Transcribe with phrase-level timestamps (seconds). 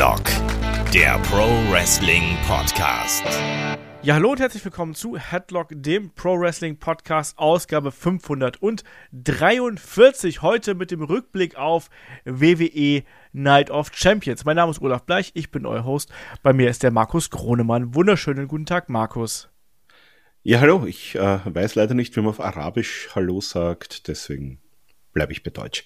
[0.00, 0.24] Headlock,
[0.94, 3.22] der Pro Wrestling Podcast.
[4.02, 10.40] Ja, hallo und herzlich willkommen zu Headlock, dem Pro Wrestling Podcast, Ausgabe 543.
[10.40, 11.90] Heute mit dem Rückblick auf
[12.24, 13.02] WWE
[13.34, 14.46] Night of Champions.
[14.46, 16.10] Mein Name ist Olaf Bleich, ich bin euer Host.
[16.42, 17.94] Bei mir ist der Markus Kronemann.
[17.94, 19.50] Wunderschönen guten Tag, Markus.
[20.42, 20.86] Ja, hallo.
[20.86, 24.62] Ich äh, weiß leider nicht, wie man auf Arabisch Hallo sagt, deswegen
[25.12, 25.84] bleibe ich bei Deutsch.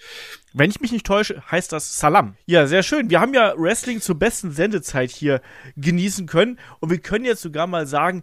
[0.53, 2.37] Wenn ich mich nicht täusche, heißt das Salam.
[2.47, 3.11] Ja, sehr schön.
[3.11, 5.41] Wir haben ja Wrestling zur besten Sendezeit hier
[5.77, 8.23] genießen können und wir können jetzt sogar mal sagen,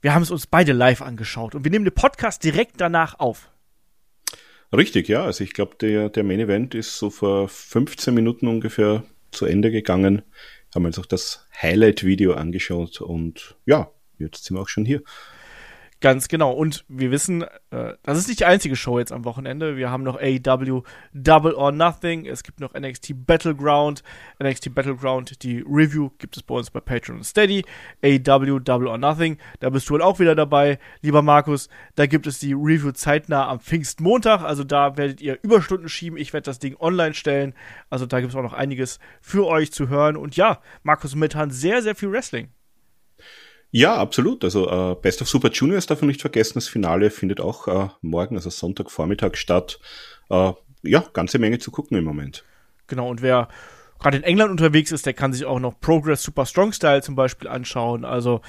[0.00, 3.50] wir haben es uns beide live angeschaut und wir nehmen den Podcast direkt danach auf.
[4.72, 5.24] Richtig, ja.
[5.24, 9.70] Also ich glaube, der, der Main Event ist so vor 15 Minuten ungefähr zu Ende
[9.70, 10.22] gegangen.
[10.74, 15.02] Haben uns auch das Highlight-Video angeschaut und ja, jetzt sind wir auch schon hier.
[16.00, 16.52] Ganz genau.
[16.52, 19.76] Und wir wissen, äh, das ist nicht die einzige Show jetzt am Wochenende.
[19.76, 22.24] Wir haben noch AEW Double or Nothing.
[22.24, 24.04] Es gibt noch NXT Battleground.
[24.40, 27.64] NXT Battleground, die Review gibt es bei uns bei Patreon und Steady.
[28.04, 29.38] AEW Double or Nothing.
[29.58, 31.68] Da bist du wohl auch wieder dabei, lieber Markus.
[31.96, 34.42] Da gibt es die Review zeitnah am Pfingstmontag.
[34.42, 36.16] Also da werdet ihr Überstunden schieben.
[36.16, 37.54] Ich werde das Ding online stellen.
[37.90, 40.16] Also da gibt es auch noch einiges für euch zu hören.
[40.16, 42.50] Und ja, Markus, momentan sehr, sehr viel Wrestling.
[43.70, 44.44] Ja, absolut.
[44.44, 46.54] Also äh, Best of Super Juniors darf man nicht vergessen.
[46.54, 49.78] Das Finale findet auch äh, morgen, also Sonntagvormittag statt.
[50.30, 50.52] Äh,
[50.82, 52.44] ja, ganze Menge zu gucken im Moment.
[52.86, 53.48] Genau, und wer
[53.98, 57.14] gerade in England unterwegs ist, der kann sich auch noch Progress Super Strong Style zum
[57.14, 58.04] Beispiel anschauen.
[58.04, 58.40] Also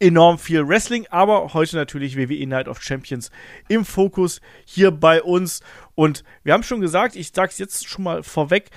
[0.00, 3.30] enorm viel Wrestling, aber heute natürlich WWE Night of Champions
[3.68, 5.60] im Fokus hier bei uns.
[5.94, 8.70] Und wir haben schon gesagt, ich sage es jetzt schon mal vorweg.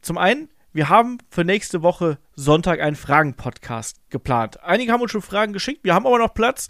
[0.00, 4.62] Zum einen wir haben für nächste Woche Sonntag einen Fragen-Podcast geplant.
[4.62, 6.68] Einige haben uns schon Fragen geschickt, wir haben aber noch Platz.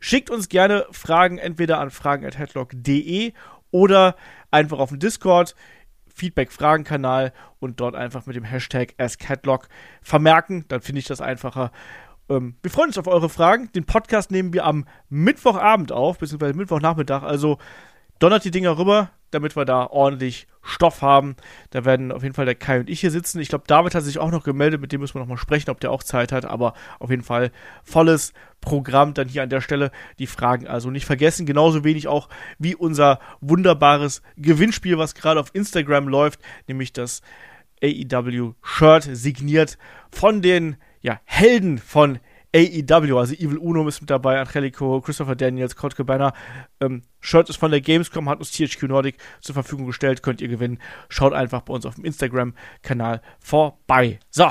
[0.00, 3.32] Schickt uns gerne Fragen entweder an fragen.headlock.de
[3.70, 4.16] oder
[4.50, 5.54] einfach auf dem Discord,
[6.14, 9.68] Feedback-Fragen-Kanal und dort einfach mit dem Hashtag AskHeadlock
[10.02, 10.66] vermerken.
[10.68, 11.72] Dann finde ich das einfacher.
[12.28, 13.72] Ähm, wir freuen uns auf eure Fragen.
[13.72, 17.22] Den Podcast nehmen wir am Mittwochabend auf, beziehungsweise Mittwochnachmittag.
[17.22, 17.56] Also
[18.18, 21.36] donnert die Dinger rüber, damit wir da ordentlich Stoff haben.
[21.70, 23.40] Da werden auf jeden Fall der Kai und ich hier sitzen.
[23.40, 25.70] Ich glaube, David hat sich auch noch gemeldet, mit dem müssen wir noch mal sprechen,
[25.70, 26.44] ob der auch Zeit hat.
[26.44, 27.50] Aber auf jeden Fall
[27.82, 29.90] volles Programm dann hier an der Stelle.
[30.18, 31.46] Die Fragen also nicht vergessen.
[31.46, 32.28] Genauso wenig auch
[32.58, 37.22] wie unser wunderbares Gewinnspiel, was gerade auf Instagram läuft, nämlich das
[37.82, 39.78] AEW Shirt signiert
[40.10, 42.18] von den ja, Helden von
[42.58, 46.32] AEW, also Evil Uno ist mit dabei, Angelico, Christopher Daniels, Kurt Cabana.
[46.80, 50.48] Ähm, Shirt ist von der Gamescom, hat uns THQ Nordic zur Verfügung gestellt, könnt ihr
[50.48, 50.78] gewinnen.
[51.08, 54.18] Schaut einfach bei uns auf dem Instagram-Kanal vorbei.
[54.30, 54.48] So,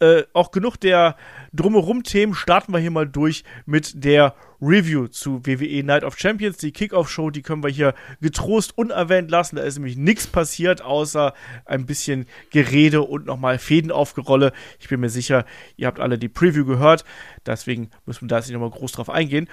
[0.00, 1.16] äh, auch genug der
[1.52, 2.34] Drumherum-Themen.
[2.34, 6.56] Starten wir hier mal durch mit der Review zu WWE Night of Champions.
[6.58, 9.56] Die Kickoff-Show, die können wir hier getrost unerwähnt lassen.
[9.56, 11.34] Da ist nämlich nichts passiert, außer
[11.64, 14.52] ein bisschen Gerede und nochmal Fäden aufgerolle.
[14.78, 15.44] Ich bin mir sicher,
[15.76, 17.04] ihr habt alle die Preview gehört.
[17.44, 19.48] Deswegen müssen wir da jetzt nicht nochmal groß drauf eingehen.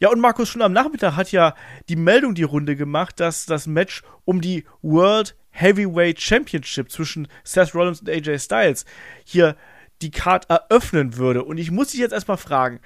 [0.00, 1.54] Ja, und Markus, schon am Nachmittag hat ja
[1.88, 7.74] die Meldung die Runde gemacht, dass das Match um die World Heavyweight Championship zwischen Seth
[7.74, 8.84] Rollins und AJ Styles
[9.24, 9.56] hier
[10.00, 11.44] die Card eröffnen würde.
[11.44, 12.80] Und ich muss dich jetzt erstmal fragen,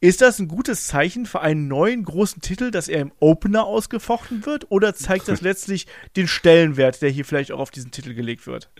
[0.00, 4.46] ist das ein gutes Zeichen für einen neuen großen Titel, dass er im Opener ausgefochten
[4.46, 4.70] wird?
[4.70, 5.86] Oder zeigt das letztlich
[6.16, 8.70] den Stellenwert, der hier vielleicht auch auf diesen Titel gelegt wird?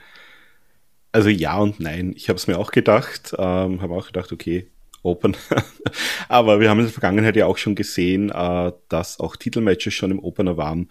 [1.11, 2.12] Also ja und nein.
[2.17, 4.71] Ich habe es mir auch gedacht, ähm, habe auch gedacht, okay,
[5.03, 5.37] Open.
[6.29, 10.11] Aber wir haben in der Vergangenheit ja auch schon gesehen, äh, dass auch Titelmatches schon
[10.11, 10.89] im Opener waren.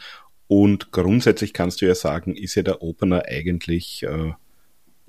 [0.48, 4.34] Und grundsätzlich kannst du ja sagen, ist ja der Opener eigentlich äh,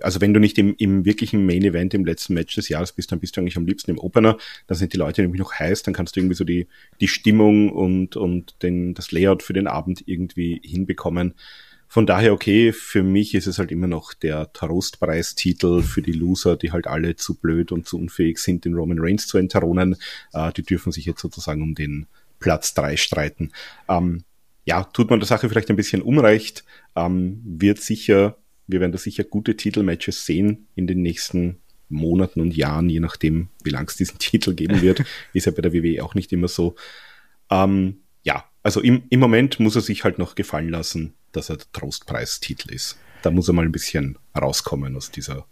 [0.00, 3.12] also wenn du nicht im, im wirklichen Main Event im letzten Match des Jahres bist,
[3.12, 4.36] dann bist du eigentlich am liebsten im Opener.
[4.66, 6.68] Da sind die Leute nämlich noch heiß, dann kannst du irgendwie so die,
[7.00, 11.34] die Stimmung und, und den, das Layout für den Abend irgendwie hinbekommen.
[11.90, 16.56] Von daher, okay, für mich ist es halt immer noch der Trostpreistitel für die Loser,
[16.56, 19.96] die halt alle zu blöd und zu unfähig sind, den Roman Reigns zu enthronen.
[20.34, 22.06] Äh, die dürfen sich jetzt sozusagen um den
[22.40, 23.52] Platz drei streiten.
[23.88, 24.24] Ähm,
[24.66, 26.62] ja, tut man der Sache vielleicht ein bisschen unrecht,
[26.94, 28.36] ähm, wird sicher
[28.68, 33.48] wir werden da sicher gute Titelmatches sehen in den nächsten Monaten und Jahren, je nachdem,
[33.64, 35.04] wie lang es diesen Titel geben wird.
[35.32, 36.76] Ist ja bei der WWE auch nicht immer so.
[37.50, 41.56] Ähm, ja, also im, im Moment muss er sich halt noch gefallen lassen, dass er
[41.56, 42.98] der Trostpreistitel ist.
[43.22, 45.46] Da muss er mal ein bisschen rauskommen aus dieser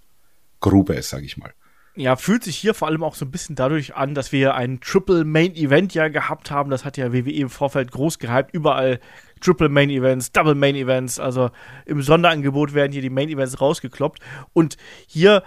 [0.60, 1.52] Grube, sag ich mal
[1.96, 4.80] ja, fühlt sich hier vor allem auch so ein bisschen dadurch an, dass wir ein
[4.80, 6.70] Triple Main Event ja gehabt haben.
[6.70, 8.52] Das hat ja WWE im Vorfeld groß gehypt.
[8.52, 9.00] Überall
[9.40, 11.18] Triple Main Events, Double Main Events.
[11.18, 11.50] Also
[11.86, 14.20] im Sonderangebot werden hier die Main Events rausgekloppt.
[14.52, 14.76] Und
[15.06, 15.42] hier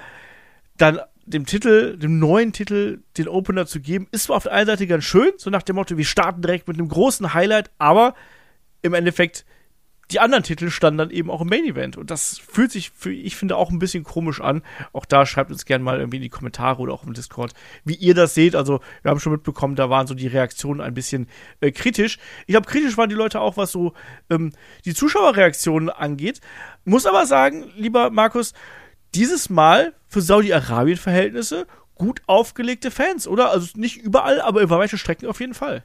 [0.77, 4.65] dann dem Titel, dem neuen Titel, den Opener zu geben, ist zwar auf der einen
[4.65, 8.15] Seite ganz schön, so nach dem Motto, wir starten direkt mit einem großen Highlight, aber
[8.81, 9.45] im Endeffekt
[10.11, 11.95] die anderen Titel standen dann eben auch im Main Event.
[11.97, 14.63] Und das fühlt sich, für, ich finde, auch ein bisschen komisch an.
[14.91, 17.53] Auch da schreibt uns gerne mal irgendwie in die Kommentare oder auch im Discord,
[17.85, 18.55] wie ihr das seht.
[18.55, 21.27] Also, wir haben schon mitbekommen, da waren so die Reaktionen ein bisschen
[21.61, 22.17] äh, kritisch.
[22.47, 23.93] Ich glaube, kritisch waren die Leute auch, was so
[24.29, 24.51] ähm,
[24.85, 26.41] die Zuschauerreaktionen angeht.
[26.85, 28.53] Muss aber sagen, lieber Markus,
[29.13, 33.51] dieses Mal für Saudi-Arabien-Verhältnisse gut aufgelegte Fans, oder?
[33.51, 35.83] Also nicht überall, aber über weite Strecken auf jeden Fall.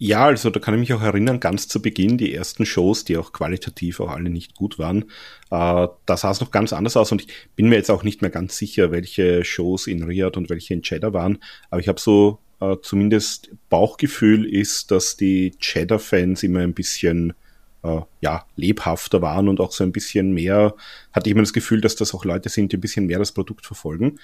[0.00, 3.16] Ja, also da kann ich mich auch erinnern, ganz zu Beginn, die ersten Shows, die
[3.16, 5.02] auch qualitativ auch alle nicht gut waren,
[5.50, 8.22] äh, da sah es noch ganz anders aus und ich bin mir jetzt auch nicht
[8.22, 11.38] mehr ganz sicher, welche Shows in Riyadh und welche in Cheddar waren,
[11.70, 17.32] aber ich habe so äh, zumindest Bauchgefühl ist, dass die Cheddar-Fans immer ein bisschen
[17.82, 20.74] äh, ja, lebhafter waren und auch so ein bisschen mehr,
[21.12, 23.32] hatte ich immer das Gefühl, dass das auch Leute sind, die ein bisschen mehr das
[23.32, 24.18] Produkt verfolgen.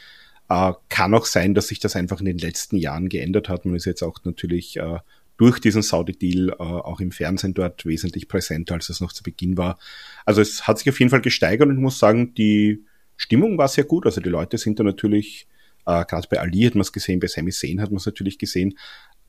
[0.49, 3.65] Äh, kann auch sein, dass sich das einfach in den letzten Jahren geändert hat.
[3.65, 4.99] Man ist jetzt auch natürlich äh,
[5.37, 9.57] durch diesen Saudi-Deal äh, auch im Fernsehen dort wesentlich präsenter, als es noch zu Beginn
[9.57, 9.79] war.
[10.25, 12.85] Also es hat sich auf jeden Fall gesteigert und ich muss sagen, die
[13.17, 14.07] Stimmung war sehr gut.
[14.07, 15.49] Also die Leute sind da natürlich,
[15.87, 18.39] äh, gerade bei Ali hat man es gesehen, bei Sami Zayn hat man es natürlich
[18.39, 18.79] gesehen,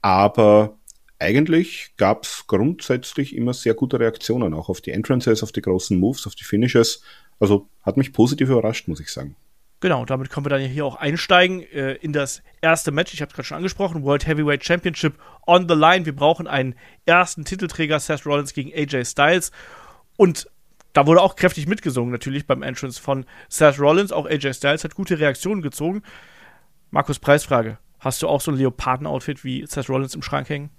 [0.01, 0.77] aber
[1.17, 5.97] eigentlich gab es grundsätzlich immer sehr gute Reaktionen, auch auf die Entrances, auf die großen
[5.97, 7.01] Moves, auf die Finishes.
[7.39, 9.35] Also hat mich positiv überrascht, muss ich sagen.
[9.85, 13.13] Genau, damit können wir dann hier auch einsteigen äh, in das erste Match.
[13.13, 15.13] Ich habe es gerade schon angesprochen, World Heavyweight Championship
[15.45, 16.07] on the line.
[16.07, 16.73] Wir brauchen einen
[17.05, 19.51] ersten Titelträger, Seth Rollins gegen AJ Styles.
[20.17, 20.49] Und
[20.93, 24.11] da wurde auch kräftig mitgesungen, natürlich beim Entrance von Seth Rollins.
[24.11, 26.01] Auch AJ Styles hat gute Reaktionen gezogen.
[26.89, 27.77] Markus, Preisfrage.
[27.99, 30.71] Hast du auch so ein Leoparden-Outfit wie Seth Rollins im Schrank hängen?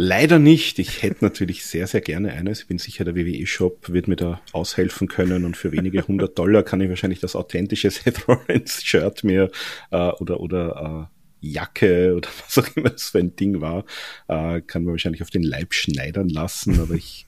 [0.00, 0.78] Leider nicht.
[0.78, 2.60] Ich hätte natürlich sehr, sehr gerne eines.
[2.60, 6.62] Ich bin sicher, der WWE-Shop wird mir da aushelfen können und für wenige hundert Dollar
[6.62, 9.50] kann ich wahrscheinlich das authentische Seth Rollins Shirt mir
[9.90, 11.08] äh, oder, oder
[11.42, 13.84] äh, Jacke oder was auch immer das für ein Ding war,
[14.28, 16.78] äh, kann man wahrscheinlich auf den Leib schneidern lassen.
[16.78, 17.26] Aber ich,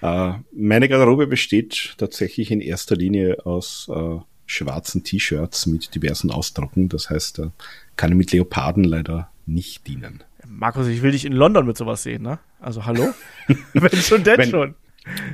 [0.00, 4.16] äh, meine Garderobe besteht tatsächlich in erster Linie aus äh,
[4.46, 6.88] schwarzen T-Shirts mit diversen Ausdrucken.
[6.88, 7.50] Das heißt, äh,
[7.96, 10.24] kann ich mit Leoparden leider nicht dienen.
[10.48, 12.38] Markus, ich will dich in London mit sowas sehen, ne?
[12.60, 13.12] Also hallo?
[13.72, 14.74] wenn schon, denn wenn, schon.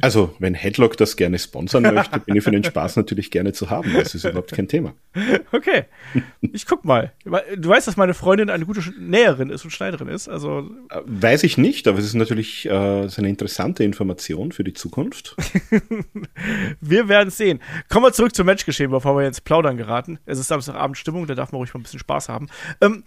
[0.00, 3.70] Also, wenn Headlock das gerne sponsern möchte, bin ich für den Spaß natürlich gerne zu
[3.70, 3.93] haben.
[3.94, 4.94] Das ist überhaupt kein Thema.
[5.52, 5.84] Okay.
[6.40, 7.12] Ich guck mal.
[7.25, 10.28] Du weißt, dass meine Freundin eine gute Näherin ist und Schneiderin ist.
[10.28, 14.75] Also äh, Weiß ich nicht, aber es ist natürlich äh, eine interessante Information für die
[14.75, 15.37] Zukunft.
[16.81, 17.61] wir werden es sehen.
[17.88, 20.19] Kommen wir zurück zum Matchgeschehen, bevor wir jetzt plaudern geraten.
[20.26, 22.49] Es ist Samstagabend Stimmung, da darf man ruhig mal ein bisschen Spaß haben.
[22.81, 23.05] Ähm,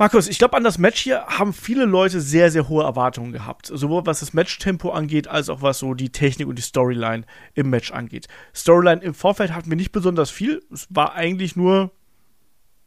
[0.00, 3.66] Markus, ich glaube, an das Match hier haben viele Leute sehr, sehr hohe Erwartungen gehabt.
[3.66, 7.68] Sowohl was das Matchtempo angeht, als auch was so die Technik und die Storyline im
[7.68, 8.26] Match angeht.
[8.56, 10.62] Storyline im Vorfeld hatten wir nicht besonders viel.
[10.72, 11.90] Es war eigentlich nur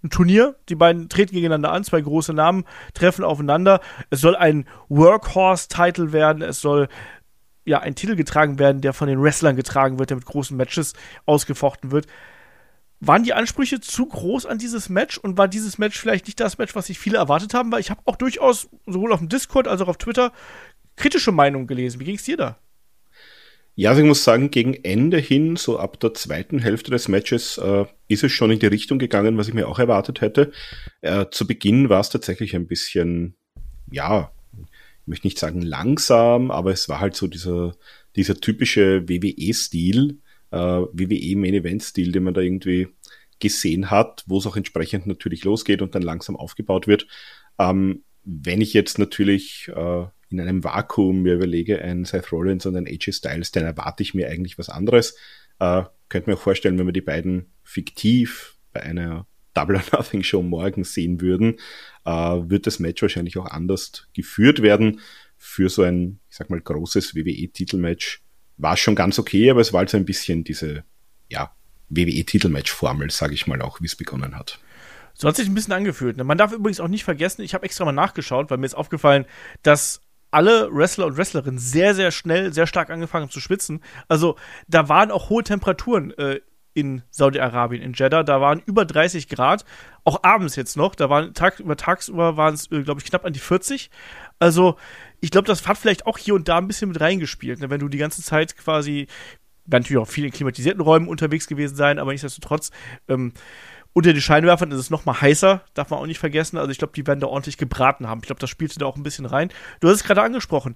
[0.03, 0.55] ein Turnier.
[0.69, 2.63] Die beiden treten gegeneinander an, zwei große Namen
[2.95, 3.79] treffen aufeinander.
[4.09, 6.41] Es soll ein Workhorse-Title werden.
[6.41, 6.87] Es soll
[7.63, 10.93] ja ein Titel getragen werden, der von den Wrestlern getragen wird, der mit großen Matches
[11.27, 12.07] ausgefochten wird.
[13.05, 16.57] Waren die Ansprüche zu groß an dieses Match und war dieses Match vielleicht nicht das
[16.57, 17.69] Match, was sich viele erwartet haben?
[17.69, 20.31] Weil ich habe auch durchaus sowohl auf dem Discord als auch auf Twitter
[20.95, 21.99] kritische Meinungen gelesen.
[21.99, 22.57] Wie ging es dir da?
[23.75, 27.57] Ja, also ich muss sagen, gegen Ende hin, so ab der zweiten Hälfte des Matches,
[27.57, 30.53] äh, ist es schon in die Richtung gegangen, was ich mir auch erwartet hätte.
[31.01, 33.35] Äh, zu Beginn war es tatsächlich ein bisschen,
[33.91, 37.75] ja, ich möchte nicht sagen langsam, aber es war halt so dieser,
[38.15, 40.19] dieser typische WWE-Stil,
[40.53, 42.87] äh, WWE Main Event Stil, den man da irgendwie
[43.39, 47.07] gesehen hat, wo es auch entsprechend natürlich losgeht und dann langsam aufgebaut wird.
[47.59, 52.77] Ähm, wenn ich jetzt natürlich äh, in einem Vakuum mir überlege, ein Seth Rollins und
[52.77, 55.15] ein AJ Styles, dann erwarte ich mir eigentlich was anderes.
[55.59, 60.23] Äh, könnte mir auch vorstellen, wenn wir die beiden fiktiv bei einer Double or Nothing
[60.23, 61.57] Show morgen sehen würden,
[62.05, 65.01] äh, wird das Match wahrscheinlich auch anders geführt werden.
[65.37, 68.22] Für so ein, ich sag mal, großes WWE-Titelmatch
[68.57, 70.83] war schon ganz okay, aber es war halt so ein bisschen diese,
[71.29, 71.51] ja,
[71.89, 74.59] WWE-Titelmatch-Formel, sage ich mal auch, wie es begonnen hat.
[75.13, 76.17] So hat sich ein bisschen angefühlt.
[76.17, 76.23] Ne?
[76.23, 79.25] Man darf übrigens auch nicht vergessen, ich habe extra mal nachgeschaut, weil mir ist aufgefallen,
[79.61, 83.81] dass alle Wrestler und Wrestlerinnen sehr, sehr schnell, sehr stark angefangen zu schwitzen.
[84.07, 84.35] Also
[84.67, 86.39] da waren auch hohe Temperaturen äh,
[86.73, 88.23] in Saudi-Arabien, in Jeddah.
[88.23, 89.63] Da waren über 30 Grad,
[90.03, 90.95] auch abends jetzt noch.
[90.95, 93.91] Da waren Tag, über tagsüber waren es, äh, glaube ich, knapp an die 40.
[94.39, 94.77] Also
[95.23, 97.69] ich glaube, das hat vielleicht auch hier und da ein bisschen mit reingespielt, ne?
[97.69, 99.07] wenn du die ganze Zeit quasi,
[99.65, 102.71] natürlich auch viel in klimatisierten Räumen unterwegs gewesen sein, aber nichtsdestotrotz,
[103.07, 103.31] ähm,
[103.93, 106.57] unter den Scheinwerfern ist es noch mal heißer, darf man auch nicht vergessen.
[106.57, 108.19] Also ich glaube, die werden da ordentlich gebraten haben.
[108.21, 109.49] Ich glaube, das spielte da auch ein bisschen rein.
[109.79, 110.75] Du hast es gerade angesprochen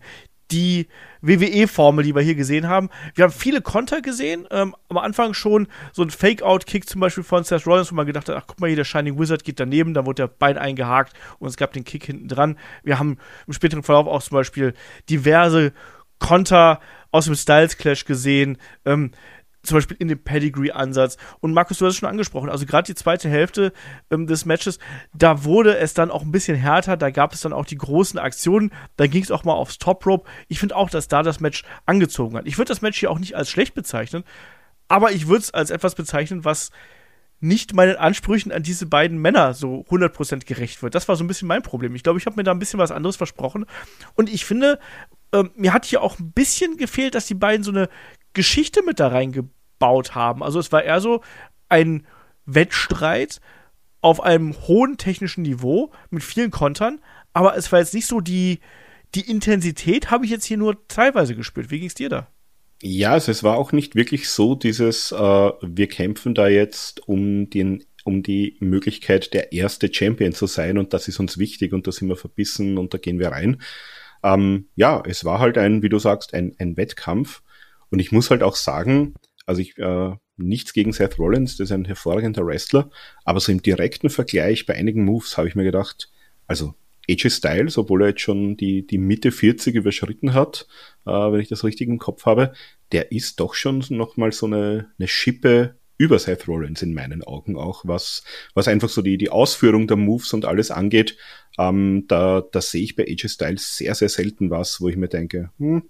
[0.51, 0.87] die
[1.21, 2.89] WWE-Formel, die wir hier gesehen haben.
[3.15, 4.47] Wir haben viele Konter gesehen.
[4.51, 8.29] Ähm, am Anfang schon so ein Fake-Out-Kick zum Beispiel von Seth Rollins, wo man gedacht
[8.29, 11.13] hat, ach guck mal hier, der Shining Wizard geht daneben, da wurde der Bein eingehakt
[11.39, 12.57] und es gab den Kick hinten dran.
[12.83, 14.73] Wir haben im späteren Verlauf auch zum Beispiel
[15.09, 15.73] diverse
[16.19, 16.79] Konter
[17.11, 18.57] aus dem Styles Clash gesehen.
[18.85, 19.11] Ähm,
[19.67, 21.17] zum Beispiel in dem Pedigree-Ansatz.
[21.39, 23.73] Und Markus, du hast es schon angesprochen, also gerade die zweite Hälfte
[24.09, 24.79] ähm, des Matches,
[25.13, 28.19] da wurde es dann auch ein bisschen härter, da gab es dann auch die großen
[28.19, 30.29] Aktionen, da ging es auch mal aufs Top Rope.
[30.47, 32.47] Ich finde auch, dass da das Match angezogen hat.
[32.47, 34.23] Ich würde das Match hier auch nicht als schlecht bezeichnen,
[34.87, 36.71] aber ich würde es als etwas bezeichnen, was
[37.39, 40.95] nicht meinen Ansprüchen an diese beiden Männer so 100% gerecht wird.
[40.95, 41.93] Das war so ein bisschen mein Problem.
[41.93, 43.65] Ich glaube, ich habe mir da ein bisschen was anderes versprochen.
[44.15, 44.79] Und ich finde,
[45.33, 47.89] ähm, mir hat hier auch ein bisschen gefehlt, dass die beiden so eine
[48.33, 50.43] Geschichte mit da reingebracht aufgebaut haben.
[50.43, 51.21] Also es war eher so
[51.69, 52.05] ein
[52.45, 53.39] Wettstreit
[54.01, 56.99] auf einem hohen technischen Niveau mit vielen Kontern,
[57.33, 58.59] aber es war jetzt nicht so die,
[59.15, 61.71] die Intensität, habe ich jetzt hier nur teilweise gespürt.
[61.71, 62.27] Wie ging es dir da?
[62.81, 67.49] Ja, also es war auch nicht wirklich so dieses, äh, wir kämpfen da jetzt um
[67.49, 71.87] den um die Möglichkeit, der erste Champion zu sein und das ist uns wichtig und
[71.87, 73.61] da sind wir verbissen und da gehen wir rein.
[74.23, 77.41] Ähm, ja, es war halt ein, wie du sagst, ein, ein Wettkampf
[77.89, 79.13] und ich muss halt auch sagen,
[79.47, 82.91] also ich äh, nichts gegen Seth Rollins, das ist ein hervorragender Wrestler,
[83.25, 86.11] aber so im direkten Vergleich bei einigen Moves habe ich mir gedacht,
[86.45, 86.75] also
[87.09, 90.67] AJ Styles, obwohl er jetzt schon die, die Mitte 40 überschritten hat,
[91.05, 92.53] äh, wenn ich das richtig im Kopf habe,
[92.91, 97.57] der ist doch schon nochmal so eine, eine Schippe über Seth Rollins in meinen Augen
[97.57, 98.23] auch, was,
[98.53, 101.17] was einfach so die, die Ausführung der Moves und alles angeht.
[101.57, 105.07] Ähm, da, da sehe ich bei AJ Styles sehr, sehr selten was, wo ich mir
[105.07, 105.89] denke, hm,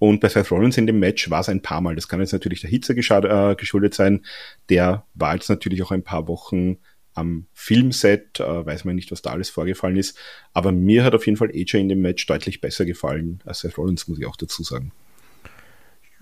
[0.00, 1.94] und bei Seth Rollins in dem Match war es ein paar Mal.
[1.94, 4.24] Das kann jetzt natürlich der Hitze äh, geschuldet sein.
[4.70, 6.78] Der war jetzt natürlich auch ein paar Wochen
[7.12, 10.16] am Filmset, äh, weiß man nicht, was da alles vorgefallen ist.
[10.54, 13.76] Aber mir hat auf jeden Fall AJ in dem Match deutlich besser gefallen als Seth
[13.76, 14.90] Rollins, muss ich auch dazu sagen.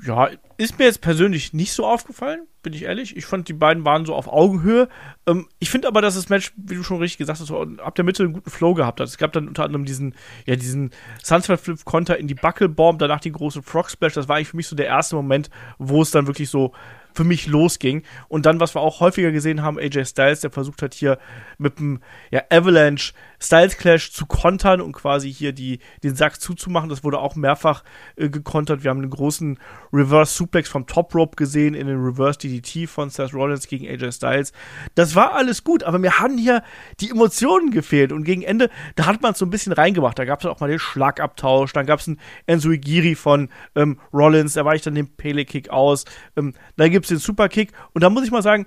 [0.04, 3.16] Ja, ist mir jetzt persönlich nicht so aufgefallen, bin ich ehrlich.
[3.16, 4.88] Ich fand, die beiden waren so auf Augenhöhe.
[5.26, 8.04] Ähm, ich finde aber, dass das Match, wie du schon richtig gesagt hast, ab der
[8.04, 9.08] Mitte einen guten Flow gehabt hat.
[9.08, 10.14] Es gab dann unter anderem diesen,
[10.46, 10.90] ja, diesen
[11.22, 14.14] Sunset Flip Konter in die Buckelbomb, danach den großen Frog Splash.
[14.14, 16.72] Das war eigentlich für mich so der erste Moment, wo es dann wirklich so
[17.12, 18.04] für mich losging.
[18.28, 21.18] Und dann, was wir auch häufiger gesehen haben, AJ Styles, der versucht hat, hier
[21.58, 22.00] mit dem
[22.30, 26.88] ja, Avalanche Styles Clash zu kontern und quasi hier die, den Sack zuzumachen.
[26.88, 27.84] Das wurde auch mehrfach
[28.16, 28.82] äh, gekontert.
[28.82, 29.58] Wir haben einen großen
[29.92, 34.12] Reverse Suplex vom Top Rope gesehen in den Reverse DDT von Seth Rollins gegen AJ
[34.12, 34.52] Styles.
[34.94, 36.62] Das war alles gut, aber mir haben hier
[37.00, 40.18] die Emotionen gefehlt und gegen Ende, da hat man es so ein bisschen reingemacht.
[40.18, 44.54] Da gab es auch mal den Schlagabtausch, dann gab es einen Igiri von ähm, Rollins,
[44.54, 46.04] da war ich dann den Pele Kick aus.
[46.36, 47.72] Ähm, dann gibt es den Superkick.
[47.92, 48.66] Und da muss ich mal sagen,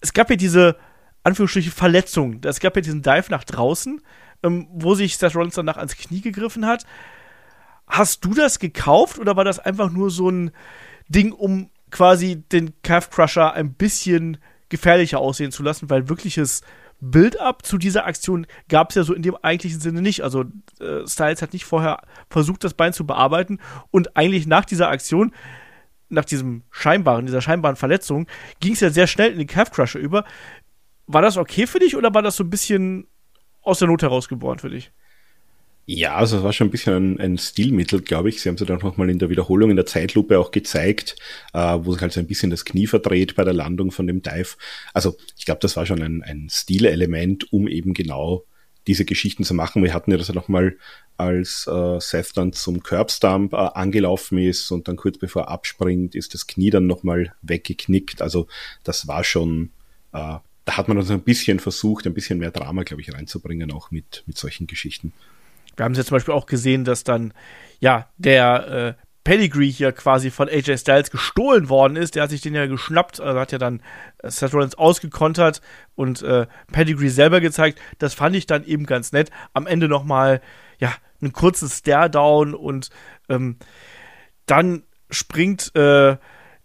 [0.00, 0.76] es gab ja diese
[1.24, 2.40] Anführungsstriche Verletzung.
[2.44, 4.00] Es gab ja diesen Dive nach draußen,
[4.42, 6.84] ähm, wo sich Seth Rollins danach ans Knie gegriffen hat.
[7.86, 10.50] Hast du das gekauft oder war das einfach nur so ein
[11.08, 14.38] Ding, um quasi den Calf Crusher ein bisschen
[14.68, 16.62] gefährlicher aussehen zu lassen, weil wirkliches
[17.00, 20.22] Build-up zu dieser Aktion gab es ja so in dem eigentlichen Sinne nicht.
[20.22, 20.44] Also
[20.80, 23.58] äh, Styles hat nicht vorher versucht, das Bein zu bearbeiten
[23.90, 25.32] und eigentlich nach dieser Aktion
[26.12, 28.26] nach diesem scheinbaren, dieser scheinbaren Verletzung,
[28.60, 30.24] ging es ja sehr schnell in den Calf Crusher über.
[31.06, 33.06] War das okay für dich oder war das so ein bisschen
[33.62, 34.90] aus der Not herausgeboren für dich?
[35.84, 38.40] Ja, also es war schon ein bisschen ein, ein Stilmittel, glaube ich.
[38.40, 41.16] Sie haben es dann nochmal in der Wiederholung in der Zeitlupe auch gezeigt,
[41.54, 44.22] äh, wo sich halt so ein bisschen das Knie verdreht bei der Landung von dem
[44.22, 44.56] Dive.
[44.94, 48.44] Also ich glaube, das war schon ein, ein Stilelement, um eben genau
[48.86, 49.82] diese Geschichten zu machen.
[49.82, 50.76] Wir hatten ja das ja nochmal,
[51.16, 56.14] als äh, Seth dann zum Curbstump äh, angelaufen ist und dann kurz bevor er abspringt,
[56.14, 58.22] ist das Knie dann nochmal weggeknickt.
[58.22, 58.46] Also
[58.84, 59.70] das war schon,
[60.12, 63.72] äh, da hat man also ein bisschen versucht, ein bisschen mehr Drama, glaube ich, reinzubringen,
[63.72, 65.12] auch mit, mit solchen Geschichten.
[65.76, 67.32] Wir haben es ja zum Beispiel auch gesehen, dass dann,
[67.80, 72.14] ja, der äh, Pedigree hier quasi von AJ Styles gestohlen worden ist.
[72.14, 73.80] Der hat sich den ja geschnappt, also hat ja dann
[74.18, 75.60] äh, Seth Rollins ausgekontert
[75.94, 77.80] und äh, Pedigree selber gezeigt.
[77.98, 79.30] Das fand ich dann eben ganz nett.
[79.52, 80.40] Am Ende nochmal,
[80.78, 82.90] ja, einen kurzen Stare-Down und
[83.28, 83.56] ähm,
[84.46, 86.16] dann springt äh,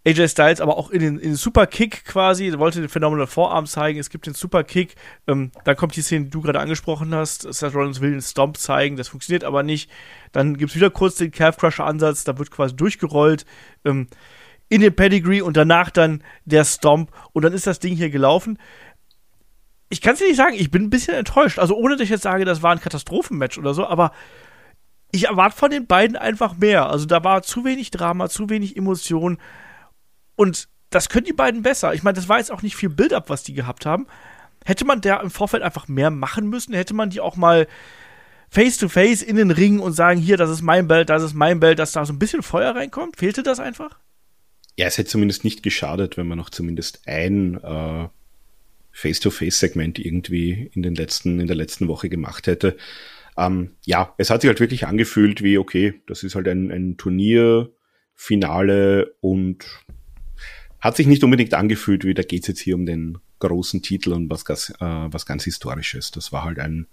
[0.08, 4.00] AJ Styles aber auch in den, in den Superkick quasi, wollte den Phenomenal Vorarm zeigen,
[4.00, 4.96] es gibt den Superkick,
[5.28, 8.58] ähm, dann kommt die Szene, die du gerade angesprochen hast, Seth Rollins will den Stomp
[8.58, 9.92] zeigen, das funktioniert aber nicht,
[10.32, 13.46] dann gibt es wieder kurz den Calf Crusher Ansatz, da wird quasi durchgerollt,
[13.84, 14.08] ähm,
[14.70, 18.60] in den Pedigree und danach dann der Stomp und dann ist das Ding hier gelaufen.
[19.90, 22.10] Ich kann es dir nicht sagen, ich bin ein bisschen enttäuscht, also ohne dass ich
[22.10, 24.12] jetzt sage, das war ein Katastrophenmatch oder so, aber
[25.12, 26.90] ich erwarte von den beiden einfach mehr.
[26.90, 29.38] Also da war zu wenig Drama, zu wenig Emotion.
[30.38, 31.94] Und das können die beiden besser.
[31.94, 34.08] Ich meine, das war jetzt auch nicht viel Build-up, was die gehabt haben.
[34.64, 37.68] Hätte man da im Vorfeld einfach mehr machen müssen, hätte man die auch mal
[38.50, 41.34] face to face in den Ring und sagen, hier, das ist mein Belt, das ist
[41.34, 43.18] mein Belt, dass da so ein bisschen Feuer reinkommt?
[43.18, 44.00] Fehlte das einfach?
[44.78, 48.08] Ja, es hätte zumindest nicht geschadet, wenn man noch zumindest ein äh,
[48.92, 52.76] Face-to-Face-Segment irgendwie in den letzten, in der letzten Woche gemacht hätte.
[53.38, 56.98] ähm, ja, es hat sich halt wirklich angefühlt wie, okay, das ist halt ein, ein
[56.98, 59.66] Turnierfinale und
[60.88, 64.30] hat sich nicht unbedingt angefühlt, wie da geht's jetzt hier um den großen Titel und
[64.30, 66.12] was, äh, was ganz Historisches.
[66.12, 66.88] Das war halt ein,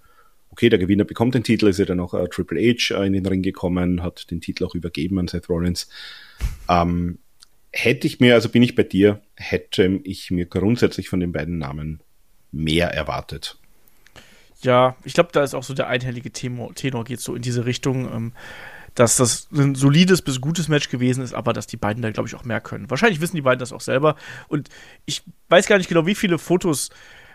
[0.50, 3.12] okay, der Gewinner bekommt den Titel, ist ja dann auch äh, Triple H äh, in
[3.12, 5.88] den Ring gekommen, hat den Titel auch übergeben an Seth Rollins.
[6.68, 7.18] Ähm,
[7.72, 11.58] hätte ich mir, also bin ich bei dir, hätte ich mir grundsätzlich von den beiden
[11.58, 12.00] Namen
[12.50, 13.58] mehr erwartet.
[14.62, 17.64] Ja, ich glaube, da ist auch so der einhellige Tenor, Tenor geht so in diese
[17.64, 18.12] Richtung.
[18.12, 18.32] Ähm,
[18.94, 22.28] dass das ein solides bis gutes Match gewesen ist, aber dass die beiden da, glaube
[22.28, 22.90] ich, auch mehr können.
[22.90, 24.16] Wahrscheinlich wissen die beiden das auch selber.
[24.48, 24.68] Und
[25.04, 26.90] ich weiß gar nicht genau, wie viele Fotos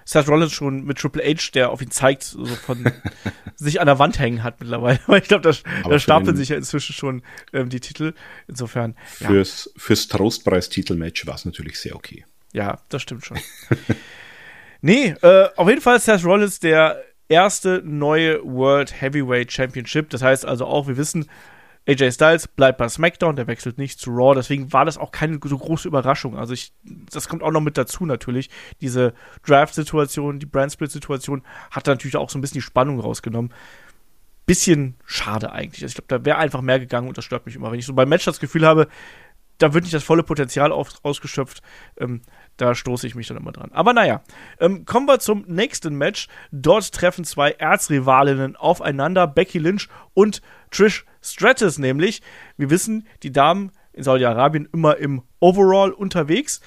[0.05, 2.91] Seth Rollins schon mit Triple H, der auf ihn zeigt, so von
[3.55, 4.99] sich an der Wand hängen hat mittlerweile.
[5.07, 7.21] Weil ich glaube, da, da stapeln sich ja inzwischen schon
[7.53, 8.13] ähm, die Titel.
[8.47, 8.95] Insofern.
[9.05, 9.81] Fürs, ja.
[9.81, 12.25] fürs Trostpreis-Titelmatch war es natürlich sehr okay.
[12.53, 13.37] Ja, das stimmt schon.
[14.81, 20.09] nee, äh, auf jeden Fall Seth Rollins, der erste neue World Heavyweight Championship.
[20.09, 21.29] Das heißt also auch, wir wissen,
[21.87, 25.39] AJ Styles bleibt bei SmackDown, der wechselt nicht zu Raw, deswegen war das auch keine
[25.43, 26.37] so große Überraschung.
[26.37, 28.49] Also ich, das kommt auch noch mit dazu natürlich.
[28.81, 33.51] Diese Draft-Situation, die Brand-Split-Situation hat natürlich auch so ein bisschen die Spannung rausgenommen.
[34.45, 35.83] Bisschen schade eigentlich.
[35.83, 37.71] Also ich glaube, da wäre einfach mehr gegangen und das stört mich immer.
[37.71, 38.87] Wenn ich so beim Match das Gefühl habe,
[39.57, 41.61] da wird nicht das volle Potenzial auf, ausgeschöpft,
[41.99, 42.21] ähm,
[42.61, 43.71] da stoße ich mich dann immer dran.
[43.73, 44.21] Aber naja,
[44.59, 46.27] ähm, kommen wir zum nächsten Match.
[46.51, 52.21] Dort treffen zwei Erzrivalinnen aufeinander, Becky Lynch und Trish Stratus nämlich.
[52.57, 56.61] Wir wissen, die Damen in Saudi-Arabien immer im Overall unterwegs.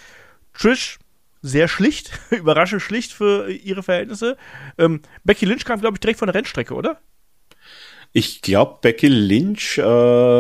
[0.55, 0.99] Trish
[1.43, 4.37] sehr schlicht, überraschend schlicht für ihre Verhältnisse.
[4.79, 7.01] Ähm, Becky Lynch kam, glaube ich, direkt von der Rennstrecke, oder?
[8.15, 9.83] Ich glaube, Becky Lynch äh,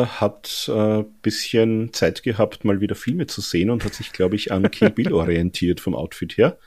[0.07, 4.53] hat äh, bisschen Zeit gehabt, mal wieder Filme zu sehen und hat sich, glaube ich,
[4.53, 6.59] an Kill Bill orientiert vom Outfit her.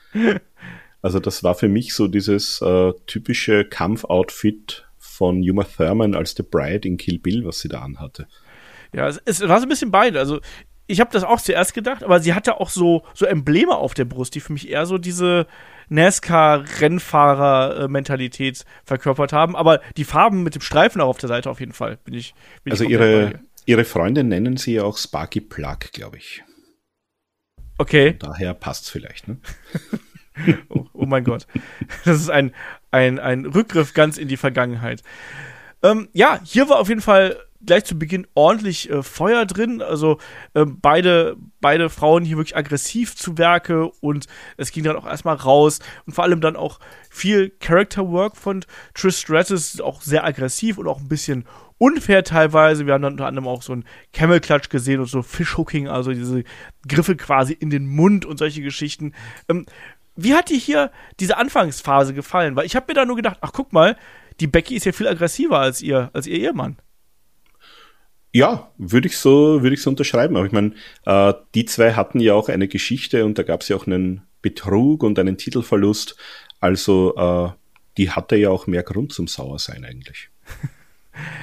[1.02, 6.42] Also das war für mich so dieses äh, typische Kampfoutfit von Uma Thurman als The
[6.42, 8.26] Bride in Kill Bill, was sie da anhatte.
[8.92, 10.18] Ja, es, es war so ein bisschen beide.
[10.18, 10.40] Also
[10.86, 14.04] ich habe das auch zuerst gedacht, aber sie hatte auch so, so Embleme auf der
[14.04, 15.48] Brust, die für mich eher so diese
[15.88, 19.56] NASCAR-Rennfahrer-Mentalität verkörpert haben.
[19.56, 22.34] Aber die Farben mit dem Streifen auch auf der Seite auf jeden Fall, bin ich.
[22.62, 26.44] Bin also ich ihre, ihre Freunde nennen sie ja auch Sparky Plug, glaube ich.
[27.78, 28.10] Okay.
[28.10, 29.38] Und daher passt's vielleicht, ne?
[30.68, 31.46] oh, oh, mein Gott.
[32.04, 32.54] Das ist ein,
[32.90, 35.02] ein, ein Rückgriff ganz in die Vergangenheit.
[35.82, 37.36] Ähm, ja, hier war auf jeden Fall
[37.66, 39.82] gleich zu Beginn ordentlich äh, Feuer drin.
[39.82, 40.18] Also
[40.54, 44.26] äh, beide, beide Frauen hier wirklich aggressiv zu Werke und
[44.56, 46.78] es ging dann auch erstmal raus und vor allem dann auch
[47.10, 51.44] viel Character Work von Trish Stratus, auch sehr aggressiv und auch ein bisschen
[51.78, 52.86] unfair teilweise.
[52.86, 56.12] Wir haben dann unter anderem auch so ein Camel Clutch gesehen und so Fishhooking, also
[56.12, 56.44] diese
[56.88, 59.12] Griffe quasi in den Mund und solche Geschichten.
[59.48, 59.66] Ähm,
[60.16, 62.56] wie hat dir hier diese Anfangsphase gefallen?
[62.56, 63.96] Weil ich habe mir da nur gedacht, ach guck mal,
[64.40, 66.76] die Becky ist ja viel aggressiver als ihr, als ihr Ehemann.
[68.36, 70.36] Ja, würde ich so, würde ich so unterschreiben.
[70.36, 70.74] Aber ich meine,
[71.06, 74.26] äh, die zwei hatten ja auch eine Geschichte und da gab es ja auch einen
[74.42, 76.18] Betrug und einen Titelverlust.
[76.60, 77.48] Also äh,
[77.96, 80.28] die hatte ja auch mehr Grund zum Sauersein eigentlich.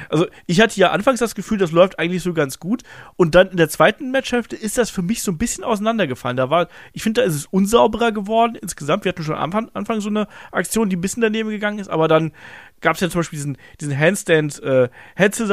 [0.09, 2.83] Also ich hatte ja anfangs das Gefühl, das läuft eigentlich so ganz gut.
[3.15, 6.37] Und dann in der zweiten Matchhälfte ist das für mich so ein bisschen auseinandergefallen.
[6.37, 9.05] Da war, ich finde, da ist es unsauberer geworden insgesamt.
[9.05, 11.89] Wir hatten schon am Anfang, Anfang so eine Aktion, die ein bisschen daneben gegangen ist,
[11.89, 12.31] aber dann
[12.81, 14.89] gab es ja zum Beispiel diesen, diesen Handstand äh,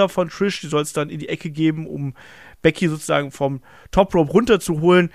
[0.08, 2.14] von Trish, die soll es dann in die Ecke geben, um
[2.62, 5.10] Becky sozusagen vom Top Rope runterzuholen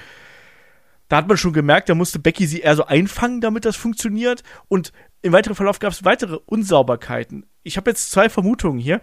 [1.07, 4.43] da hat man schon gemerkt, da musste Becky sie eher so einfangen, damit das funktioniert.
[4.67, 4.91] Und
[5.21, 9.01] im weiteren Verlauf gab es weitere Unsauberkeiten ich habe jetzt zwei Vermutungen hier.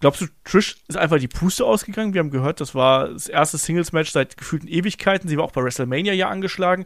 [0.00, 2.14] Glaubst du, Trish ist einfach die Puste ausgegangen?
[2.14, 5.28] Wir haben gehört, das war das erste Singles-Match seit gefühlten Ewigkeiten.
[5.28, 6.84] Sie war auch bei WrestleMania ja angeschlagen.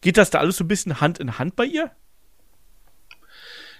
[0.00, 1.90] Geht das da alles so ein bisschen Hand in Hand bei ihr?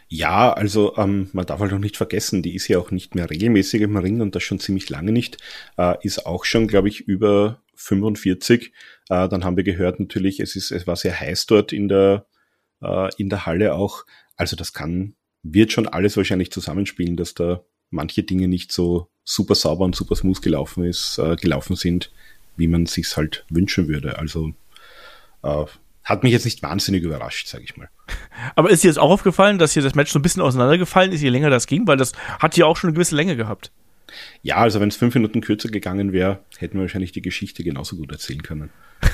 [0.09, 3.28] Ja, also ähm, man darf halt auch nicht vergessen, die ist ja auch nicht mehr
[3.28, 5.38] regelmäßig im Ring und das schon ziemlich lange nicht.
[5.76, 8.72] Äh, ist auch schon, glaube ich, über 45.
[9.09, 12.26] Äh, dann haben wir gehört natürlich, es ist, es war sehr heiß dort in der
[12.82, 14.04] äh, in der Halle auch.
[14.37, 15.16] Also das kann
[15.52, 20.16] wird schon alles wahrscheinlich zusammenspielen, dass da manche Dinge nicht so super sauber und super
[20.16, 22.12] smooth gelaufen ist, äh, gelaufen sind,
[22.56, 24.18] wie man sich's halt wünschen würde.
[24.18, 24.52] Also
[25.42, 25.64] äh,
[26.04, 27.88] hat mich jetzt nicht wahnsinnig überrascht, sage ich mal.
[28.54, 31.20] Aber ist dir jetzt auch aufgefallen, dass hier das Match so ein bisschen auseinandergefallen ist,
[31.20, 33.72] je länger das ging, weil das hat ja auch schon eine gewisse Länge gehabt.
[34.42, 37.96] Ja, also wenn es fünf Minuten kürzer gegangen wäre, hätten wir wahrscheinlich die Geschichte genauso
[37.96, 38.70] gut erzählen können.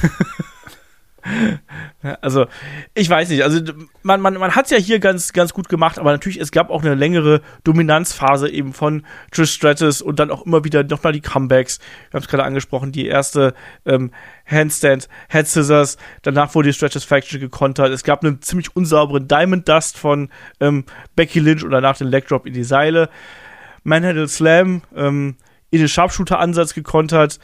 [2.21, 2.47] Also,
[2.95, 3.45] ich weiß nicht.
[3.45, 3.61] Also,
[4.03, 6.71] man, man, man hat es ja hier ganz, ganz gut gemacht, aber natürlich, es gab
[6.71, 11.21] auch eine längere Dominanzphase eben von Trish Stratus und dann auch immer wieder nochmal die
[11.21, 11.79] Comebacks.
[12.11, 13.55] Wir haben es gerade angesprochen, die erste
[13.87, 14.11] ähm,
[14.47, 17.91] Handstand, Head Scissors, danach wurde die Stratus Faction gekontert.
[17.91, 20.29] Es gab einen ziemlich unsauberen Diamond Dust von
[20.61, 23.09] ähm, Becky Lynch und danach den Leg Drop in die Seile.
[23.85, 25.37] Manhandle Slam, ähm,
[25.71, 27.39] in den Sharpshooter-Ansatz gekontert.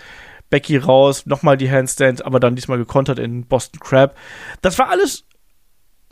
[0.50, 4.16] Becky raus, nochmal die Handstand, aber dann diesmal gekontert in Boston Crab.
[4.62, 5.24] Das war alles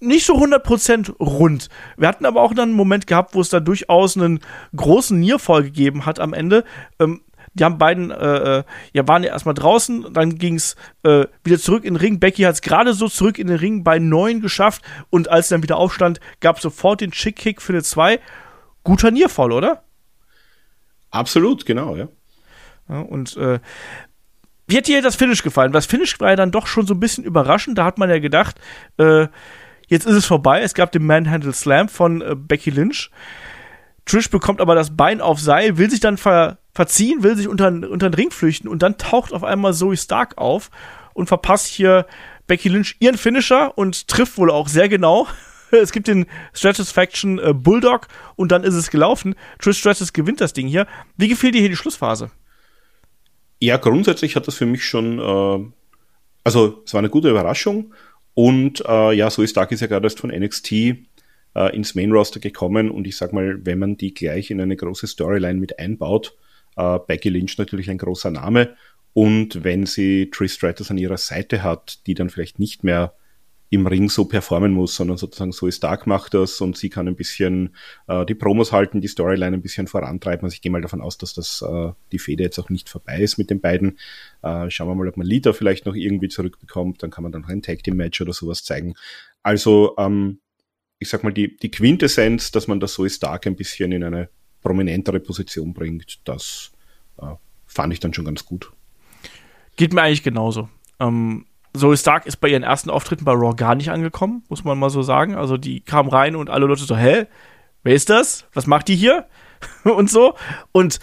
[0.01, 1.69] nicht so 100% rund.
[1.97, 4.41] Wir hatten aber auch dann einen Moment gehabt, wo es da durchaus einen
[4.75, 6.65] großen Nearfall gegeben hat am Ende.
[6.99, 7.23] Ähm,
[7.55, 11.59] die haben beiden, äh, äh ja, waren ja erstmal draußen, dann ging es äh, wieder
[11.59, 12.21] zurück in den Ring.
[12.21, 15.63] Becky hat es gerade so zurück in den Ring bei neun geschafft und als dann
[15.63, 18.21] wieder aufstand, gab es sofort den Chick-Kick für eine 2.
[18.85, 19.85] Guter Nearfall, oder?
[21.11, 22.09] Absolut, genau, ja.
[22.91, 23.59] ja und äh,
[24.67, 25.73] wie hat dir das Finish gefallen?
[25.73, 27.79] Das Finish war ja dann doch schon so ein bisschen überraschend.
[27.79, 28.57] Da hat man ja gedacht,
[28.99, 29.29] äh,
[29.87, 30.63] jetzt ist es vorbei.
[30.63, 33.11] Es gab den Manhandle Slam von äh, Becky Lynch.
[34.07, 37.69] Trish bekommt aber das Bein auf Seil, will sich dann ver verziehen, will sich unter,
[37.69, 40.71] unter den Ring flüchten und dann taucht auf einmal Zoe Stark auf
[41.15, 42.07] und verpasst hier
[42.47, 45.27] Becky Lynch ihren Finisher und trifft wohl auch sehr genau.
[45.73, 49.35] Es gibt den Stratus Faction äh, Bulldog und dann ist es gelaufen.
[49.59, 50.87] Trish Stratus gewinnt das Ding hier.
[51.17, 52.31] Wie gefiel dir hier die Schlussphase?
[53.61, 55.73] Ja, grundsätzlich hat das für mich schon, äh,
[56.45, 57.95] also es war eine gute Überraschung
[58.35, 60.97] und äh, ja, so ist Stark ist ja gerade erst von NXT äh,
[61.75, 65.07] ins Main Roster gekommen und ich sag mal, wenn man die gleich in eine große
[65.07, 66.37] Storyline mit einbaut,
[66.77, 68.77] äh, Becky Lynch natürlich ein großer Name
[69.15, 73.15] und wenn sie Trish Stratus an ihrer Seite hat, die dann vielleicht nicht mehr
[73.69, 77.09] im Ring so performen muss, sondern sozusagen so ist Stark macht das und sie kann
[77.09, 77.75] ein bisschen
[78.07, 80.45] äh, die Promos halten, die Storyline ein bisschen vorantreiben.
[80.45, 83.19] Also ich gehe mal davon aus, dass das äh, die Fehde jetzt auch nicht vorbei
[83.19, 83.99] ist mit den beiden.
[84.43, 87.03] Äh, schauen wir mal, ob man Lita vielleicht noch irgendwie zurückbekommt.
[87.03, 88.95] Dann kann man dann noch ein Tag Team Match oder sowas zeigen.
[89.43, 90.39] Also ähm,
[90.99, 94.05] ich sag mal die die Quintessenz, dass man das so ist Stark ein bisschen in
[94.05, 94.29] eine
[94.63, 96.73] prominentere Position bringt, das
[97.19, 97.35] äh,
[97.67, 98.73] fand ich dann schon ganz gut.
[99.77, 100.69] Geht mir eigentlich genauso.
[100.99, 104.79] Ähm Zoe Stark ist bei ihren ersten Auftritten bei Raw gar nicht angekommen, muss man
[104.79, 105.35] mal so sagen.
[105.35, 107.27] Also die kam rein und alle Leute so, hä?
[107.83, 108.47] Wer ist das?
[108.53, 109.27] Was macht die hier?
[109.85, 110.35] und so.
[110.73, 110.99] Und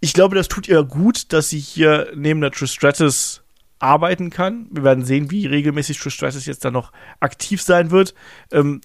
[0.00, 3.42] ich glaube, das tut ihr gut, dass sie hier neben der Trish Stratus
[3.80, 4.68] arbeiten kann.
[4.70, 8.14] Wir werden sehen, wie regelmäßig Trish Stratus jetzt da noch aktiv sein wird.
[8.52, 8.80] Ähm,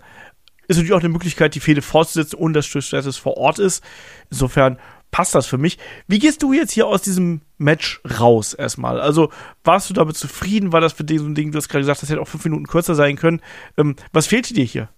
[0.68, 3.84] ist natürlich auch eine Möglichkeit, die Fehde fortzusetzen, ohne dass Trish Stratus vor Ort ist.
[4.32, 4.80] Insofern
[5.14, 5.78] passt das für mich.
[6.08, 9.00] Wie gehst du jetzt hier aus diesem Match raus erstmal?
[9.00, 9.32] Also
[9.64, 10.74] warst du damit zufrieden?
[10.74, 12.44] War das für dich so ein Ding, du hast gerade gesagt, das hätte auch fünf
[12.44, 13.40] Minuten kürzer sein können.
[13.78, 14.90] Ähm, was fehlte dir hier?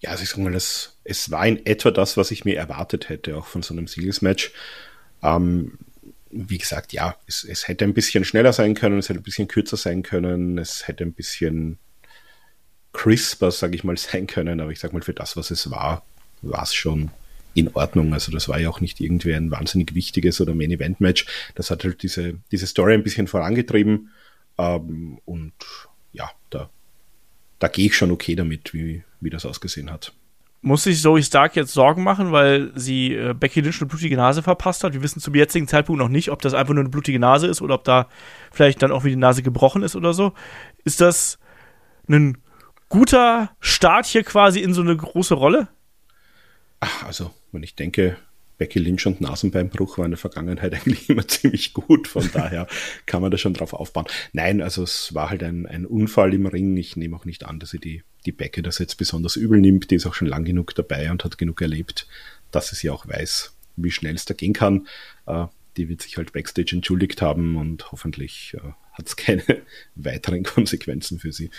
[0.00, 3.08] Ja, also ich sag mal, das, es war in etwa das, was ich mir erwartet
[3.08, 4.50] hätte, auch von so einem Singles-Match.
[5.22, 5.78] Ähm,
[6.30, 9.48] wie gesagt, ja, es, es hätte ein bisschen schneller sein können, es hätte ein bisschen
[9.48, 11.78] kürzer sein können, es hätte ein bisschen
[12.92, 16.04] crisper, sag ich mal, sein können, aber ich sag mal, für das, was es war,
[16.42, 17.10] war es schon
[17.58, 18.12] in Ordnung.
[18.12, 21.26] Also das war ja auch nicht irgendwie ein wahnsinnig wichtiges oder Main Event Match.
[21.54, 24.10] Das hat halt diese, diese Story ein bisschen vorangetrieben.
[24.56, 25.52] Ähm, und
[26.12, 26.70] ja, da,
[27.58, 30.12] da gehe ich schon okay damit, wie, wie das ausgesehen hat.
[30.60, 34.42] Muss sich Zoe Stark jetzt Sorgen machen, weil sie äh, Becky Lynch eine blutige Nase
[34.42, 34.92] verpasst hat?
[34.92, 37.62] Wir wissen zum jetzigen Zeitpunkt noch nicht, ob das einfach nur eine blutige Nase ist
[37.62, 38.08] oder ob da
[38.50, 40.32] vielleicht dann auch wieder die Nase gebrochen ist oder so.
[40.84, 41.38] Ist das
[42.08, 42.38] ein
[42.88, 45.68] guter Start hier quasi in so eine große Rolle?
[46.80, 48.16] Ach, also, wenn ich denke,
[48.58, 52.08] Becky Lynch und Nasenbeinbruch war in der Vergangenheit eigentlich immer ziemlich gut.
[52.08, 52.66] Von daher
[53.06, 54.06] kann man da schon drauf aufbauen.
[54.32, 56.76] Nein, also es war halt ein, ein Unfall im Ring.
[56.76, 59.90] Ich nehme auch nicht an, dass sie die, die Becky das jetzt besonders übel nimmt.
[59.90, 62.06] Die ist auch schon lang genug dabei und hat genug erlebt,
[62.50, 64.88] dass sie sie auch weiß, wie schnell es da gehen kann.
[65.26, 69.44] Äh, die wird sich halt backstage entschuldigt haben und hoffentlich äh, hat es keine
[69.94, 71.50] weiteren Konsequenzen für sie.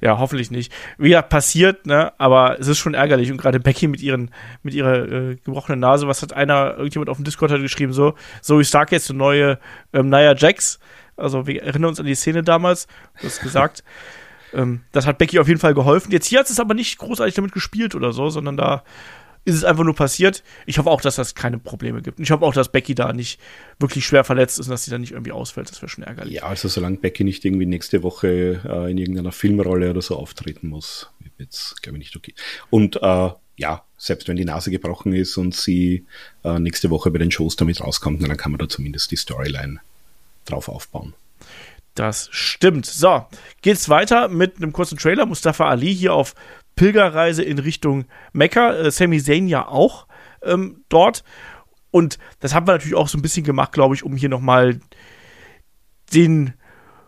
[0.00, 0.72] Ja, hoffentlich nicht.
[0.98, 2.12] Wie ja, passiert, ne?
[2.18, 3.30] Aber es ist schon ärgerlich.
[3.30, 4.30] Und gerade Becky mit ihren,
[4.62, 8.14] mit ihrer äh, gebrochenen Nase, was hat einer, irgendjemand auf dem Discord hat geschrieben, so,
[8.40, 9.58] Zoe Stark jetzt eine neue
[9.92, 10.78] ähm, Nia Jax.
[11.16, 12.86] Also wir erinnern uns an die Szene damals,
[13.20, 13.84] du hast gesagt.
[14.52, 16.10] ähm, das hat Becky auf jeden Fall geholfen.
[16.10, 18.82] Jetzt hier hat es aber nicht großartig damit gespielt oder so, sondern da
[19.44, 20.42] ist es einfach nur passiert.
[20.66, 22.18] Ich hoffe auch, dass das keine Probleme gibt.
[22.18, 23.40] Und ich hoffe auch, dass Becky da nicht
[23.78, 25.70] wirklich schwer verletzt ist und dass sie da nicht irgendwie ausfällt.
[25.70, 26.34] Das wäre schon ärgerlich.
[26.34, 30.68] Ja, also solange Becky nicht irgendwie nächste Woche äh, in irgendeiner Filmrolle oder so auftreten
[30.68, 32.34] muss, wird es, glaube ich, nicht okay.
[32.70, 36.06] Und äh, ja, selbst wenn die Nase gebrochen ist und sie
[36.44, 39.80] äh, nächste Woche bei den Shows damit rauskommt, dann kann man da zumindest die Storyline
[40.44, 41.14] drauf aufbauen.
[41.94, 42.86] Das stimmt.
[42.86, 43.26] So,
[43.60, 45.26] geht's weiter mit einem kurzen Trailer.
[45.26, 46.34] Mustafa Ali hier auf
[46.76, 48.74] Pilgerreise in Richtung Mekka.
[48.74, 50.06] Äh, Sami Zayn ja auch
[50.42, 51.24] ähm, dort.
[51.90, 54.80] Und das haben wir natürlich auch so ein bisschen gemacht, glaube ich, um hier nochmal
[56.14, 56.54] den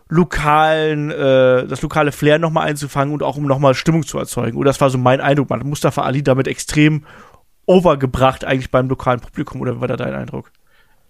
[0.07, 4.57] lokalen, äh, das lokale Flair nochmal einzufangen und auch um nochmal Stimmung zu erzeugen.
[4.57, 5.49] Und das war so mein Eindruck.
[5.49, 7.05] Man hat Mustafa Ali damit extrem
[7.65, 9.61] overgebracht eigentlich beim lokalen Publikum.
[9.61, 10.51] Oder war da dein Eindruck?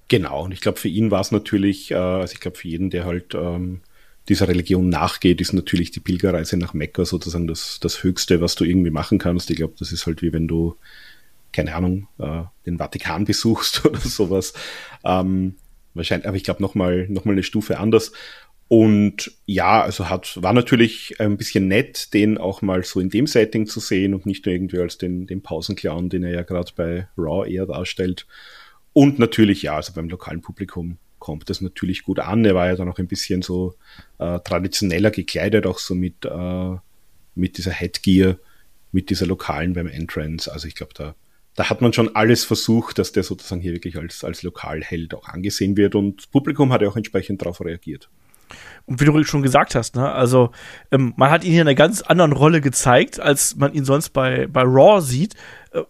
[0.07, 0.45] Genau.
[0.45, 3.05] Und ich glaube, für ihn war es natürlich, äh, also ich glaube, für jeden, der
[3.05, 3.81] halt ähm,
[4.29, 8.63] dieser Religion nachgeht, ist natürlich die Pilgerreise nach Mekka sozusagen das, das Höchste, was du
[8.63, 9.49] irgendwie machen kannst.
[9.49, 10.75] Ich glaube, das ist halt wie wenn du,
[11.51, 14.53] keine Ahnung, äh, den Vatikan besuchst oder sowas.
[15.03, 15.55] Ähm,
[15.93, 18.11] wahrscheinlich, aber ich glaube nochmal noch mal eine Stufe anders.
[18.67, 23.27] Und ja, also hat, war natürlich ein bisschen nett, den auch mal so in dem
[23.27, 26.71] Setting zu sehen und nicht nur irgendwie als den, den Pausenclown, den er ja gerade
[26.75, 28.25] bei Raw eher darstellt.
[28.91, 32.45] Und natürlich, ja, also beim lokalen Publikum kommt das natürlich gut an.
[32.45, 33.73] Er war ja dann auch ein bisschen so
[34.19, 36.75] äh, traditioneller gekleidet, auch so mit, äh,
[37.33, 38.37] mit dieser Headgear,
[38.91, 40.51] mit dieser lokalen beim Entrance.
[40.53, 41.15] Also ich glaube, da,
[41.55, 45.27] da hat man schon alles versucht, dass der sozusagen hier wirklich als, als Lokalheld auch
[45.27, 48.07] angesehen wird und das Publikum hat ja auch entsprechend darauf reagiert.
[48.85, 50.51] Und wie du schon gesagt hast, ne, also
[50.91, 54.09] ähm, man hat ihn hier in einer ganz anderen Rolle gezeigt, als man ihn sonst
[54.09, 55.33] bei, bei Raw sieht.
[55.71, 55.81] Äh,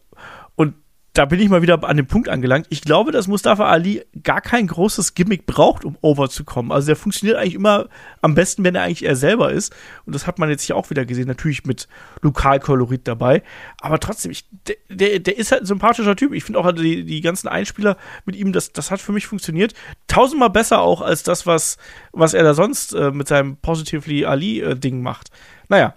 [1.16, 2.68] da bin ich mal wieder an dem Punkt angelangt.
[2.70, 6.74] Ich glaube, dass Mustafa Ali gar kein großes Gimmick braucht, um over zu kommen.
[6.74, 7.88] Also der funktioniert eigentlich immer
[8.22, 9.74] am besten, wenn er eigentlich er selber ist.
[10.06, 11.88] Und das hat man jetzt hier auch wieder gesehen, natürlich mit
[12.22, 13.44] Lokalkolorit dabei.
[13.80, 16.34] Aber trotzdem, ich, der, der, der ist halt ein sympathischer Typ.
[16.34, 19.74] Ich finde auch die, die ganzen Einspieler mit ihm, das, das hat für mich funktioniert.
[20.08, 21.78] Tausendmal besser auch als das, was,
[22.12, 25.30] was er da sonst äh, mit seinem Positively Ali-Ding äh, macht.
[25.70, 25.96] Naja,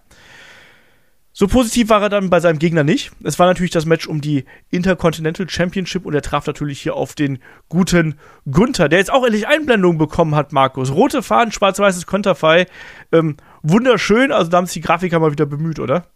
[1.38, 3.12] so positiv war er dann bei seinem Gegner nicht.
[3.22, 7.14] Es war natürlich das Match um die Intercontinental Championship und er traf natürlich hier auf
[7.14, 8.16] den guten
[8.50, 10.92] Gunther, der jetzt auch endlich Einblendungen bekommen hat, Markus.
[10.92, 12.66] Rote Fahnen, schwarz-weißes Konterfei.
[13.12, 16.08] Ähm, wunderschön, also da haben sich die Grafiker mal wieder bemüht, oder?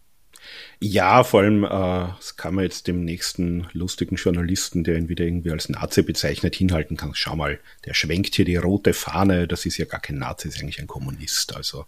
[0.85, 5.25] Ja, vor allem, äh, das kann man jetzt dem nächsten lustigen Journalisten, der ihn wieder
[5.25, 7.13] irgendwie als Nazi bezeichnet, hinhalten kann.
[7.15, 10.61] Schau mal, der schwenkt hier die rote Fahne, das ist ja gar kein Nazi, ist
[10.61, 11.55] eigentlich ein Kommunist.
[11.55, 11.87] Also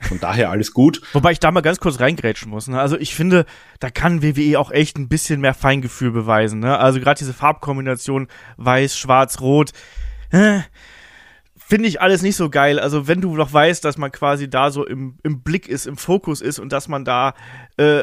[0.00, 1.00] von daher alles gut.
[1.12, 2.66] Wobei ich da mal ganz kurz reingrätschen muss.
[2.66, 2.80] Ne?
[2.80, 3.46] Also ich finde,
[3.78, 6.58] da kann WWE auch echt ein bisschen mehr Feingefühl beweisen.
[6.58, 6.76] Ne?
[6.76, 8.26] Also gerade diese Farbkombination
[8.56, 9.70] weiß, schwarz, rot.
[10.30, 10.62] Äh,
[11.72, 12.80] finde ich alles nicht so geil.
[12.80, 15.96] Also wenn du noch weißt, dass man quasi da so im, im Blick ist, im
[15.96, 17.34] Fokus ist und dass man da
[17.76, 18.02] äh,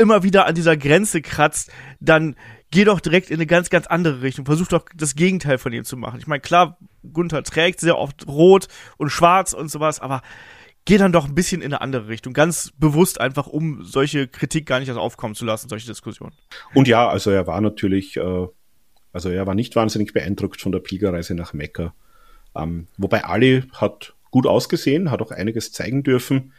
[0.00, 2.34] immer wieder an dieser Grenze kratzt, dann
[2.70, 4.46] geh doch direkt in eine ganz, ganz andere Richtung.
[4.46, 6.18] Versuch doch das Gegenteil von ihm zu machen.
[6.18, 6.78] Ich meine, klar,
[7.12, 10.22] Gunther trägt sehr oft rot und schwarz und sowas, aber
[10.84, 12.32] geh dann doch ein bisschen in eine andere Richtung.
[12.32, 16.32] Ganz bewusst einfach, um solche Kritik gar nicht erst aufkommen zu lassen, solche Diskussionen.
[16.74, 18.46] Und ja, also er war natürlich, äh,
[19.12, 21.94] also er war nicht wahnsinnig beeindruckt von der Pilgerreise nach Mekka.
[22.56, 26.52] Ähm, wobei Ali hat gut ausgesehen, hat auch einiges zeigen dürfen,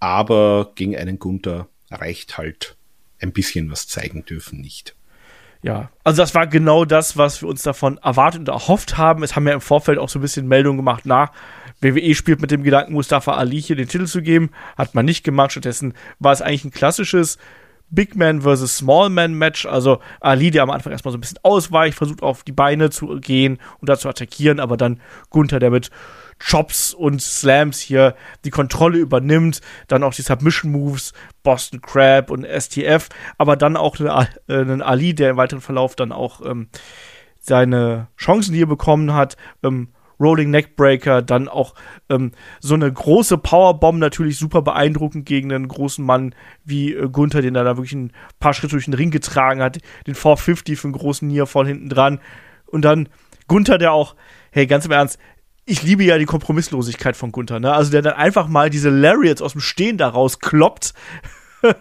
[0.00, 2.76] aber gegen einen Gunther reicht halt
[3.20, 4.94] ein bisschen was zeigen dürfen nicht.
[5.62, 9.22] Ja, also das war genau das, was wir uns davon erwartet und erhofft haben.
[9.22, 11.30] Es haben ja im Vorfeld auch so ein bisschen Meldungen gemacht, na,
[11.80, 14.50] WWE spielt mit dem Gedanken, Mustafa Ali hier den Titel zu geben.
[14.76, 15.52] Hat man nicht gemacht.
[15.52, 17.38] Stattdessen war es eigentlich ein klassisches
[17.90, 19.66] Big Man versus Small Man Match.
[19.66, 23.20] Also Ali, der am Anfang erstmal so ein bisschen ausweicht, versucht auf die Beine zu
[23.20, 25.90] gehen und da zu attackieren, aber dann Gunther, der mit
[26.38, 29.60] Chops und Slams hier die Kontrolle übernimmt.
[29.88, 33.98] Dann auch die Submission Moves, Boston Crab und STF, aber dann auch
[34.48, 36.68] einen Ali, der im weiteren Verlauf dann auch ähm,
[37.40, 39.36] seine Chancen hier bekommen hat.
[39.62, 39.88] Ähm,
[40.20, 41.74] Rolling Neckbreaker, dann auch
[42.08, 47.42] ähm, so eine große Powerbomb, natürlich super beeindruckend gegen einen großen Mann wie äh, Gunther,
[47.42, 50.86] den er da wirklich ein paar Schritte durch den Ring getragen hat, den 450 für
[50.86, 52.20] einen großen Nier voll hinten dran
[52.66, 53.08] und dann
[53.46, 54.14] Gunther, der auch,
[54.50, 55.18] hey, ganz im Ernst,
[55.66, 57.72] ich liebe ja die Kompromisslosigkeit von Gunther, ne?
[57.72, 60.94] Also der dann einfach mal diese Lariats aus dem Stehen daraus kloppt.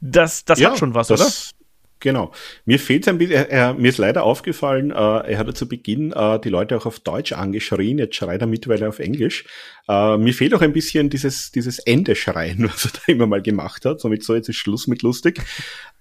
[0.00, 1.58] das das ja, hat schon was, das, oder?
[2.00, 2.32] Genau.
[2.64, 6.12] Mir fehlt ein bisschen, er, er, mir ist leider aufgefallen, äh, er hatte zu Beginn
[6.12, 9.44] äh, die Leute auch auf Deutsch angeschrien, jetzt schreit er mittlerweile auf Englisch.
[9.88, 13.42] Äh, mir fehlt auch ein bisschen dieses, dieses Ende schreien, was er da immer mal
[13.42, 14.00] gemacht hat.
[14.00, 15.40] Somit so jetzt ist Schluss mit lustig.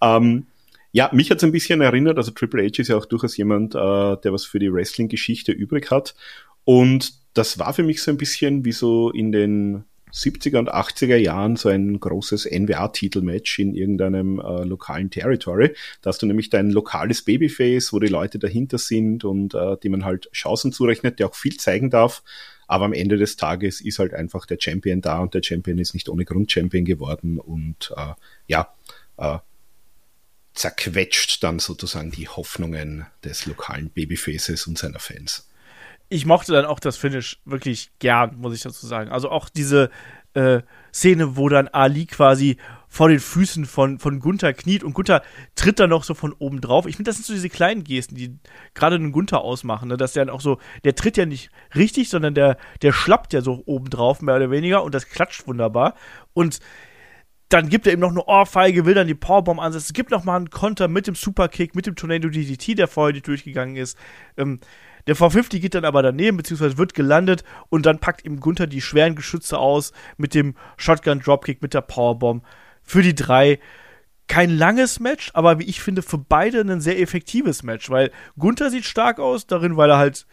[0.01, 0.47] ähm,
[0.91, 3.75] ja, mich hat es ein bisschen erinnert, also Triple H ist ja auch durchaus jemand,
[3.75, 6.15] äh, der was für die Wrestling-Geschichte übrig hat.
[6.63, 11.17] Und das war für mich so ein bisschen wie so in den 70er und 80er
[11.17, 15.75] Jahren so ein großes NWA-Titelmatch in irgendeinem äh, lokalen Territory.
[16.01, 19.89] Da hast du nämlich dein lokales Babyface, wo die Leute dahinter sind und äh, die
[19.89, 22.23] man halt Chancen zurechnet, der auch viel zeigen darf.
[22.67, 25.93] Aber am Ende des Tages ist halt einfach der Champion da und der Champion ist
[25.93, 28.13] nicht ohne Grund Champion geworden und äh,
[28.47, 28.73] ja,
[29.17, 29.39] äh,
[30.53, 35.46] zerquetscht dann sozusagen die Hoffnungen des lokalen Babyfaces und seiner Fans
[36.09, 39.11] ich mochte dann auch das Finish wirklich gern, muss ich dazu sagen.
[39.11, 39.89] Also auch diese
[40.33, 40.61] äh,
[40.93, 45.21] Szene, wo dann Ali quasi vor den Füßen von, von Gunther kniet und Gunther
[45.55, 46.85] tritt dann noch so von oben drauf.
[46.85, 48.39] Ich finde, das sind so diese kleinen Gesten, die
[48.73, 49.97] gerade einen Gunther ausmachen, ne?
[49.97, 53.41] dass der dann auch so, der tritt ja nicht richtig, sondern der, der schlappt ja
[53.41, 55.95] so oben drauf, mehr oder weniger, und das klatscht wunderbar.
[56.33, 56.59] Und
[57.49, 59.87] dann gibt er eben noch eine Ohrfeige, will dann die Powerbomb ansetzen.
[59.87, 63.13] Es gibt noch mal einen Konter mit dem Superkick, mit dem Tornado DDT, der vorher
[63.13, 63.97] nicht durchgegangen ist.
[64.35, 64.59] Ähm,
[65.07, 68.81] der V50 geht dann aber daneben, beziehungsweise wird gelandet und dann packt ihm Gunther die
[68.81, 72.43] schweren Geschütze aus mit dem Shotgun Dropkick, mit der Powerbomb
[72.83, 73.59] für die drei.
[74.27, 78.69] Kein langes Match, aber wie ich finde, für beide ein sehr effektives Match, weil Gunther
[78.69, 80.27] sieht stark aus, darin, weil er halt,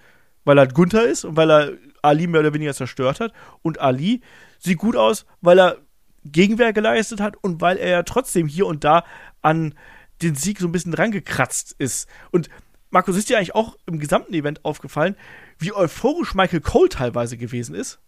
[0.44, 3.32] weil er Gunther ist und weil er Ali mehr oder weniger zerstört hat.
[3.62, 4.20] Und Ali
[4.58, 5.78] sieht gut aus, weil er
[6.24, 9.04] Gegenwehr geleistet hat und weil er ja trotzdem hier und da
[9.42, 9.74] an
[10.22, 12.08] den Sieg so ein bisschen rangekratzt ist.
[12.30, 12.48] Und
[12.94, 15.16] Markus, ist dir eigentlich auch im gesamten Event aufgefallen,
[15.58, 17.98] wie euphorisch Michael Cole teilweise gewesen ist?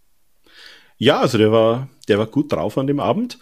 [0.96, 3.40] Ja, also der war, der war gut drauf an dem Abend.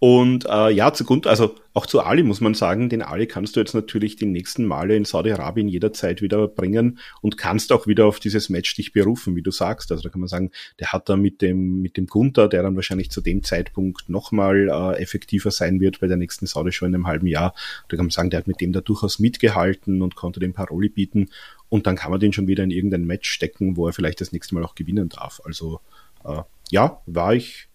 [0.00, 3.56] Und äh, ja, zu Grund, also auch zu Ali muss man sagen, den Ali kannst
[3.56, 8.06] du jetzt natürlich die nächsten Male in Saudi-Arabien jederzeit wieder bringen und kannst auch wieder
[8.06, 9.90] auf dieses Match dich berufen, wie du sagst.
[9.90, 12.76] Also da kann man sagen, der hat da mit dem mit dem Gunther, der dann
[12.76, 17.08] wahrscheinlich zu dem Zeitpunkt nochmal äh, effektiver sein wird bei der nächsten Saudi-Show in einem
[17.08, 17.52] halben Jahr.
[17.88, 20.90] Da kann man sagen, der hat mit dem da durchaus mitgehalten und konnte dem Paroli
[20.90, 21.30] bieten.
[21.68, 24.30] Und dann kann man den schon wieder in irgendein Match stecken, wo er vielleicht das
[24.30, 25.40] nächste Mal auch gewinnen darf.
[25.44, 25.80] Also
[26.24, 27.67] äh, ja, war ich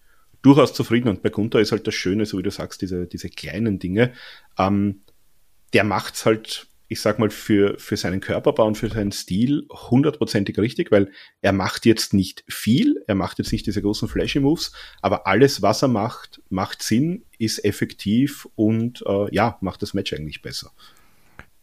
[0.44, 1.08] durchaus zufrieden.
[1.08, 4.12] Und bei Gunther ist halt das Schöne, so wie du sagst, diese, diese kleinen Dinge.
[4.58, 5.02] Ähm,
[5.72, 10.58] der macht's halt, ich sag mal, für, für seinen Körperbau und für seinen Stil hundertprozentig
[10.58, 14.72] richtig, weil er macht jetzt nicht viel, er macht jetzt nicht diese großen Flashy Moves,
[15.02, 20.12] aber alles, was er macht, macht Sinn, ist effektiv und äh, ja, macht das Match
[20.12, 20.72] eigentlich besser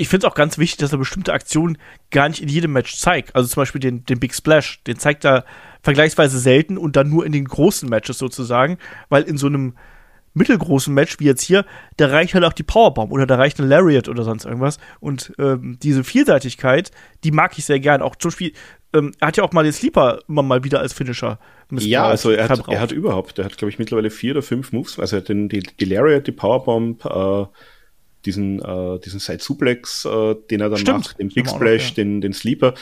[0.02, 1.78] ich finde es auch ganz wichtig, dass er bestimmte Aktionen
[2.10, 3.36] gar nicht in jedem Match zeigt.
[3.36, 5.46] Also zum Beispiel den, den Big Splash, den zeigt er
[5.84, 9.76] vergleichsweise selten und dann nur in den großen Matches sozusagen, weil in so einem
[10.34, 11.66] mittelgroßen Match wie jetzt hier,
[11.98, 14.80] da reicht halt auch die Powerbomb oder da reicht ein Lariat oder sonst irgendwas.
[15.00, 16.90] Und ähm, diese Vielseitigkeit,
[17.24, 18.02] die mag ich sehr gern.
[18.02, 18.54] Auch zum Beispiel,
[18.94, 21.38] ähm, er hat ja auch mal den Sleeper immer mal wieder als Finisher
[21.70, 24.72] Ja, also er hat, er hat überhaupt, er hat glaube ich mittlerweile vier oder fünf
[24.72, 24.98] Moves.
[24.98, 27.46] Also er hat den, die, die Lariat, die Powerbomb, äh,
[28.26, 31.06] diesen, äh, diesen Side Suplex, äh, den er dann Stimmt.
[31.06, 31.96] macht, den Big Splash, ja.
[31.96, 32.74] den, den Sleeper.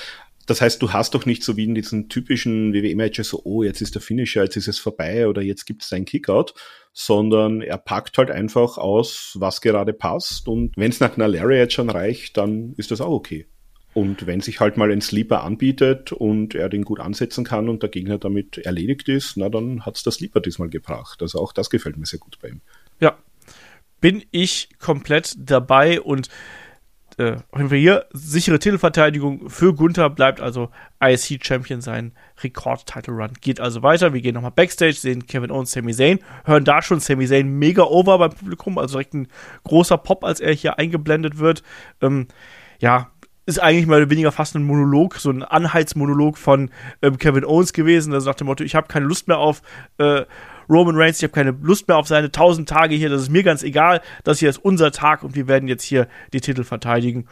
[0.49, 3.81] Das heißt, du hast doch nicht so wie in diesen typischen WWE-Matches so, oh, jetzt
[3.81, 6.55] ist der Finisher, jetzt ist es vorbei oder jetzt gibt es einen Kickout,
[6.91, 11.71] sondern er packt halt einfach aus, was gerade passt und wenn es nach einer Lariat
[11.71, 13.45] schon reicht, dann ist das auch okay.
[13.93, 17.81] Und wenn sich halt mal ein Sleeper anbietet und er den gut ansetzen kann und
[17.81, 21.21] der Gegner damit erledigt ist, na dann hat's der Sleeper diesmal gebracht.
[21.21, 22.61] Also auch das gefällt mir sehr gut bei ihm.
[22.99, 23.17] Ja,
[24.01, 26.29] bin ich komplett dabei und
[27.19, 30.69] äh, auf jeden Fall hier sichere Titelverteidigung für Gunther bleibt also
[31.03, 34.13] IC Champion sein Rekord-Title Run geht also weiter.
[34.13, 37.83] Wir gehen nochmal Backstage, sehen Kevin Owens, Sami Zayn, hören da schon Sami Zayn mega
[37.83, 39.27] over beim Publikum, also direkt ein
[39.65, 41.61] großer Pop, als er hier eingeblendet wird.
[42.01, 42.27] Ähm,
[42.79, 43.11] ja,
[43.45, 46.69] ist eigentlich mal weniger fast ein Monolog, so ein Anheizmonolog von
[47.01, 49.61] ähm, Kevin Owens gewesen, also nach dem Motto, ich habe keine Lust mehr auf
[49.97, 50.23] äh,
[50.69, 53.43] Roman Reigns, ich habe keine Lust mehr auf seine tausend Tage hier, das ist mir
[53.43, 57.27] ganz egal, das hier ist unser Tag und wir werden jetzt hier die Titel verteidigen.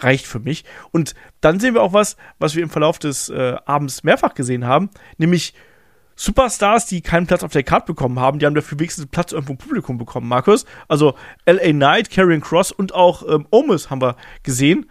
[0.00, 0.64] Reicht für mich.
[0.90, 4.66] Und dann sehen wir auch was, was wir im Verlauf des äh, Abends mehrfach gesehen
[4.66, 5.54] haben, nämlich
[6.16, 9.52] Superstars, die keinen Platz auf der Karte bekommen haben, die haben dafür wenigstens Platz irgendwo
[9.52, 10.64] im Publikum bekommen, Markus.
[10.88, 11.14] Also
[11.46, 14.86] LA Knight, Karrion Cross und auch ähm, Omis haben wir gesehen.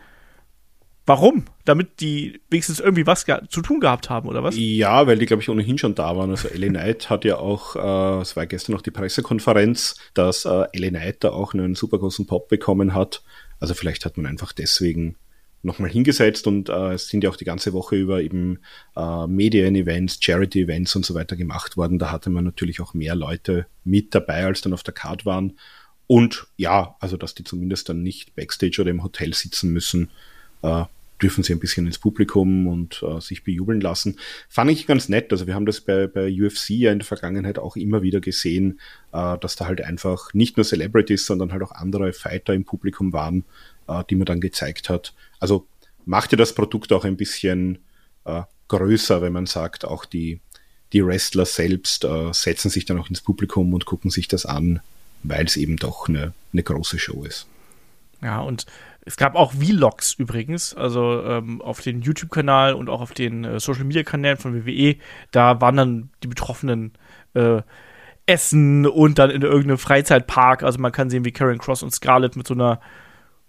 [1.06, 1.46] Warum?
[1.66, 4.56] Damit die wenigstens irgendwie was zu tun gehabt haben, oder was?
[4.58, 6.30] Ja, weil die, glaube ich, ohnehin schon da waren.
[6.30, 10.66] Also Ellie Knight hat ja auch, äh, es war gestern noch die Pressekonferenz, dass äh,
[10.72, 13.22] Ellie Knight da auch einen super großen Pop bekommen hat.
[13.60, 15.18] Also vielleicht hat man einfach deswegen
[15.62, 18.60] nochmal hingesetzt und äh, es sind ja auch die ganze Woche über eben
[18.96, 22.00] äh, Medien-Events, Charity-Events und so weiter gemacht worden.
[22.00, 25.58] Da hatte man natürlich auch mehr Leute mit dabei, als dann auf der Card waren.
[26.08, 30.12] Und ja, also dass die zumindest dann nicht backstage oder im Hotel sitzen müssen,
[30.64, 30.86] äh,
[31.22, 34.20] dürfen sie ein bisschen ins Publikum und äh, sich bejubeln lassen.
[34.50, 35.32] Fand ich ganz nett.
[35.32, 38.80] Also wir haben das bei, bei UFC ja in der Vergangenheit auch immer wieder gesehen,
[39.14, 43.14] äh, dass da halt einfach nicht nur Celebrities, sondern halt auch andere Fighter im Publikum
[43.14, 43.46] waren,
[43.88, 45.14] äh, die man dann gezeigt hat.
[45.40, 45.66] Also
[46.06, 47.80] macht ja das Produkt auch ein bisschen
[48.26, 50.42] äh, größer, wenn man sagt, auch die,
[50.92, 54.82] die Wrestler selbst äh, setzen sich dann auch ins Publikum und gucken sich das an,
[55.24, 57.48] weil es eben doch eine, eine große Show ist.
[58.22, 58.66] Ja, und
[59.06, 63.60] es gab auch Vlogs übrigens, also ähm, auf den YouTube-Kanal und auch auf den äh,
[63.60, 64.96] Social-Media-Kanälen von WWE.
[65.32, 66.94] Da waren dann die Betroffenen
[67.34, 67.62] äh,
[68.26, 70.64] essen und dann in irgendeinem Freizeitpark.
[70.64, 72.80] Also man kann sehen, wie Karen Cross und Scarlett mit so einer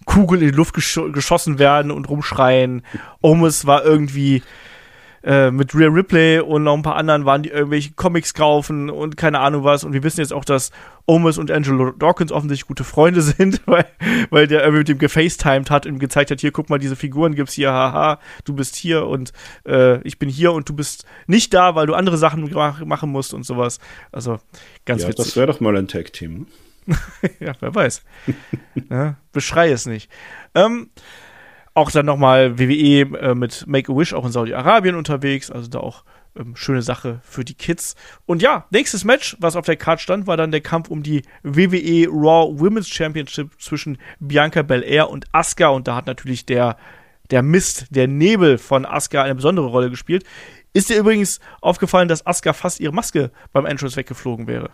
[0.04, 2.82] Kugel in die Luft gesch geschossen werden und rumschreien.
[3.20, 4.42] Omus war irgendwie
[5.24, 9.16] äh, mit Rhea Ripley und noch ein paar anderen waren die irgendwelche Comics kaufen und
[9.16, 9.82] keine Ahnung was.
[9.82, 10.70] Und wir wissen jetzt auch, dass
[11.06, 13.86] Omus und Angelo Dawkins offensichtlich gute Freunde sind, weil,
[14.28, 17.34] weil der irgendwie mit dem gefacetimed hat und gezeigt hat, hier, guck mal, diese Figuren
[17.34, 19.32] gibt's hier, haha, du bist hier und
[19.66, 22.50] äh, ich bin hier und du bist nicht da, weil du andere Sachen
[22.84, 23.78] machen musst und sowas.
[24.12, 24.38] Also
[24.84, 25.24] ganz ja, witzig.
[25.24, 26.46] Das wäre doch mal ein Tag-Team.
[27.40, 28.02] ja, wer weiß.
[28.90, 30.10] ja, beschrei es nicht.
[30.54, 30.90] Ähm,
[31.74, 36.04] auch dann nochmal WWE äh, mit Make-A-Wish auch in Saudi-Arabien unterwegs, also da auch
[36.36, 37.96] ähm, schöne Sache für die Kids.
[38.26, 41.22] Und ja, nächstes Match, was auf der Card stand, war dann der Kampf um die
[41.42, 46.76] WWE Raw Women's Championship zwischen Bianca Belair und Asuka und da hat natürlich der
[47.30, 50.24] der Mist, der Nebel von Asuka eine besondere Rolle gespielt.
[50.74, 54.70] Ist dir übrigens aufgefallen, dass Asuka fast ihre Maske beim Entrance weggeflogen wäre?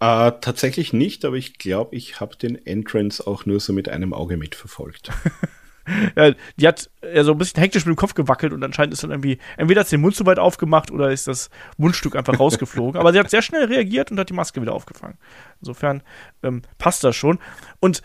[0.00, 4.14] Äh, tatsächlich nicht, aber ich glaube, ich habe den Entrance auch nur so mit einem
[4.14, 5.10] Auge mitverfolgt.
[6.16, 9.02] ja, die hat ja so ein bisschen hektisch mit dem Kopf gewackelt und anscheinend ist
[9.02, 12.38] dann irgendwie, entweder hat sie den Mund zu weit aufgemacht oder ist das Mundstück einfach
[12.38, 13.00] rausgeflogen.
[13.00, 15.18] Aber sie hat sehr schnell reagiert und hat die Maske wieder aufgefangen.
[15.60, 16.02] Insofern
[16.42, 17.38] ähm, passt das schon.
[17.80, 18.02] Und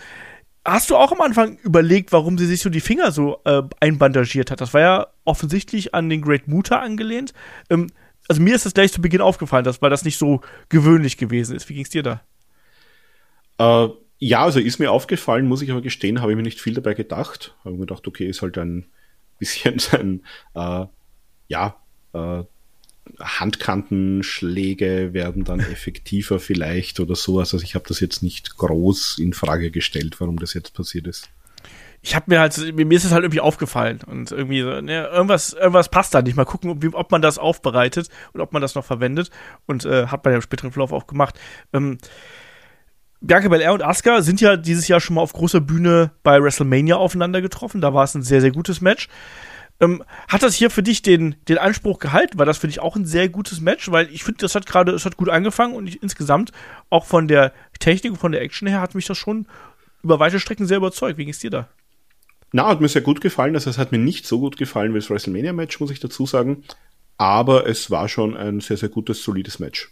[0.66, 4.52] hast du auch am Anfang überlegt, warum sie sich so die Finger so äh, einbandagiert
[4.52, 4.62] hat?
[4.62, 7.34] Das war ja offensichtlich an den Great Muta angelehnt.
[7.70, 7.88] Ähm,
[8.28, 11.56] also mir ist das gleich zu Beginn aufgefallen, dass, weil das nicht so gewöhnlich gewesen
[11.56, 11.70] ist.
[11.70, 12.22] Wie ging es dir da?
[13.60, 13.90] Äh,
[14.20, 16.94] ja, also ist mir aufgefallen, muss ich aber gestehen, habe ich mir nicht viel dabei
[16.94, 17.56] gedacht.
[17.60, 18.88] Habe mir gedacht, okay, ist halt ein
[19.40, 20.24] bisschen ein,
[20.56, 20.88] äh,
[21.48, 21.76] ja,
[22.14, 22.44] äh,
[23.20, 27.54] Handkantenschläge werden dann effektiver vielleicht oder sowas.
[27.54, 31.30] Also ich habe das jetzt nicht groß in Frage gestellt, warum das jetzt passiert ist
[32.02, 35.54] ich habe mir halt, mir ist es halt irgendwie aufgefallen und irgendwie so, ne, irgendwas,
[35.54, 36.38] irgendwas passt da nicht.
[36.38, 39.30] Mal gucken, ob, ob, man das aufbereitet und ob man das noch verwendet
[39.66, 41.40] und äh, hat man ja im späteren Verlauf auch gemacht.
[41.74, 41.98] Ähm,
[43.20, 46.96] Bianca Belair und Asuka sind ja dieses Jahr schon mal auf großer Bühne bei WrestleMania
[46.96, 47.82] aufeinander getroffen.
[47.82, 49.10] Da war es ein sehr, sehr gutes Match.
[49.80, 52.40] Ähm, hat das hier für dich den, den Anspruch gehalten?
[52.40, 53.92] War das für dich auch ein sehr gutes Match?
[53.92, 56.52] Weil ich finde, das hat gerade, es hat gut angefangen und ich, insgesamt
[56.90, 59.48] auch von der Technik und von der Action her hat mich das schon
[60.04, 61.18] über weite Strecken sehr überzeugt.
[61.18, 61.68] Wie ging es dir da?
[62.54, 63.56] Na, hat mir sehr gut gefallen.
[63.56, 66.64] Also es hat mir nicht so gut gefallen wie das WrestleMania-Match, muss ich dazu sagen.
[67.18, 69.92] Aber es war schon ein sehr, sehr gutes, solides Match.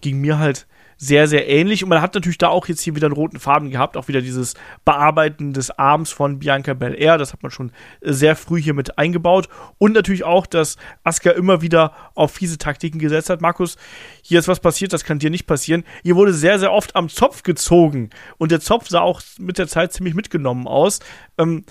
[0.00, 0.66] Ging mir halt
[0.96, 1.82] sehr, sehr ähnlich.
[1.82, 3.96] Und man hat natürlich da auch jetzt hier wieder einen roten Farben gehabt.
[3.96, 7.18] Auch wieder dieses Bearbeiten des Arms von Bianca Belair.
[7.18, 9.48] Das hat man schon sehr früh hier mit eingebaut.
[9.78, 13.40] Und natürlich auch, dass Asuka immer wieder auf fiese Taktiken gesetzt hat.
[13.40, 13.76] Markus,
[14.22, 15.84] hier ist was passiert, das kann dir nicht passieren.
[16.02, 18.10] Hier wurde sehr, sehr oft am Zopf gezogen.
[18.38, 21.00] Und der Zopf sah auch mit der Zeit ziemlich mitgenommen aus.
[21.36, 21.64] Ähm,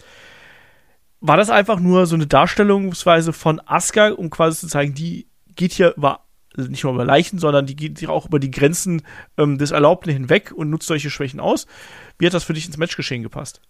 [1.20, 5.72] war das einfach nur so eine Darstellungsweise von Asuka, um quasi zu zeigen, die geht
[5.72, 6.25] hier über
[6.58, 9.02] nicht nur über Leichen, sondern die geht auch über die Grenzen
[9.38, 11.68] ähm, des Erlaubten hinweg und nutzt solche Schwächen aus.
[12.18, 13.62] Wie hat das für dich ins Matchgeschehen gepasst?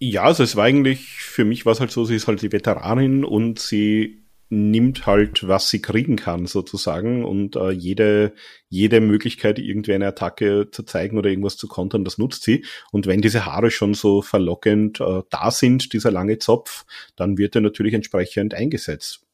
[0.00, 2.52] Ja, also es war eigentlich, für mich war es halt so, sie ist halt die
[2.52, 7.24] Veteranin und sie nimmt halt, was sie kriegen kann, sozusagen.
[7.24, 8.32] Und äh, jede,
[8.68, 12.64] jede Möglichkeit, irgendwie eine Attacke zu zeigen oder irgendwas zu kontern, das nutzt sie.
[12.90, 17.56] Und wenn diese Haare schon so verlockend äh, da sind, dieser lange Zopf, dann wird
[17.56, 19.27] er natürlich entsprechend eingesetzt.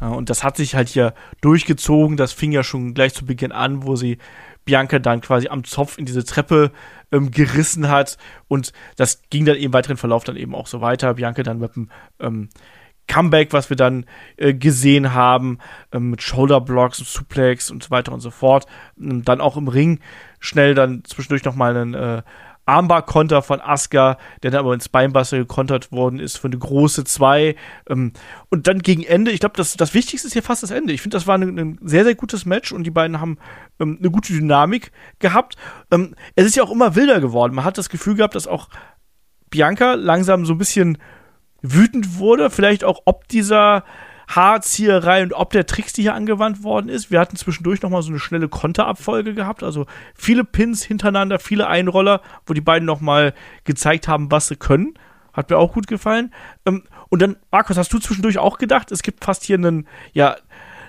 [0.00, 2.16] Und das hat sich halt hier durchgezogen.
[2.16, 4.18] Das fing ja schon gleich zu Beginn an, wo sie
[4.66, 6.72] Bianca dann quasi am Zopf in diese Treppe
[7.12, 8.18] ähm, gerissen hat.
[8.48, 11.14] Und das ging dann im weiteren Verlauf dann eben auch so weiter.
[11.14, 11.88] Bianca dann mit dem
[12.20, 12.48] ähm,
[13.08, 14.04] Comeback, was wir dann
[14.36, 15.58] äh, gesehen haben,
[15.92, 18.66] ähm, mit Shoulderblocks und Suplex und so weiter und so fort.
[18.96, 20.00] Und dann auch im Ring
[20.40, 22.22] schnell dann zwischendurch nochmal einen äh,
[22.66, 27.56] Armbar-Konter von Asuka, der dann aber ins Beinbuster gekontert worden ist für eine große 2.
[27.88, 28.12] Ähm,
[28.50, 30.92] und dann gegen Ende, ich glaube, das, das Wichtigste ist hier fast das Ende.
[30.92, 33.38] Ich finde, das war ein, ein, sehr, sehr gutes Match und die beiden haben
[33.80, 35.56] ähm, eine gute Dynamik gehabt.
[35.90, 37.54] Ähm, es ist ja auch immer wilder geworden.
[37.54, 38.68] Man hat das Gefühl gehabt, dass auch
[39.48, 40.98] Bianca langsam so ein bisschen
[41.62, 43.84] wütend wurde, vielleicht auch ob dieser
[44.28, 47.10] Haarzieherei und ob der Tricks, die hier angewandt worden ist.
[47.10, 52.20] Wir hatten zwischendurch nochmal so eine schnelle Konterabfolge gehabt, also viele Pins hintereinander, viele Einroller,
[52.44, 54.94] wo die beiden nochmal gezeigt haben, was sie können.
[55.32, 56.32] Hat mir auch gut gefallen.
[56.64, 60.36] Ähm, und dann, Markus, hast du zwischendurch auch gedacht, es gibt fast hier einen, ja,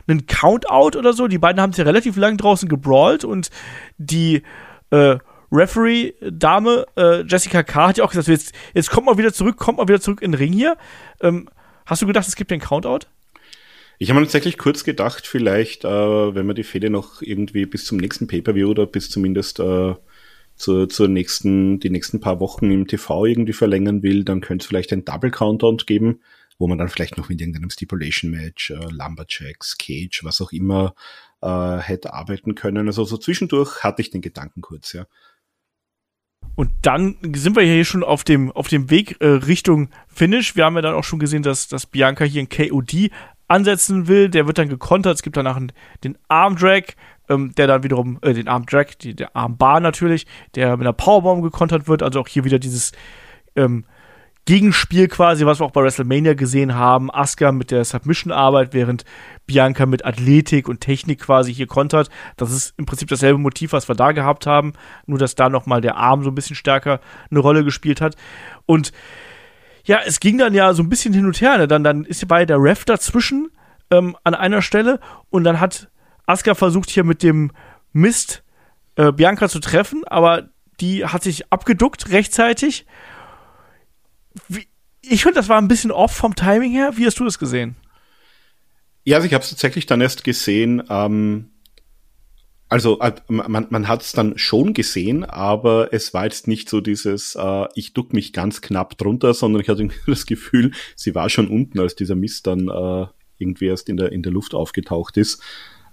[0.07, 1.27] einen Countout oder so.
[1.27, 3.49] Die beiden haben es ja relativ lang draußen gebrawlt und
[3.97, 4.41] die
[4.89, 5.17] äh,
[5.51, 7.89] Referee-Dame äh, Jessica K.
[7.89, 10.31] hat ja auch gesagt, jetzt, jetzt kommt mal wieder zurück, kommt mal wieder zurück in
[10.31, 10.77] den Ring hier.
[11.21, 11.49] Ähm,
[11.85, 13.07] hast du gedacht, es gibt den Countout?
[13.99, 17.85] Ich habe mir tatsächlich kurz gedacht, vielleicht, äh, wenn man die Fehde noch irgendwie bis
[17.85, 19.95] zum nächsten Pay-Per-View oder bis zumindest äh,
[20.55, 24.67] zur, zur nächsten, die nächsten paar Wochen im TV irgendwie verlängern will, dann könnte es
[24.67, 26.21] vielleicht ein Double Countdown geben,
[26.59, 30.93] wo man dann vielleicht noch mit irgendeinem Stipulation Match, äh, Lumberjacks, Cage, was auch immer,
[31.41, 32.87] äh, hätte arbeiten können.
[32.87, 35.07] Also so zwischendurch hatte ich den Gedanken kurz, ja.
[36.55, 40.55] Und dann sind wir hier schon auf dem, auf dem Weg äh, Richtung Finish.
[40.55, 43.11] Wir haben ja dann auch schon gesehen, dass, dass Bianca hier ein KOD
[43.47, 44.29] ansetzen will.
[44.29, 45.15] Der wird dann gekontert.
[45.15, 45.59] Es gibt danach
[46.03, 46.95] den Armdrag,
[47.29, 50.25] ähm, der dann wiederum, äh, den Armdrag, die, der Armbar natürlich,
[50.55, 52.03] der mit einer Powerbomb gekontert wird.
[52.03, 52.91] Also auch hier wieder dieses
[53.55, 53.85] ähm,
[54.47, 57.13] Gegenspiel quasi, was wir auch bei WrestleMania gesehen haben.
[57.13, 59.03] Asuka mit der Submission-Arbeit, während
[59.45, 62.09] Bianca mit Athletik und Technik quasi hier kontert.
[62.37, 64.71] Das ist im Prinzip dasselbe Motiv, was wir da gehabt haben,
[65.05, 68.15] nur dass da nochmal der Arm so ein bisschen stärker eine Rolle gespielt hat.
[68.65, 68.93] Und
[69.87, 71.57] ja, es ging dann ja so ein bisschen hin und her.
[71.57, 71.67] Ne?
[71.67, 73.49] Dann, dann ist bei der Ref dazwischen
[73.89, 75.89] ähm, an einer Stelle und dann hat
[76.25, 77.51] Asuka versucht hier mit dem
[77.93, 78.43] Mist
[78.97, 82.85] äh, Bianca zu treffen, aber die hat sich abgeduckt rechtzeitig
[84.47, 84.67] wie,
[85.01, 86.91] ich finde, das war ein bisschen off vom Timing her.
[86.95, 87.75] Wie hast du das gesehen?
[89.03, 90.83] Ja, also ich habe es tatsächlich dann erst gesehen.
[90.89, 91.49] Ähm,
[92.69, 96.81] also äh, man, man hat es dann schon gesehen, aber es war jetzt nicht so
[96.81, 101.29] dieses, äh, ich duck mich ganz knapp drunter, sondern ich hatte das Gefühl, sie war
[101.29, 103.07] schon unten, als dieser Mist dann äh,
[103.37, 105.41] irgendwie erst in der, in der Luft aufgetaucht ist.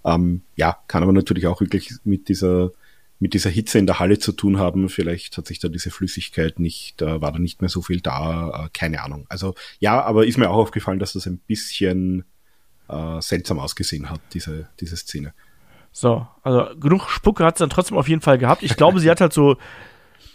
[0.05, 2.72] Ähm, ja, kann aber natürlich auch wirklich mit dieser
[3.20, 4.89] mit dieser Hitze in der Halle zu tun haben.
[4.89, 8.66] Vielleicht hat sich da diese Flüssigkeit nicht, da war da nicht mehr so viel da,
[8.66, 9.25] äh, keine Ahnung.
[9.29, 12.25] Also ja, aber ist mir auch aufgefallen, dass das ein bisschen
[12.89, 15.33] äh, seltsam ausgesehen hat, diese, diese Szene.
[15.97, 18.64] So, also genug Spucke hat es dann trotzdem auf jeden Fall gehabt.
[18.64, 19.57] Ich glaube, sie hat halt so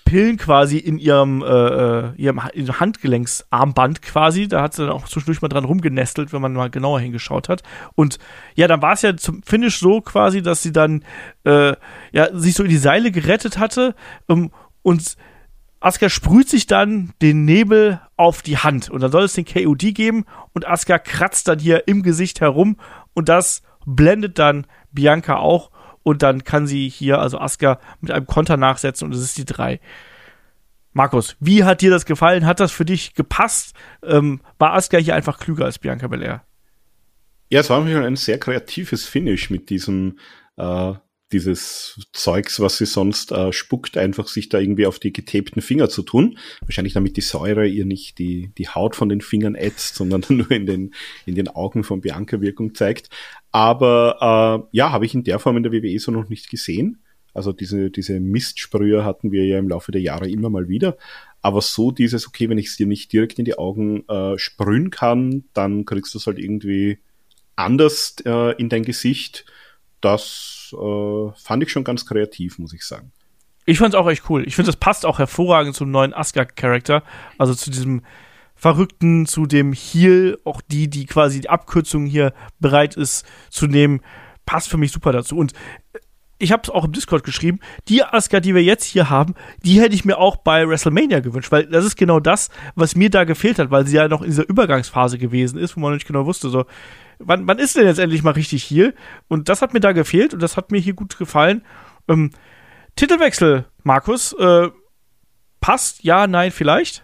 [0.05, 4.47] Pillen quasi in ihrem, äh, äh ihrem Handgelenksarmband quasi.
[4.47, 7.63] Da hat sie dann auch zwischendurch mal dran rumgenestelt, wenn man mal genauer hingeschaut hat.
[7.95, 8.19] Und
[8.55, 11.03] ja, dann war es ja zum Finish so quasi, dass sie dann
[11.43, 11.73] äh,
[12.13, 13.95] ja, sich so in die Seile gerettet hatte
[14.27, 14.51] um,
[14.81, 15.17] und
[15.81, 19.93] Asuka sprüht sich dann den Nebel auf die Hand und dann soll es den KOD
[19.93, 22.77] geben und Asuka kratzt dann hier im Gesicht herum
[23.13, 23.61] und das
[23.95, 25.71] blendet dann Bianca auch
[26.03, 29.45] und dann kann sie hier, also Asuka, mit einem Konter nachsetzen und es ist die
[29.45, 29.79] 3.
[30.93, 32.45] Markus, wie hat dir das gefallen?
[32.45, 33.75] Hat das für dich gepasst?
[34.03, 36.43] Ähm, war Asuka hier einfach klüger als Bianca Belair?
[37.49, 40.19] Ja, es war ein sehr kreatives Finish mit diesem
[40.57, 40.93] äh,
[41.31, 45.89] dieses Zeugs, was sie sonst äh, spuckt, einfach sich da irgendwie auf die getapten Finger
[45.89, 46.37] zu tun.
[46.61, 50.49] Wahrscheinlich damit die Säure ihr nicht die, die Haut von den Fingern ätzt, sondern nur
[50.51, 50.93] in den,
[51.25, 53.09] in den Augen von Bianca Wirkung zeigt.
[53.51, 57.01] Aber äh, ja, habe ich in der Form in der WWE so noch nicht gesehen.
[57.33, 60.97] Also diese, diese Mistsprüher hatten wir ja im Laufe der Jahre immer mal wieder.
[61.41, 64.89] Aber so dieses, okay, wenn ich es dir nicht direkt in die Augen äh, sprühen
[64.89, 66.99] kann, dann kriegst du es halt irgendwie
[67.55, 69.45] anders äh, in dein Gesicht.
[70.01, 73.11] Das äh, fand ich schon ganz kreativ, muss ich sagen.
[73.65, 74.47] Ich fand es auch echt cool.
[74.47, 77.03] Ich finde, das passt auch hervorragend zum neuen Asuka-Charakter.
[77.37, 78.01] Also zu diesem
[78.55, 84.01] Verrückten, zu dem Heal, auch die, die quasi die Abkürzung hier bereit ist zu nehmen,
[84.45, 85.37] passt für mich super dazu.
[85.37, 85.53] Und
[86.39, 87.59] ich habe es auch im Discord geschrieben,
[87.89, 91.51] die Asuka, die wir jetzt hier haben, die hätte ich mir auch bei WrestleMania gewünscht,
[91.51, 94.29] weil das ist genau das, was mir da gefehlt hat, weil sie ja noch in
[94.29, 96.65] dieser Übergangsphase gewesen ist, wo man nicht genau wusste, so,
[97.19, 98.93] wann, wann ist denn jetzt endlich mal richtig hier?
[99.27, 101.63] Und das hat mir da gefehlt und das hat mir hier gut gefallen.
[102.07, 102.31] Ähm,
[102.95, 104.69] Titelwechsel, Markus, äh,
[105.61, 107.03] passt, ja, nein, vielleicht?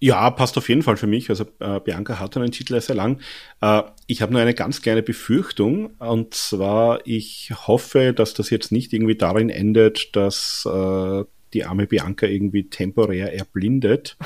[0.00, 1.30] Ja, passt auf jeden Fall für mich.
[1.30, 3.20] Also äh, Bianca hatte einen Titel sehr lang.
[3.60, 5.94] Äh, ich habe nur eine ganz kleine Befürchtung.
[5.98, 11.86] Und zwar, ich hoffe, dass das jetzt nicht irgendwie darin endet, dass äh, die arme
[11.86, 14.16] Bianca irgendwie temporär erblindet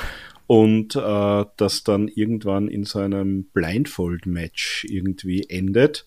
[0.47, 6.05] und äh, das dann irgendwann in so einem Blindfold-Match irgendwie endet.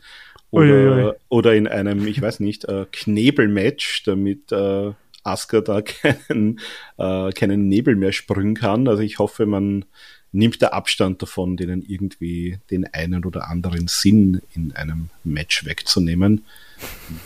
[0.51, 1.13] Oder, Uiuiui.
[1.29, 6.59] oder in einem, ich weiß nicht, äh, Knebel-Match, damit äh, Asuka da keinen,
[6.97, 8.89] äh, keinen Nebel mehr sprühen kann.
[8.89, 9.85] Also ich hoffe, man
[10.33, 16.45] nimmt da Abstand davon, denen irgendwie den einen oder anderen Sinn in einem Match wegzunehmen.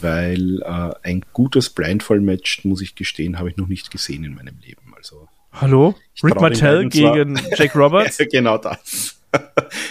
[0.00, 4.58] Weil äh, ein gutes Blindfall-Match, muss ich gestehen, habe ich noch nicht gesehen in meinem
[4.64, 4.92] Leben.
[4.96, 5.94] Also Hallo?
[6.22, 8.18] Rick Martell gegen Jake Roberts?
[8.18, 9.20] ja, genau das.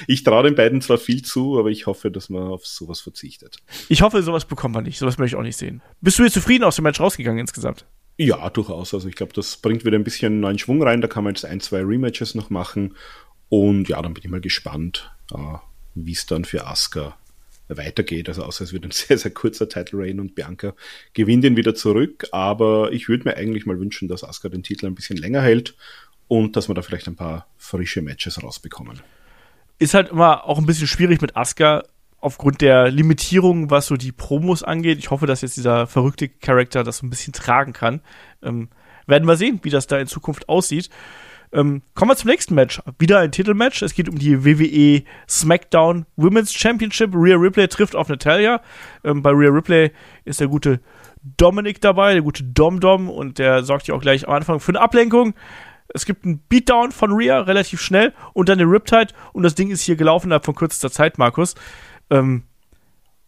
[0.07, 3.57] ich traue den beiden zwar viel zu, aber ich hoffe, dass man auf sowas verzichtet.
[3.89, 4.99] Ich hoffe, sowas bekommt man nicht.
[4.99, 5.82] Sowas möchte ich auch nicht sehen.
[6.01, 7.86] Bist du jetzt zufrieden aus dem Match rausgegangen insgesamt?
[8.18, 8.93] Ja, durchaus.
[8.93, 11.01] Also ich glaube, das bringt wieder ein bisschen neuen Schwung rein.
[11.01, 12.95] Da kann man jetzt ein, zwei Rematches noch machen.
[13.49, 15.38] Und ja, dann bin ich mal gespannt, äh,
[15.95, 17.16] wie es dann für Asuka
[17.68, 18.30] weitergeht.
[18.30, 20.74] Also außer es wird ein sehr, sehr kurzer Title Reign und Bianca
[21.14, 22.28] gewinnt ihn wieder zurück.
[22.32, 25.76] Aber ich würde mir eigentlich mal wünschen, dass Asuka den Titel ein bisschen länger hält
[26.28, 29.01] und dass wir da vielleicht ein paar frische Matches rausbekommen.
[29.80, 31.84] Ist halt immer auch ein bisschen schwierig mit Asuka
[32.20, 34.97] aufgrund der Limitierung, was so die Promos angeht.
[34.97, 38.01] Ich hoffe, dass jetzt dieser verrückte Charakter das ein bisschen tragen kann.
[38.41, 38.70] Ähm,
[39.07, 40.89] werden wir sehen, wie das da in Zukunft aussieht.
[41.54, 42.82] Ähm, kommen wir zum nächsten Match.
[42.97, 43.84] Wieder ein Titelmatch.
[43.84, 47.14] Es geht um die WWE SmackDown Women's Championship.
[47.14, 48.62] Rhea Ripley trifft auf Natalia.
[49.04, 49.91] Ähm, bei Rhea Ripley
[50.26, 50.80] ist der gute
[51.38, 54.72] Dominik dabei, der gute Dom Dom, und der sorgt ja auch gleich am Anfang für
[54.72, 55.36] eine Ablenkung.
[55.89, 59.70] Es gibt einen Beatdown von Rhea relativ schnell und dann den Riptide und das Ding
[59.70, 61.54] ist hier gelaufen innerhalb von kürzester Zeit, Markus.
[62.10, 62.43] Ähm,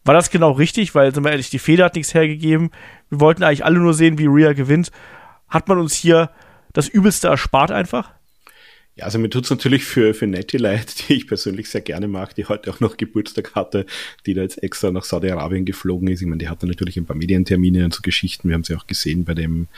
[0.04, 0.94] war das genau richtig?
[0.94, 2.70] Weil, sind wir ehrlich, die Feder hat nichts hergegeben.
[3.08, 4.90] Wir wollten eigentlich alle nur sehen, wie Rhea gewinnt.
[5.48, 6.30] Hat man uns hier
[6.72, 8.15] das Übelste erspart einfach?
[8.96, 12.34] Ja, also mir tut's natürlich für, für Nettie leid, die ich persönlich sehr gerne mag,
[12.34, 13.84] die heute auch noch Geburtstag hatte,
[14.24, 16.22] die da jetzt extra nach Saudi-Arabien geflogen ist.
[16.22, 18.48] Ich meine, die hatte natürlich ein paar Medientermine und so Geschichten.
[18.48, 19.68] Wir haben sie auch gesehen bei dem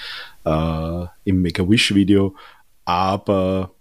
[0.45, 2.37] äh, im Make-A-Wish-Video.
[2.85, 3.75] Aber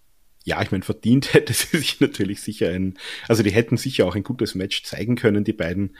[0.43, 4.15] ja, ich meine, verdient hätte sie sich natürlich sicher ein, also die hätten sicher auch
[4.15, 5.95] ein gutes Match zeigen können, die beiden.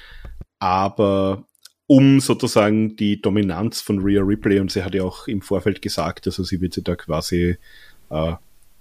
[0.58, 1.46] Aber
[1.86, 6.26] um sozusagen die Dominanz von Rhea Ripley, und sie hat ja auch im Vorfeld gesagt,
[6.26, 7.58] also sie wird sie da quasi
[8.10, 8.34] äh,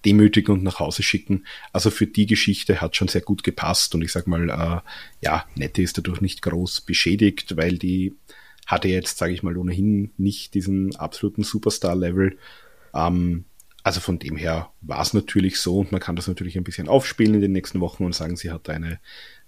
[0.06, 1.44] demütigen und nach Hause schicken.
[1.72, 4.80] Also für die Geschichte hat schon sehr gut gepasst und ich sag mal, äh,
[5.20, 8.14] ja, Nette ist dadurch nicht groß beschädigt, weil die
[8.66, 12.38] hatte jetzt, sage ich mal, ohnehin nicht diesen absoluten Superstar-Level.
[12.94, 13.44] Ähm,
[13.82, 16.88] also von dem her war es natürlich so und man kann das natürlich ein bisschen
[16.88, 18.98] aufspielen in den nächsten Wochen und sagen, sie hat eine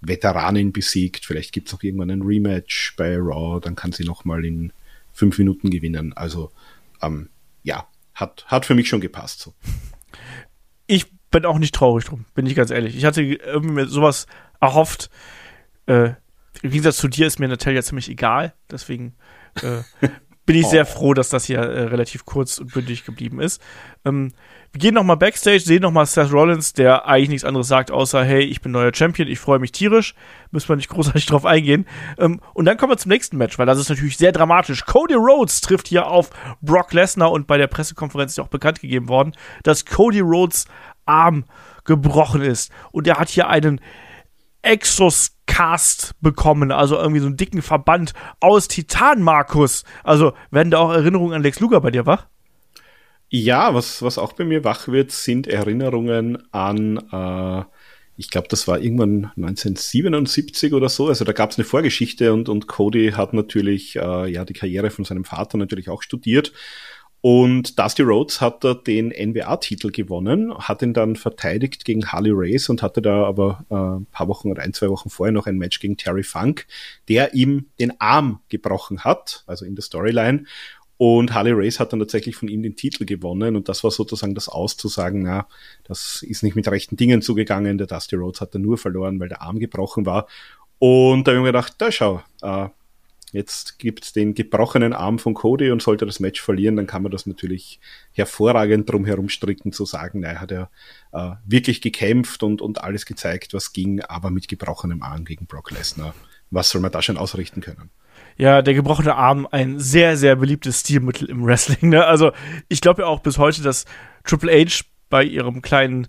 [0.01, 1.25] Veteranin besiegt.
[1.25, 4.73] Vielleicht gibt es auch irgendwann ein Rematch bei Raw, dann kann sie nochmal in
[5.13, 6.13] fünf Minuten gewinnen.
[6.13, 6.53] Also
[7.03, 7.31] ähm,
[7.65, 9.41] ja, hat, hat für mich schon gepasst.
[9.41, 9.55] So.
[10.89, 12.97] Ich bin auch nicht traurig drum, bin ich ganz ehrlich.
[12.97, 14.27] Ich hatte irgendwie mir sowas
[14.61, 15.11] erhofft.
[15.87, 16.15] Äh,
[16.63, 19.15] Im Gegensatz zu dir ist mir Natalia ziemlich egal, deswegen
[19.63, 19.83] äh,
[20.47, 20.71] bin ich oh.
[20.71, 23.63] sehr froh, dass das hier äh, relativ kurz und bündig geblieben ist.
[24.05, 24.33] Ähm,
[24.73, 28.43] wir gehen nochmal Backstage, sehen nochmal Seth Rollins, der eigentlich nichts anderes sagt, außer, hey,
[28.43, 30.15] ich bin neuer Champion, ich freue mich tierisch.
[30.51, 31.87] Müssen wir nicht großartig drauf eingehen.
[32.19, 34.85] Ähm, und dann kommen wir zum nächsten Match, weil das ist natürlich sehr dramatisch.
[34.85, 39.09] Cody Rhodes trifft hier auf Brock Lesnar und bei der Pressekonferenz ist auch bekannt gegeben
[39.09, 40.67] worden, dass Cody Rhodes
[41.07, 41.45] Arm
[41.85, 42.71] gebrochen ist.
[42.93, 43.81] Und er hat hier einen
[44.63, 49.85] Exos-Cast bekommen, also irgendwie so einen dicken Verband aus Titan, Markus.
[50.05, 52.27] Also werden da auch Erinnerungen an Lex Luger bei dir wach?
[53.31, 57.65] Ja, was, was auch bei mir wach wird, sind Erinnerungen an, äh,
[58.17, 61.09] ich glaube, das war irgendwann 1977 oder so.
[61.09, 64.91] Also da gab es eine Vorgeschichte und, und Cody hat natürlich äh, ja die Karriere
[64.91, 66.53] von seinem Vater natürlich auch studiert
[67.21, 72.69] und Dusty Rhodes hat da den NBA-Titel gewonnen, hat ihn dann verteidigt gegen Harley Race
[72.69, 75.59] und hatte da aber äh, ein paar Wochen oder ein, zwei Wochen vorher noch ein
[75.59, 76.67] Match gegen Terry Funk,
[77.09, 80.45] der ihm den Arm gebrochen hat, also in der Storyline.
[80.99, 84.35] Und Harley Race hat dann tatsächlich von ihm den Titel gewonnen und das war sozusagen
[84.35, 85.47] das Auszusagen, na,
[85.85, 89.29] das ist nicht mit rechten Dingen zugegangen, der Dusty Rhodes hat dann nur verloren, weil
[89.29, 90.27] der Arm gebrochen war.
[90.81, 92.69] Und da habe ich mir gedacht, da schau, äh,
[93.33, 97.13] Jetzt gibt's den gebrochenen Arm von Cody und sollte das Match verlieren, dann kann man
[97.13, 97.79] das natürlich
[98.13, 100.71] hervorragend drum herum stricken, zu sagen, naja, hat er
[101.13, 105.71] äh, wirklich gekämpft und, und alles gezeigt, was ging, aber mit gebrochenem Arm gegen Brock
[105.73, 106.15] Lesnar.
[106.51, 107.91] Was soll man da schon ausrichten können?
[108.39, 111.91] Ja, der gebrochene Arm, ein sehr, sehr beliebtes Stilmittel im Wrestling.
[111.91, 112.05] Ne?
[112.05, 112.33] Also
[112.69, 113.85] ich glaube ja auch bis heute, dass
[114.25, 116.07] Triple H bei ihrem kleinen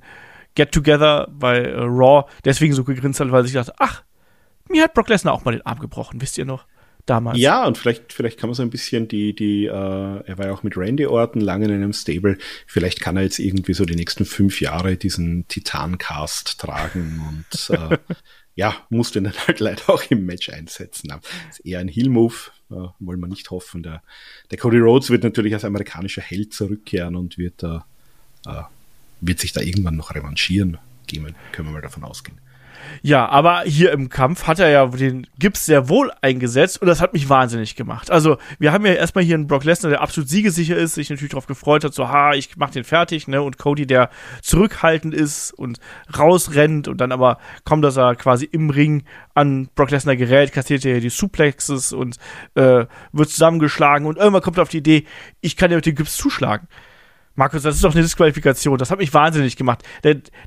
[0.56, 4.04] Get-Together bei äh, Raw deswegen so gegrinst hat, weil sich dachte, ach,
[4.70, 6.66] mir hat Brock Lesnar auch mal den Arm gebrochen, wisst ihr noch?
[7.10, 7.40] damals.
[7.40, 10.54] Ja, und vielleicht, vielleicht kann man so ein bisschen die, die, äh, er war ja
[10.54, 12.38] auch mit Randy Orton lange in einem Stable.
[12.68, 17.98] Vielleicht kann er jetzt irgendwie so die nächsten fünf Jahre diesen Titan-Cast tragen und äh,
[18.60, 21.08] ja, muss den dann halt leider auch im Match einsetzen.
[21.08, 22.36] Das ist eher ein Heal-Move,
[22.72, 23.84] äh, wollen wir nicht hoffen.
[23.84, 24.04] Der,
[24.52, 27.78] der Cody Rhodes wird natürlich als amerikanischer Held zurückkehren und wird, äh,
[28.46, 28.64] äh,
[29.22, 30.78] wird sich da irgendwann noch revanchieren.
[31.08, 32.38] Gehen, können wir mal davon ausgehen.
[33.02, 37.02] Ja, aber hier im Kampf hat er ja den Gips sehr wohl eingesetzt und das
[37.02, 38.12] hat mich wahnsinnig gemacht.
[38.12, 41.32] Also, wir haben ja erstmal hier einen Brock Lesnar, der absolut siegesicher ist, sich natürlich
[41.32, 44.10] darauf gefreut hat, so, ha, ich mach den fertig, ne, und Cody, der
[44.42, 45.80] zurückhaltend ist und
[46.18, 49.04] rausrennt und dann aber kommt, dass er quasi im Ring
[49.34, 52.18] an Brock Lesnar gerät, kassiert er die Suplexes und
[52.56, 55.06] äh, wird zusammengeschlagen und irgendwann kommt er auf die Idee,
[55.42, 56.68] ich kann ja mit dem Gips zuschlagen.
[57.40, 58.78] Markus, das ist doch eine Disqualifikation.
[58.78, 59.82] Das hat mich wahnsinnig gemacht.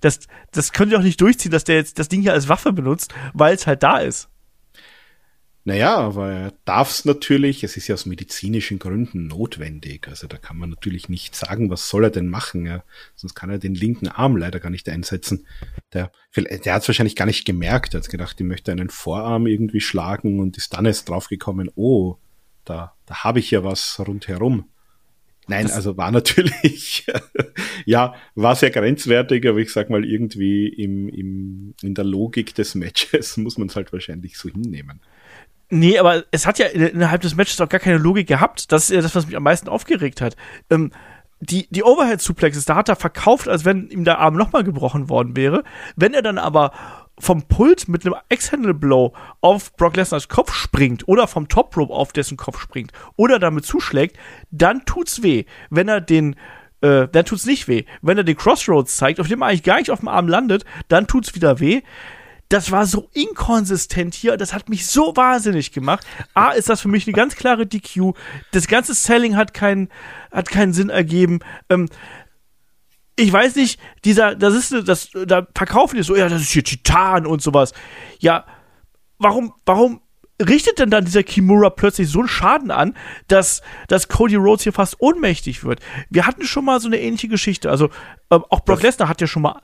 [0.02, 0.18] Das,
[0.50, 3.14] das könnt ihr doch nicht durchziehen, dass der jetzt das Ding hier als Waffe benutzt,
[3.32, 4.28] weil es halt da ist.
[5.64, 10.06] Naja, aber er darf es natürlich, es ist ja aus medizinischen Gründen notwendig.
[10.06, 12.66] Also da kann man natürlich nicht sagen, was soll er denn machen.
[12.66, 12.84] Ja?
[13.14, 15.46] Sonst kann er den linken Arm leider gar nicht einsetzen.
[15.94, 17.94] Der, der hat es wahrscheinlich gar nicht gemerkt.
[17.94, 22.16] Er hat gedacht, ich möchte einen Vorarm irgendwie schlagen und ist dann erst draufgekommen, oh,
[22.66, 24.68] da, da habe ich ja was rundherum.
[25.48, 27.04] Nein, das also war natürlich,
[27.84, 32.74] ja, war sehr grenzwertig, aber ich sag mal, irgendwie im, im, in der Logik des
[32.74, 35.00] Matches muss man es halt wahrscheinlich so hinnehmen.
[35.68, 38.70] Nee, aber es hat ja innerhalb des Matches auch gar keine Logik gehabt.
[38.72, 40.36] Das ist ja das, was mich am meisten aufgeregt hat.
[40.68, 40.92] Ähm,
[41.42, 45.36] die, die Overhead-Suplexes, da hat er verkauft, als wenn ihm der Arm nochmal gebrochen worden
[45.36, 45.64] wäre.
[45.96, 46.70] Wenn er dann aber
[47.18, 52.12] vom Pult mit einem X-Handle-Blow auf Brock Lesners Kopf springt oder vom Top Rope auf
[52.12, 54.16] dessen Kopf springt oder damit zuschlägt,
[54.52, 55.44] dann tut's weh.
[55.68, 56.36] Wenn er den
[56.80, 57.84] äh, dann tut's nicht weh.
[58.02, 60.64] Wenn er den Crossroads zeigt, auf dem er eigentlich gar nicht auf dem Arm landet,
[60.88, 61.82] dann tut's wieder weh.
[62.52, 66.06] Das war so inkonsistent hier, das hat mich so wahnsinnig gemacht.
[66.34, 68.12] A, ist das für mich eine ganz klare DQ.
[68.50, 69.88] Das ganze Selling hat keinen,
[70.30, 71.40] hat keinen Sinn ergeben.
[71.70, 71.88] Ähm,
[73.16, 76.62] ich weiß nicht, dieser, das ist, das, da verkaufen die so, ja, das ist hier
[76.62, 77.72] Titan und sowas.
[78.18, 78.44] Ja,
[79.16, 80.02] warum, warum
[80.38, 82.94] richtet denn dann dieser Kimura plötzlich so einen Schaden an,
[83.28, 85.80] dass, dass Cody Rhodes hier fast ohnmächtig wird?
[86.10, 87.70] Wir hatten schon mal so eine ähnliche Geschichte.
[87.70, 87.86] Also,
[88.28, 89.62] äh, auch Brock Lesnar hat ja schon mal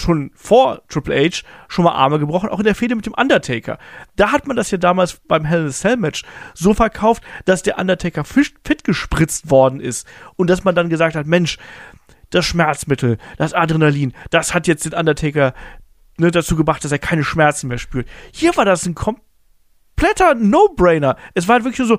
[0.00, 3.78] schon vor Triple H schon mal Arme gebrochen, auch in der Fehde mit dem Undertaker.
[4.16, 6.24] Da hat man das ja damals beim Hell in a Cell Match
[6.54, 11.26] so verkauft, dass der Undertaker fit gespritzt worden ist und dass man dann gesagt hat,
[11.26, 11.58] Mensch,
[12.30, 15.54] das Schmerzmittel, das Adrenalin, das hat jetzt den Undertaker
[16.18, 18.08] ne, dazu gebracht, dass er keine Schmerzen mehr spürt.
[18.32, 21.16] Hier war das ein kompletter No-Brainer.
[21.34, 21.98] Es war halt wirklich so,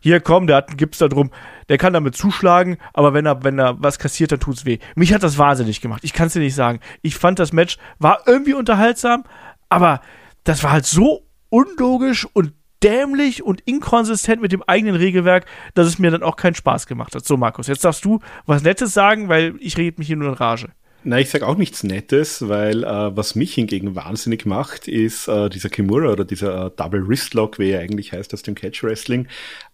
[0.00, 1.30] hier komm, der hat einen Gips da drum,
[1.68, 4.78] der kann damit zuschlagen, aber wenn er, wenn er was kassiert, dann tut's weh.
[4.94, 6.04] Mich hat das wahnsinnig gemacht.
[6.04, 6.80] Ich kann's dir nicht sagen.
[7.02, 9.24] Ich fand das Match war irgendwie unterhaltsam,
[9.68, 10.00] aber
[10.44, 15.98] das war halt so unlogisch und dämlich und inkonsistent mit dem eigenen Regelwerk, dass es
[15.98, 17.24] mir dann auch keinen Spaß gemacht hat.
[17.24, 20.34] So, Markus, jetzt darfst du was Nettes sagen, weil ich rede mich hier nur in
[20.34, 20.68] Rage.
[21.04, 25.48] Na, ich sag auch nichts Nettes, weil äh, was mich hingegen wahnsinnig macht, ist äh,
[25.48, 29.28] dieser Kimura oder dieser äh, Double Wristlock, wie er eigentlich heißt aus dem Catch Wrestling.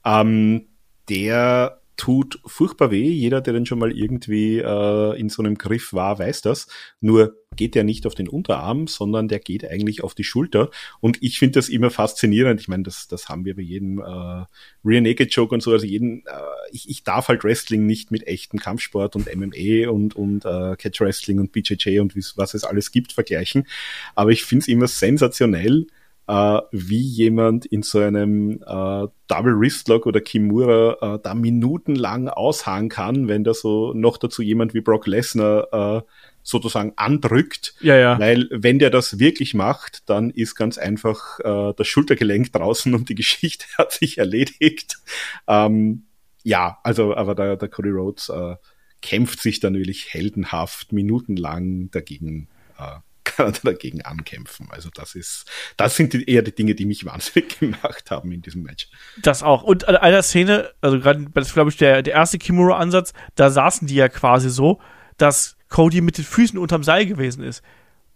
[0.05, 0.66] Ähm,
[1.09, 3.09] der tut furchtbar weh.
[3.09, 6.66] Jeder, der denn schon mal irgendwie äh, in so einem Griff war, weiß das.
[7.01, 10.70] Nur geht der nicht auf den Unterarm, sondern der geht eigentlich auf die Schulter.
[11.01, 12.61] Und ich finde das immer faszinierend.
[12.61, 14.45] Ich meine, das, das haben wir bei jedem äh,
[14.84, 15.70] Rear Naked Joke und so.
[15.70, 16.40] Also jeden, äh,
[16.72, 21.01] ich, ich darf halt Wrestling nicht mit echtem Kampfsport und MMA und, und äh, Catch
[21.01, 23.66] Wrestling und BJJ und was es alles gibt vergleichen.
[24.14, 25.86] Aber ich finde es immer sensationell,
[26.27, 32.89] äh, wie jemand in so einem äh, Double Wristlock oder Kimura äh, da minutenlang ausharren
[32.89, 36.03] kann, wenn da so noch dazu jemand wie Brock Lesnar äh,
[36.43, 37.75] sozusagen andrückt.
[37.81, 38.18] Ja, ja.
[38.18, 43.09] Weil wenn der das wirklich macht, dann ist ganz einfach äh, das Schultergelenk draußen und
[43.09, 44.99] die Geschichte hat sich erledigt.
[45.47, 46.05] Ähm,
[46.43, 48.57] ja, also aber der, der Cody Rhodes äh,
[49.01, 52.49] kämpft sich dann wirklich heldenhaft minutenlang dagegen
[52.79, 52.99] äh,
[53.37, 54.68] Kanada dagegen ankämpfen.
[54.70, 58.43] Also das ist, das sind die, eher die Dinge, die mich wahnsinnig gemacht haben in
[58.43, 58.89] diesem Match.
[59.22, 59.62] Das auch.
[59.62, 63.87] Und an einer Szene, also gerade, das glaube ich der, der erste Kimura-Ansatz, da saßen
[63.87, 64.80] die ja quasi so,
[65.16, 67.62] dass Cody mit den Füßen unterm Seil gewesen ist.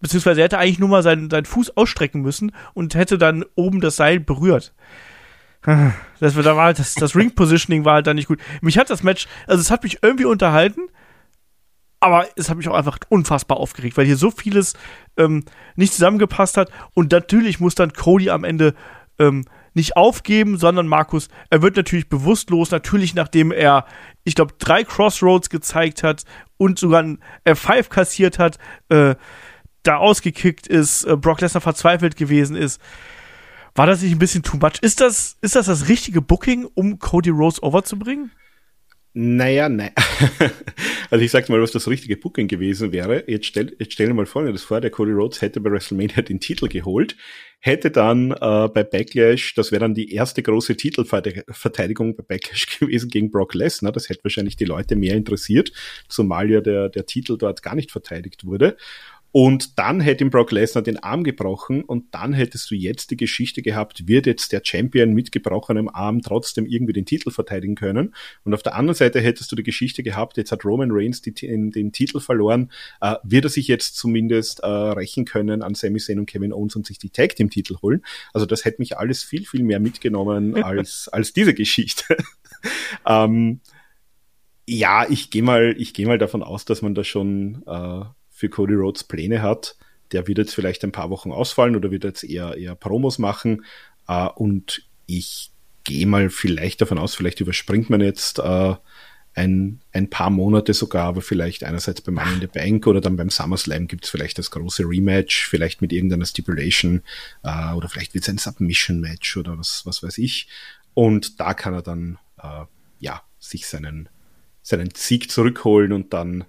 [0.01, 3.81] Beziehungsweise er hätte eigentlich nur mal seinen, seinen Fuß ausstrecken müssen und hätte dann oben
[3.81, 4.73] das Seil berührt.
[6.21, 8.41] Das, da war halt das, das Ring-Positioning war halt dann nicht gut.
[8.61, 10.83] Mich hat das Match, also es hat mich irgendwie unterhalten,
[12.01, 14.75] aber es hat mich auch einfach unfassbar aufgeregt, weil hier so vieles
[15.17, 15.45] ähm,
[15.77, 16.71] nicht zusammengepasst hat.
[16.95, 18.75] Und natürlich muss dann Cody am Ende
[19.19, 19.45] ähm,
[19.75, 23.85] nicht aufgeben, sondern Markus, er wird natürlich bewusstlos, natürlich nachdem er,
[24.25, 26.25] ich glaube, drei Crossroads gezeigt hat
[26.57, 29.15] und sogar ein F5 kassiert hat, äh,
[29.83, 32.81] da ausgekickt ist, äh, Brock Lesnar verzweifelt gewesen ist.
[33.75, 34.81] War das nicht ein bisschen too much?
[34.81, 38.33] Ist das, ist das das richtige Booking, um Cody Rose overzubringen?
[39.21, 39.91] Naja, nein.
[41.11, 43.25] also ich sag mal, was das richtige Booking gewesen wäre.
[43.27, 46.39] Jetzt stell, jetzt stell dir mal folgendes vor, der Cody Rhodes hätte bei WrestleMania den
[46.39, 47.17] Titel geholt,
[47.59, 53.11] hätte dann äh, bei Backlash, das wäre dann die erste große Titelverteidigung bei Backlash gewesen
[53.11, 53.91] gegen Brock Lesnar.
[53.91, 55.73] Das hätte wahrscheinlich die Leute mehr interessiert,
[56.09, 58.77] zumal ja der, der Titel dort gar nicht verteidigt wurde.
[59.31, 63.17] Und dann hätte ihm Brock Lesnar den Arm gebrochen und dann hättest du jetzt die
[63.17, 68.15] Geschichte gehabt, wird jetzt der Champion mit gebrochenem Arm trotzdem irgendwie den Titel verteidigen können.
[68.45, 71.35] Und auf der anderen Seite hättest du die Geschichte gehabt, jetzt hat Roman Reigns die,
[71.35, 72.71] den, den, Titel verloren,
[73.01, 76.77] äh, wird er sich jetzt zumindest äh, rächen können an Sami Zayn und Kevin Owens
[76.77, 78.03] und sich die Tag Team Titel holen.
[78.33, 82.17] Also das hätte mich alles viel, viel mehr mitgenommen als, als diese Geschichte.
[83.07, 83.61] ähm,
[84.67, 88.05] ja, ich gehe mal, ich gehe mal davon aus, dass man da schon äh,
[88.39, 89.77] für Cody Rhodes Pläne hat.
[90.13, 93.65] Der wird jetzt vielleicht ein paar Wochen ausfallen oder wird jetzt eher, eher Promos machen.
[94.09, 95.51] Uh, und ich
[95.83, 98.77] gehe mal vielleicht davon aus, vielleicht überspringt man jetzt uh,
[99.35, 103.17] ein, ein paar Monate sogar, aber vielleicht einerseits beim Money in the Bank oder dann
[103.17, 107.03] beim SummerSlam gibt es vielleicht das große Rematch, vielleicht mit irgendeiner Stipulation
[107.45, 110.49] uh, oder vielleicht wird es ein Submission-Match oder was, was weiß ich.
[110.95, 112.19] Und da kann er dann
[113.01, 114.09] ja sich seinen,
[114.63, 116.45] seinen Sieg zurückholen und dann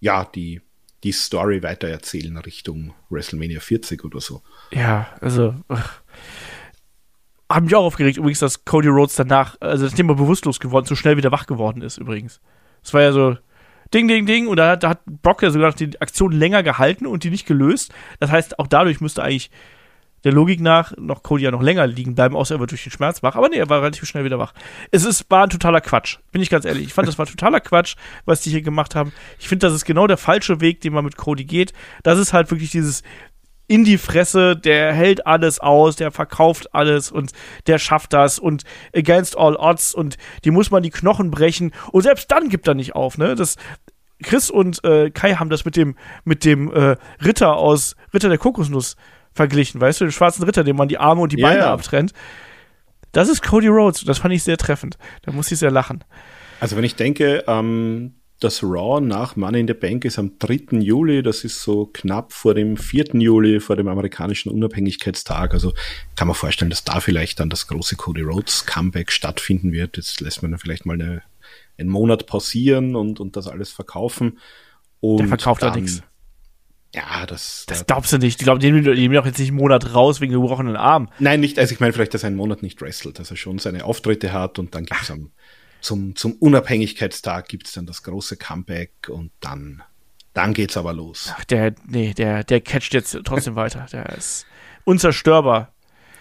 [0.00, 0.62] ja die
[1.04, 4.42] die Story weitererzählen Richtung WrestleMania 40 oder so.
[4.70, 5.54] Ja, also.
[5.68, 6.00] Ach.
[7.62, 11.16] mich auch aufgeregt, übrigens, dass Cody Rhodes danach, also das Thema bewusstlos geworden, so schnell
[11.16, 12.40] wieder wach geworden ist, übrigens.
[12.82, 13.36] Das war ja so
[13.92, 14.46] Ding, Ding, Ding.
[14.46, 17.92] Und da, da hat Brock ja sogar die Aktion länger gehalten und die nicht gelöst.
[18.18, 19.50] Das heißt, auch dadurch müsste eigentlich
[20.24, 22.92] der Logik nach noch Cody ja noch länger liegen bleiben, außer er wird durch den
[22.92, 23.36] Schmerz wach.
[23.36, 24.52] Aber nee, er war relativ schnell wieder wach.
[24.90, 26.18] Es ist, war ein totaler Quatsch.
[26.32, 26.84] Bin ich ganz ehrlich.
[26.84, 29.12] Ich fand, das war totaler Quatsch, was die hier gemacht haben.
[29.38, 31.72] Ich finde, das ist genau der falsche Weg, den man mit Cody geht.
[32.02, 33.02] Das ist halt wirklich dieses
[33.70, 37.30] in die Fresse, der hält alles aus, der verkauft alles und
[37.68, 42.02] der schafft das und against all odds und die muss man die Knochen brechen und
[42.02, 43.36] selbst dann gibt er nicht auf, ne?
[43.36, 43.54] Das
[44.24, 45.94] Chris und äh, Kai haben das mit dem
[46.24, 48.96] mit dem äh, Ritter aus Ritter der Kokosnuss
[49.32, 51.72] verglichen, weißt du, den schwarzen Ritter, dem man die Arme und die Beine yeah.
[51.72, 52.12] abtrennt.
[53.12, 54.04] Das ist Cody Rhodes.
[54.04, 54.98] Das fand ich sehr treffend.
[55.22, 56.04] Da muss ich sehr lachen.
[56.60, 60.78] Also wenn ich denke, ähm, das Raw nach Money in the Bank ist am 3.
[60.78, 63.14] Juli, das ist so knapp vor dem 4.
[63.14, 65.52] Juli, vor dem amerikanischen Unabhängigkeitstag.
[65.52, 65.74] Also
[66.16, 69.98] kann man vorstellen, dass da vielleicht dann das große Cody Rhodes Comeback stattfinden wird.
[69.98, 71.22] Jetzt lässt man dann vielleicht mal eine,
[71.78, 74.38] einen Monat pausieren und, und das alles verkaufen.
[75.00, 76.02] Und Der verkauft dann, nichts.
[76.94, 77.64] Ja, das.
[77.66, 78.40] Das glaubst du nicht.
[78.40, 81.08] Ich glaube, die nehmen doch jetzt nicht einen Monat raus wegen gebrochenen Arm.
[81.18, 81.58] Nein, nicht.
[81.58, 84.32] Also ich meine vielleicht, dass er einen Monat nicht wrestelt, dass er schon seine Auftritte
[84.32, 85.30] hat und dann gibt's am,
[85.80, 89.82] zum, zum Unabhängigkeitstag gibt's dann das große Comeback und dann,
[90.34, 91.32] dann geht's aber los.
[91.36, 93.86] Ach, der, nee, der, der catcht jetzt trotzdem weiter.
[93.92, 94.46] Der ist
[94.84, 95.72] unzerstörbar.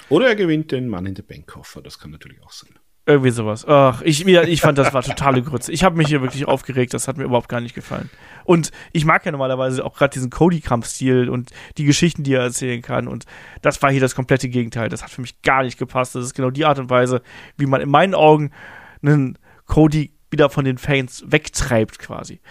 [0.09, 1.81] Oder er gewinnt den Mann in der Bankkoffer.
[1.81, 2.77] Das kann natürlich auch sein.
[3.09, 3.65] Irgendwie sowas.
[3.67, 5.71] Ach, ich, ich fand, das war totale Grütze.
[5.71, 6.93] Ich habe mich hier wirklich aufgeregt.
[6.93, 8.07] Das hat mir überhaupt gar nicht gefallen.
[8.43, 11.49] Und ich mag ja normalerweise auch gerade diesen Cody-Kampfstil und
[11.79, 13.07] die Geschichten, die er erzählen kann.
[13.07, 13.25] Und
[13.63, 14.89] das war hier das komplette Gegenteil.
[14.89, 16.13] Das hat für mich gar nicht gepasst.
[16.13, 17.23] Das ist genau die Art und Weise,
[17.57, 18.51] wie man in meinen Augen
[19.01, 22.41] einen Cody wieder von den Fans wegtreibt, quasi.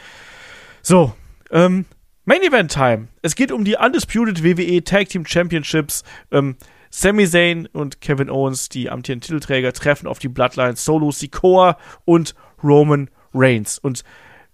[0.82, 1.14] So,
[1.52, 1.84] ähm,
[2.24, 3.06] Main Event Time.
[3.22, 6.02] Es geht um die Undisputed WWE Tag Team Championships.
[6.32, 6.56] Ähm,
[6.91, 12.34] Sami Zayn und Kevin Owens, die amtierenden Titelträger, treffen auf die Bloodlines Solo Sikoa und
[12.62, 13.78] Roman Reigns.
[13.78, 14.05] Und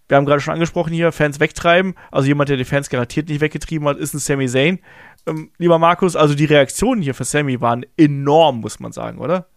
[0.09, 1.95] wir haben gerade schon angesprochen hier, Fans wegtreiben.
[2.11, 4.81] Also jemand, der die Fans garantiert nicht weggetrieben hat, ist ein Sami Zayn.
[5.27, 9.49] Ähm, lieber Markus, also die Reaktionen hier für Sami waren enorm, muss man sagen, oder?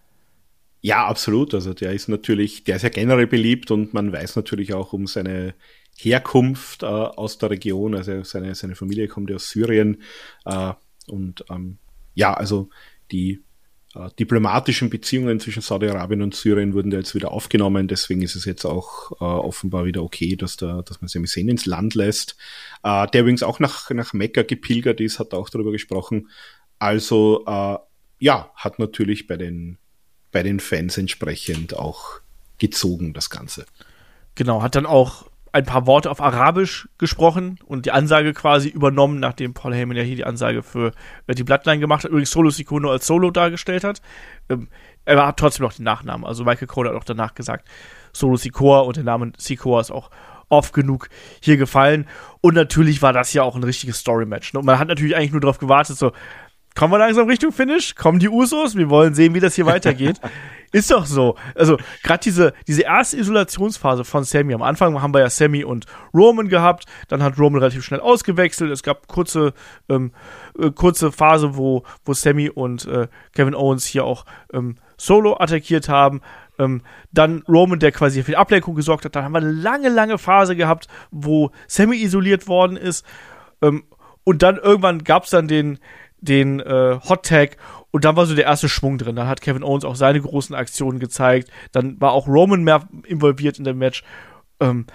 [0.82, 1.54] Ja, absolut.
[1.54, 5.08] Also der ist natürlich, der ist ja generell beliebt und man weiß natürlich auch um
[5.08, 5.54] seine
[5.98, 7.96] Herkunft äh, aus der Region.
[7.96, 10.02] Also seine, seine Familie kommt ja aus Syrien
[10.46, 10.74] äh,
[11.08, 11.80] und ähm,
[12.18, 12.70] ja, also
[13.12, 13.44] die
[13.94, 17.88] äh, diplomatischen Beziehungen zwischen Saudi-Arabien und Syrien wurden da jetzt wieder aufgenommen.
[17.88, 21.48] Deswegen ist es jetzt auch äh, offenbar wieder okay, dass, da, dass man Sami Zayn
[21.48, 22.36] ins Land lässt.
[22.84, 26.30] Äh, der übrigens auch nach, nach Mekka gepilgert ist, hat auch darüber gesprochen.
[26.80, 27.78] Also äh,
[28.18, 29.78] ja, hat natürlich bei den,
[30.32, 32.20] bei den Fans entsprechend auch
[32.58, 33.68] gezogen, das Ganze.
[34.34, 39.20] Genau, hat dann auch ein paar Worte auf Arabisch gesprochen und die Ansage quasi übernommen,
[39.20, 40.92] nachdem Paul Heyman ja hier die Ansage für
[41.26, 44.02] äh, die Bloodline gemacht hat, übrigens Solo Sikono als Solo dargestellt hat.
[44.50, 44.68] Ähm,
[45.06, 47.68] er hat trotzdem noch den Nachnamen, also Michael Cole hat auch danach gesagt,
[48.14, 50.12] Solo Sikoa und der Name Sikoa ist auch
[50.50, 51.10] oft genug
[51.42, 52.06] hier gefallen.
[52.42, 54.54] Und natürlich war das ja auch ein richtiges Story-Match.
[54.54, 54.60] Ne?
[54.60, 56.12] Und man hat natürlich eigentlich nur darauf gewartet, so,
[56.76, 57.96] kommen wir langsam Richtung Finish?
[57.96, 58.76] Kommen die Usos?
[58.76, 60.22] Wir wollen sehen, wie das hier weitergeht.
[60.72, 61.36] Ist doch so.
[61.56, 64.54] Also, gerade diese, diese erste Isolationsphase von Sammy.
[64.54, 66.86] Am Anfang haben wir ja Sammy und Roman gehabt.
[67.08, 68.72] Dann hat Roman relativ schnell ausgewechselt.
[68.72, 69.54] Es gab kurze,
[69.88, 70.12] ähm,
[70.60, 75.88] äh, kurze Phase, wo, wo Sammy und äh, Kevin Owens hier auch ähm, solo attackiert
[75.88, 76.22] haben.
[76.60, 79.16] Ähm, dann Roman, der quasi für die Ablenkung gesorgt hat.
[79.16, 83.06] Dann haben wir eine lange, lange Phase gehabt, wo Sammy isoliert worden ist.
[83.62, 83.84] Ähm,
[84.24, 85.80] und dann irgendwann gab es dann den,
[86.20, 87.58] den äh, Hot Tag
[87.92, 89.16] und dann war so der erste Schwung drin.
[89.16, 91.50] Dann hat Kevin Owens auch seine großen Aktionen gezeigt.
[91.72, 94.04] Dann war auch Roman mehr involviert in dem Match.
[94.60, 94.86] Ähm,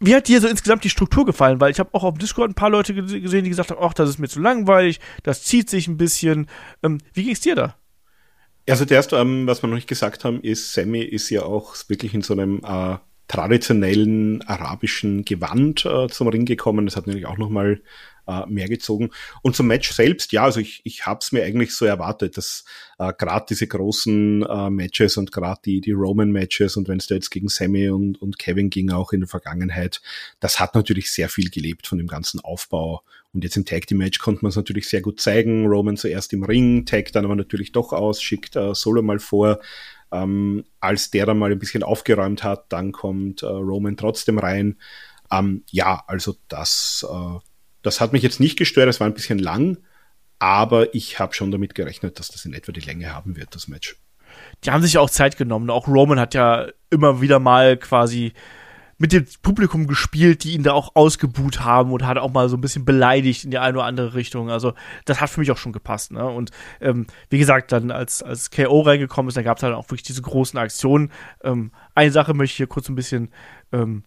[0.00, 1.60] wie hat dir so insgesamt die Struktur gefallen?
[1.60, 4.08] Weil ich habe auch auf Discord ein paar Leute gesehen, die gesagt haben, ach, das
[4.08, 6.48] ist mir zu langweilig, das zieht sich ein bisschen.
[6.82, 7.76] Ähm, wie ging's dir da?
[8.68, 12.14] Also zuerst, ähm, was wir noch nicht gesagt haben, ist, Sammy ist ja auch wirklich
[12.14, 12.96] in so einem äh,
[13.28, 16.86] traditionellen arabischen Gewand äh, zum Ring gekommen.
[16.86, 17.80] Das hat natürlich auch nochmal
[18.26, 19.10] äh, mehr gezogen.
[19.42, 22.64] Und zum Match selbst, ja, also ich, ich habe es mir eigentlich so erwartet, dass
[22.98, 27.14] äh, gerade diese großen äh, Matches und gerade die, die Roman-Matches und wenn es da
[27.14, 30.00] jetzt gegen Sammy und, und Kevin ging, auch in der Vergangenheit,
[30.40, 33.02] das hat natürlich sehr viel gelebt von dem ganzen Aufbau.
[33.32, 35.66] Und jetzt im Tag Team Match konnte man es natürlich sehr gut zeigen.
[35.66, 39.58] Roman zuerst im Ring, Tag dann aber natürlich doch aus, schickt äh, Solo mal vor.
[40.12, 44.78] Ähm, als der dann mal ein bisschen aufgeräumt hat, dann kommt äh, Roman trotzdem rein.
[45.30, 47.38] Ähm, ja, also das, äh,
[47.82, 49.78] das hat mich jetzt nicht gestört, es war ein bisschen lang,
[50.38, 53.68] aber ich habe schon damit gerechnet, dass das in etwa die Länge haben wird, das
[53.68, 53.96] Match.
[54.64, 55.70] Die haben sich auch Zeit genommen.
[55.70, 58.32] Auch Roman hat ja immer wieder mal quasi
[59.02, 62.56] mit dem Publikum gespielt, die ihn da auch ausgebuht haben und hat auch mal so
[62.56, 64.48] ein bisschen beleidigt in die eine oder andere Richtung.
[64.48, 64.74] Also
[65.06, 66.12] das hat für mich auch schon gepasst.
[66.12, 66.24] Ne?
[66.24, 69.86] Und ähm, wie gesagt, dann als, als KO reingekommen ist, da gab es halt auch
[69.86, 71.10] wirklich diese großen Aktionen.
[71.42, 73.30] Ähm, eine Sache möchte ich hier kurz ein bisschen
[73.72, 74.04] ähm,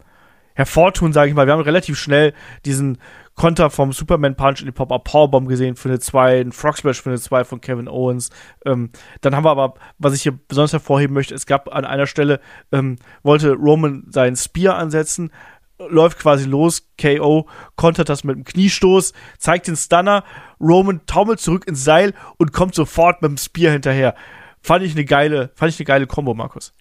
[0.54, 1.46] hervortun, sage ich mal.
[1.46, 2.34] Wir haben relativ schnell
[2.64, 2.98] diesen
[3.36, 7.02] Konter vom Superman Punch in die Pop-Up Powerbomb gesehen für eine 2, ein Frog Splash
[7.02, 8.30] für eine 2 von Kevin Owens.
[8.66, 12.08] Ähm, dann haben wir aber, was ich hier besonders hervorheben möchte, es gab an einer
[12.08, 12.40] Stelle,
[12.72, 15.32] ähm, wollte Roman seinen Spear ansetzen,
[15.78, 20.24] läuft quasi los, KO, kontert das mit dem Kniestoß, zeigt den Stunner,
[20.62, 24.16] Roman taumelt zurück ins Seil und kommt sofort mit dem Spear hinterher.
[24.62, 26.74] Fand ich eine geile, fand ich eine geile Kombo, Markus.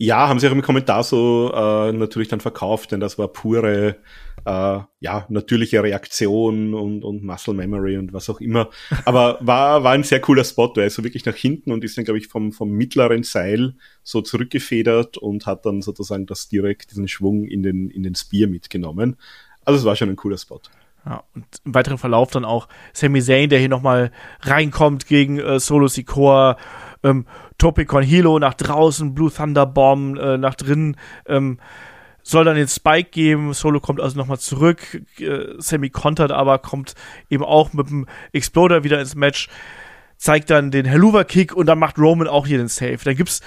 [0.00, 3.96] Ja, haben sie auch im Kommentar so äh, natürlich dann verkauft, denn das war pure,
[4.44, 8.70] äh, ja, natürliche Reaktion und, und Muscle Memory und was auch immer.
[9.04, 11.98] Aber war, war ein sehr cooler Spot, er ist so wirklich nach hinten und ist
[11.98, 13.74] dann, glaube ich, vom, vom mittleren Seil
[14.04, 18.48] so zurückgefedert und hat dann sozusagen das direkt, diesen Schwung in den, in den Spear
[18.48, 19.16] mitgenommen.
[19.64, 20.60] Also es war schon ein cooler Spot.
[21.04, 25.58] Ja, und im weiteren Verlauf dann auch Sami Zayn, der hier nochmal reinkommt gegen äh,
[25.58, 26.56] Solo Sikoa
[27.02, 27.26] ähm,
[27.58, 30.96] Topicon Hilo nach draußen, Blue Thunder Bomb äh, nach drinnen,
[31.26, 31.58] ähm,
[32.22, 36.94] soll dann den Spike geben, Solo kommt also nochmal zurück, äh, Sammy kontert aber, kommt
[37.30, 39.48] eben auch mit dem Exploder wieder ins Match,
[40.18, 42.98] zeigt dann den Helluva Kick und dann macht Roman auch hier den Save.
[43.02, 43.40] Dann gibt's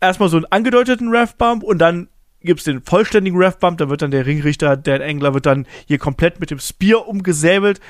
[0.00, 2.08] erstmal so einen angedeuteten Ref Bump und dann
[2.40, 5.98] gibt's den vollständigen Ref Bump, da wird dann der Ringrichter, Dan Engler wird dann hier
[5.98, 7.80] komplett mit dem Spear umgesäbelt,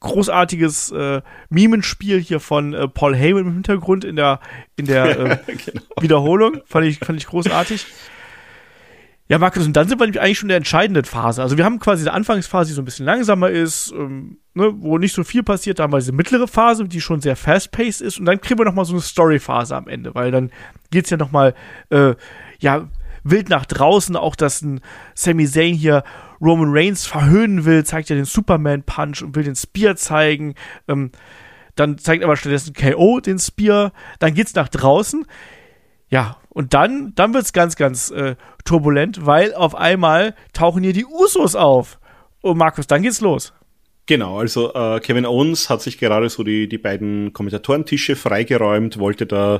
[0.00, 4.40] großartiges äh, Mimenspiel hier von äh, Paul Heyman im Hintergrund in der,
[4.76, 5.82] in der äh, genau.
[6.00, 6.60] Wiederholung.
[6.66, 7.86] Fand ich, fand ich großartig.
[9.30, 11.42] Ja, Markus, und dann sind wir nämlich eigentlich schon in der entscheidenden Phase.
[11.42, 14.96] Also wir haben quasi die Anfangsphase, die so ein bisschen langsamer ist, ähm, ne, wo
[14.96, 15.78] nicht so viel passiert.
[15.78, 18.18] Da haben wir diese mittlere Phase, die schon sehr fast-paced ist.
[18.18, 20.50] Und dann kriegen wir noch mal so eine Story-Phase am Ende, weil dann
[20.90, 21.54] geht's ja noch mal,
[21.90, 22.14] äh,
[22.58, 22.88] ja,
[23.24, 24.16] wild nach draußen.
[24.16, 24.80] Auch, dass ein
[25.14, 26.04] Sami Zayn hier
[26.40, 30.54] Roman Reigns verhöhnen will, zeigt ja den Superman Punch und will den Spear zeigen.
[30.86, 31.10] Ähm,
[31.74, 33.92] dann zeigt aber stattdessen KO den Spear.
[34.18, 35.26] Dann geht's nach draußen.
[36.10, 41.06] Ja, und dann, dann wird's ganz, ganz äh, turbulent, weil auf einmal tauchen hier die
[41.06, 42.00] Usos auf.
[42.40, 43.52] Und Markus, dann geht's los.
[44.08, 49.26] Genau, also äh, Kevin Owens hat sich gerade so die, die beiden Kommentatorentische freigeräumt, wollte
[49.26, 49.56] da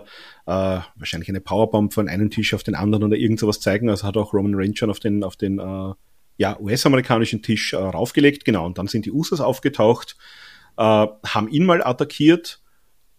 [0.46, 3.90] äh, wahrscheinlich eine Powerbomb von einem Tisch auf den anderen oder irgend sowas zeigen.
[3.90, 5.92] Also hat auch Roman Reigns schon auf den, auf den äh,
[6.38, 10.16] ja, US-amerikanischen Tisch äh, raufgelegt, genau, und dann sind die Usos aufgetaucht,
[10.78, 12.62] äh, haben ihn mal attackiert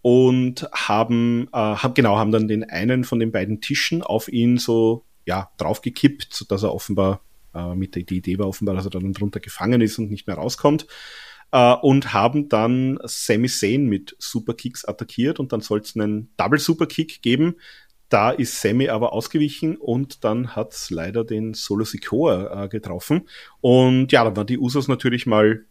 [0.02, 4.58] und haben, äh, haben, genau, haben dann den einen von den beiden Tischen auf ihn
[4.58, 7.22] so, ja, draufgekippt, sodass er offenbar,
[7.54, 10.38] äh, mit der Idee war offenbar, dass er dann drunter gefangen ist und nicht mehr
[10.38, 10.88] rauskommt.
[11.52, 16.60] Uh, und haben dann Sami Zayn mit Superkicks attackiert und dann soll es einen Double
[16.60, 17.56] Superkick geben,
[18.10, 23.28] da ist Sammy aber ausgewichen und dann hat's leider den Solo Sikoa äh, getroffen.
[23.62, 25.66] Und ja, dann waren die Usos natürlich mal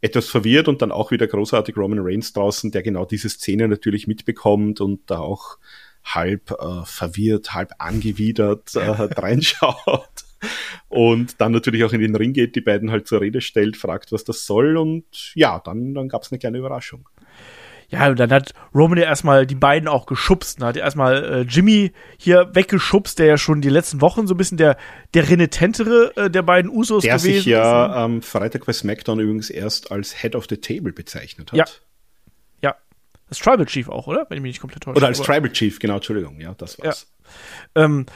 [0.00, 4.06] etwas verwirrt und dann auch wieder großartig Roman Reigns draußen, der genau diese Szene natürlich
[4.08, 5.56] mitbekommt und da auch
[6.02, 8.80] halb äh, verwirrt, halb angewidert äh,
[9.20, 10.24] reinschaut.
[10.88, 14.12] Und dann natürlich auch in den Ring geht, die beiden halt zur Rede stellt, fragt,
[14.12, 17.08] was das soll und ja, dann, dann gab's eine kleine Überraschung.
[17.94, 20.58] Ja, und dann hat Roman ja erstmal die beiden auch geschubst.
[20.58, 20.66] Ne?
[20.66, 24.58] Hat erstmal äh, Jimmy hier weggeschubst, der ja schon die letzten Wochen so ein bisschen
[24.58, 24.76] der,
[25.14, 29.20] der renitentere äh, der beiden Usos der gewesen sich ja am ähm, Freitag bei SmackDown
[29.20, 31.58] übrigens erst als Head of the Table bezeichnet hat.
[31.58, 31.64] Ja.
[32.62, 32.76] Ja.
[33.28, 34.26] Das Tribal Chief auch, oder?
[34.28, 34.96] Wenn ich mich nicht komplett täusche.
[34.96, 37.06] Oder als Tribal Chief, genau, Entschuldigung, ja, das war's.
[37.76, 37.84] Ja.
[37.84, 38.06] Ähm,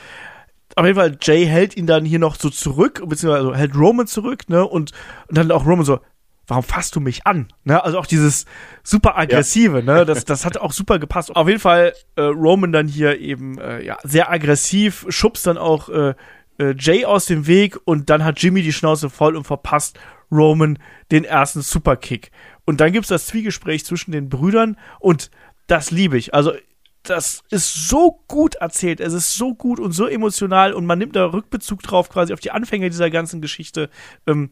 [0.79, 4.49] auf jeden Fall, Jay hält ihn dann hier noch so zurück, beziehungsweise hält Roman zurück,
[4.49, 4.65] ne?
[4.65, 4.93] Und,
[5.27, 5.99] und dann auch Roman so,
[6.47, 7.49] warum fasst du mich an?
[7.65, 7.83] Ne?
[7.83, 8.47] Also auch dieses
[8.85, 9.85] super aggressive, ja.
[9.85, 10.05] ne?
[10.05, 11.35] Das, das hat auch super gepasst.
[11.35, 15.89] Auf jeden Fall äh, Roman dann hier eben äh, ja sehr aggressiv, schubst dann auch
[15.89, 16.15] äh,
[16.59, 19.99] äh, Jay aus dem Weg und dann hat Jimmy die Schnauze voll und verpasst
[20.31, 20.79] Roman
[21.11, 22.31] den ersten Superkick.
[22.65, 25.33] Und dann gibt's das Zwiegespräch zwischen den Brüdern und
[25.67, 26.35] das liebe ich.
[26.35, 26.53] Also
[27.09, 31.17] das ist so gut erzählt, es ist so gut und so emotional und man nimmt
[31.17, 33.91] da Rückbezug drauf quasi auf die Anfänge dieser ganzen Geschichte.
[34.27, 34.51] Ähm,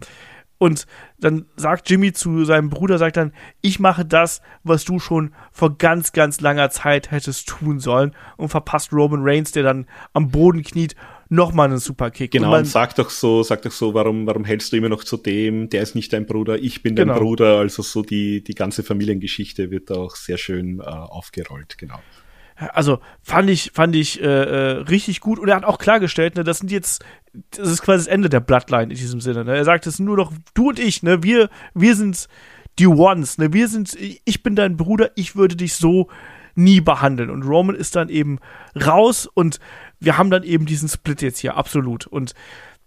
[0.59, 0.86] und
[1.18, 5.76] dann sagt Jimmy zu seinem Bruder, sagt dann, ich mache das, was du schon vor
[5.76, 10.62] ganz, ganz langer Zeit hättest tun sollen und verpasst Roman Reigns, der dann am Boden
[10.62, 10.96] kniet,
[11.28, 12.30] nochmal einen Superkick.
[12.30, 14.88] Genau, und, man, und sag doch so, sag doch so, warum, warum hältst du immer
[14.88, 17.20] noch zu dem, der ist nicht dein Bruder, ich bin dein genau.
[17.20, 22.00] Bruder, also so die, die ganze Familiengeschichte wird auch sehr schön äh, aufgerollt, genau.
[22.57, 26.44] Also fand ich, fand ich äh, äh, richtig gut und er hat auch klargestellt, ne,
[26.44, 27.04] das sind jetzt,
[27.50, 29.44] das ist quasi das Ende der Bloodline in diesem Sinne.
[29.44, 29.57] Ne?
[29.57, 32.28] Er sagt, es sind nur noch du und ich, ne, wir, wir sind
[32.78, 36.09] die Ones, ne, wir sind, ich bin dein Bruder, ich würde dich so
[36.54, 37.28] nie behandeln.
[37.28, 38.38] Und Roman ist dann eben
[38.74, 39.61] raus und
[40.00, 42.07] wir haben dann eben diesen Split jetzt hier, absolut.
[42.07, 42.34] Und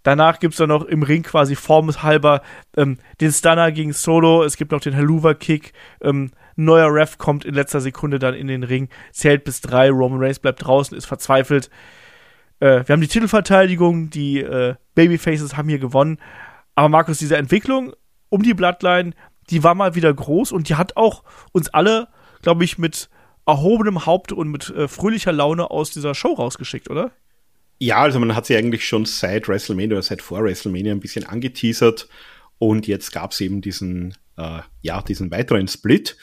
[0.02, 2.42] Danach gibt's dann noch im Ring quasi formshalber
[2.76, 4.44] ähm, den Stunner gegen Solo.
[4.44, 5.72] Es gibt noch den Haluva-Kick.
[6.00, 9.90] Ähm, neuer Ref kommt in letzter Sekunde dann in den Ring, zählt bis drei.
[9.90, 11.70] Roman Reigns bleibt draußen, ist verzweifelt.
[12.60, 16.18] äh, wir haben die Titelverteidigung, die äh, Babyfaces haben hier gewonnen.
[16.74, 17.92] Aber Markus, diese Entwicklung
[18.28, 19.12] um die Bloodline,
[19.50, 22.08] die war mal wieder groß und die hat auch uns alle,
[22.42, 23.10] glaube ich, mit
[23.46, 27.10] erhobenem Haupt und mit äh, fröhlicher Laune aus dieser Show rausgeschickt, oder?
[27.78, 31.24] Ja, also man hat sie eigentlich schon seit WrestleMania oder seit vor WrestleMania ein bisschen
[31.24, 32.08] angeteasert
[32.58, 36.16] und jetzt gab es eben diesen, äh, ja, diesen weiteren Split.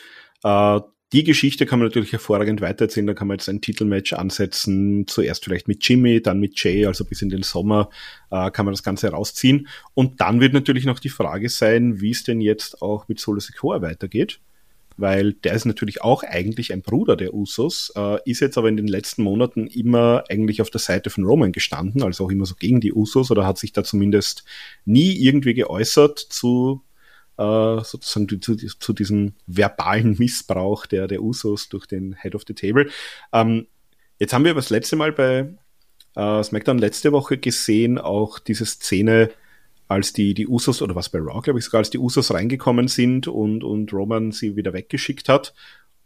[0.44, 0.80] Äh,
[1.14, 3.08] die Geschichte kann man natürlich hervorragend weitererzählen.
[3.08, 5.08] Da kann man jetzt ein Titelmatch ansetzen.
[5.08, 7.90] Zuerst vielleicht mit Jimmy, dann mit Jay, also bis in den Sommer
[8.30, 9.70] äh, kann man das Ganze rausziehen.
[9.94, 13.40] Und dann wird natürlich noch die Frage sein, wie es denn jetzt auch mit Solo
[13.40, 14.42] Sikoa weitergeht.
[14.98, 18.78] Weil der ist natürlich auch eigentlich ein Bruder der Usos, äh, ist jetzt aber in
[18.78, 22.56] den letzten Monaten immer eigentlich auf der Seite von Roman gestanden, also auch immer so
[22.56, 24.44] gegen die Usos oder hat sich da zumindest
[24.86, 26.82] nie irgendwie geäußert zu
[27.38, 32.54] äh, sozusagen zu, zu, diesem verbalen Missbrauch der, der Usos durch den Head of the
[32.54, 32.90] Table.
[33.32, 33.68] Ähm,
[34.20, 35.54] jetzt haben wir das letzte Mal bei
[36.16, 39.30] äh, SmackDown letzte Woche gesehen, auch diese Szene,
[39.88, 42.88] als die, die Usos, oder was bei Raw, glaube ich sogar, als die Usos reingekommen
[42.88, 45.54] sind und, und Roman sie wieder weggeschickt hat.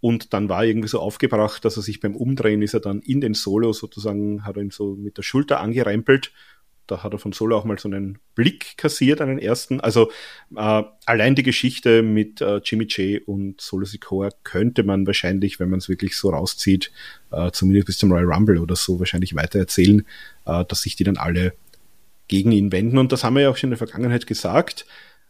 [0.01, 3.21] Und dann war irgendwie so aufgebracht, dass er sich beim Umdrehen ist er dann in
[3.21, 6.31] den Solo sozusagen, hat er ihn so mit der Schulter angerempelt
[6.87, 9.79] da hat er von Solo auch mal so einen Blick kassiert, einen ersten.
[9.79, 10.11] Also
[10.55, 15.69] äh, allein die Geschichte mit äh, Jimmy J und Solo Sikoa könnte man wahrscheinlich, wenn
[15.69, 16.91] man es wirklich so rauszieht,
[17.31, 20.05] äh, zumindest bis zum Royal Rumble oder so, wahrscheinlich weiter erzählen,
[20.45, 21.53] äh, dass sich die dann alle
[22.27, 22.97] gegen ihn wenden.
[22.97, 24.85] Und das haben wir ja auch schon in der Vergangenheit gesagt.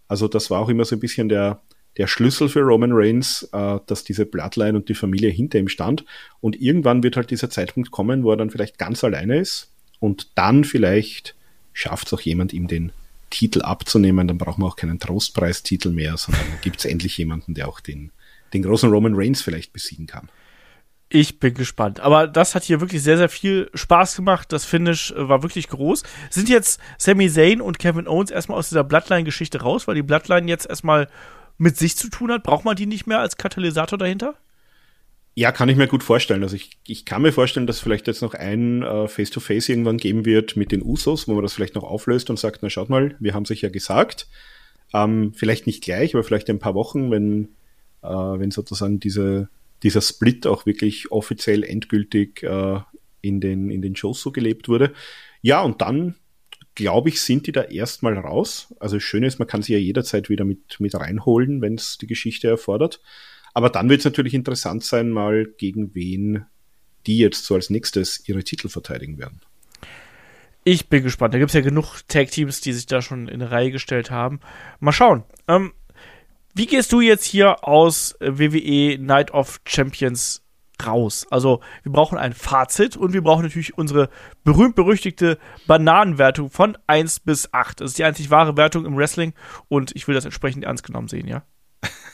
[0.08, 1.62] Also das war auch immer so ein bisschen der,
[1.98, 6.06] der Schlüssel für Roman Reigns, äh, dass diese Bloodline und die Familie hinter ihm stand.
[6.40, 10.32] Und irgendwann wird halt dieser Zeitpunkt kommen, wo er dann vielleicht ganz alleine ist und
[10.36, 11.36] dann vielleicht
[11.82, 12.92] schafft es auch jemand, ihm den
[13.30, 17.68] Titel abzunehmen, dann braucht man auch keinen Trostpreistitel mehr, sondern gibt es endlich jemanden, der
[17.68, 18.12] auch den,
[18.54, 20.30] den großen Roman Reigns vielleicht besiegen kann.
[21.14, 22.00] Ich bin gespannt.
[22.00, 24.54] Aber das hat hier wirklich sehr, sehr viel Spaß gemacht.
[24.54, 26.04] Das Finish äh, war wirklich groß.
[26.30, 30.48] Sind jetzt Sami Zayn und Kevin Owens erstmal aus dieser Bloodline-Geschichte raus, weil die Bloodline
[30.48, 31.10] jetzt erstmal
[31.58, 32.44] mit sich zu tun hat?
[32.44, 34.36] Braucht man die nicht mehr als Katalysator dahinter?
[35.34, 36.44] Ja, kann ich mir gut vorstellen.
[36.44, 39.98] Also ich, ich kann mir vorstellen, dass vielleicht jetzt noch ein äh, Face-to-Face -face irgendwann
[39.98, 42.90] geben wird mit den Usos, wo man das vielleicht noch auflöst und sagt, na schaut
[42.90, 44.28] mal, wir haben sich ja gesagt.
[44.94, 47.50] Ähm, vielleicht nicht gleich, aber vielleicht in ein paar Wochen, wenn,
[48.04, 49.48] äh, wenn sozusagen diese,
[49.84, 52.80] dieser Split auch wirklich offiziell endgültig äh,
[53.22, 54.92] in, den, in den Shows so gelebt wurde.
[55.42, 56.16] Ja, und dann
[56.76, 58.74] glaube ich, sind die da erstmal raus.
[58.80, 61.98] Also das Schöne ist, man kann sie ja jederzeit wieder mit, mit reinholen, wenn es
[61.98, 63.02] die Geschichte erfordert.
[63.54, 66.46] Aber dann wird es natürlich interessant sein, mal gegen wen
[67.08, 69.42] die jetzt so als nächstes ihre Titel verteidigen werden.
[70.64, 71.34] Ich bin gespannt.
[71.34, 74.40] Da gibt es ja genug Tag-Teams, die sich da schon in Reihe gestellt haben.
[74.80, 75.24] Mal schauen.
[75.48, 75.74] Ähm,
[76.54, 80.44] wie gehst du jetzt hier aus WWE Night of Champions
[80.86, 81.26] raus?
[81.32, 84.10] Also, wir brauchen ein Fazit und wir brauchen natürlich unsere
[84.44, 87.82] berühmt-berüchtigte Bananenwertung von 1 bis 8.
[87.82, 89.34] Das ist die einzig wahre Wertung im Wrestling
[89.68, 91.44] und ich will das entsprechend ernst genommen sehen, ja?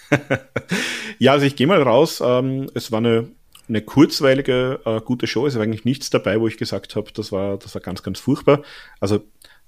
[1.20, 2.22] ja, also ich gehe mal raus.
[2.24, 3.30] Ähm, es war eine,
[3.68, 5.48] eine kurzweilige, äh, gute Show.
[5.48, 8.20] Es war eigentlich nichts dabei, wo ich gesagt habe, das war, das war ganz, ganz
[8.20, 8.64] furchtbar.
[9.00, 9.24] Also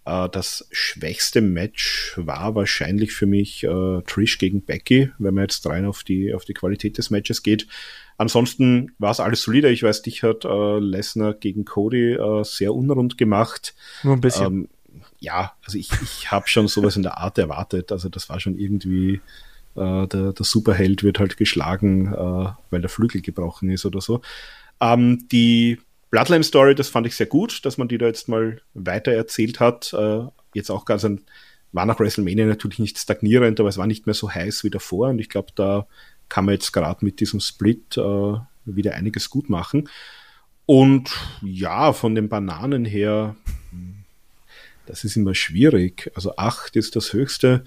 [0.05, 5.65] äh, das schwächste Match war wahrscheinlich für mich äh, Trish gegen Becky, wenn man jetzt
[5.65, 7.67] rein auf die, auf die Qualität des Matches geht.
[8.17, 9.69] Ansonsten war es alles solide.
[9.69, 13.75] Ich weiß, dich hat äh, Lesnar gegen Cody äh, sehr unrund gemacht.
[14.03, 14.45] Nur ein bisschen.
[14.45, 14.69] Ähm,
[15.19, 17.91] ja, also ich, ich habe schon sowas in der Art erwartet.
[17.91, 19.21] Also das war schon irgendwie
[19.75, 24.21] der, der Superheld wird halt geschlagen, äh, weil der Flügel gebrochen ist oder so.
[24.81, 25.79] Ähm, die
[26.11, 29.59] Bloodline Story, das fand ich sehr gut, dass man die da jetzt mal weiter erzählt
[29.59, 29.93] hat.
[29.93, 30.21] Äh,
[30.53, 31.21] jetzt auch ganz ein,
[31.71, 35.09] war nach WrestleMania natürlich nicht stagnierend, aber es war nicht mehr so heiß wie davor
[35.09, 35.85] und ich glaube, da
[36.27, 38.33] kann man jetzt gerade mit diesem Split äh,
[38.65, 39.89] wieder einiges gut machen.
[40.65, 41.09] Und
[41.41, 43.35] ja, von den Bananen her,
[44.85, 46.11] das ist immer schwierig.
[46.13, 47.63] Also acht ist das höchste.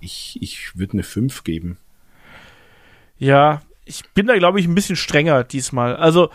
[0.00, 1.78] Ich, ich würde eine 5 geben.
[3.18, 5.96] Ja, ich bin da, glaube ich, ein bisschen strenger diesmal.
[5.96, 6.30] Also,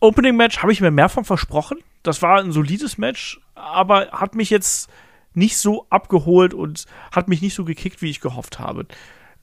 [0.00, 1.78] Opening Match habe ich mir mehr von versprochen.
[2.02, 4.90] Das war ein solides Match, aber hat mich jetzt
[5.34, 8.86] nicht so abgeholt und hat mich nicht so gekickt, wie ich gehofft habe.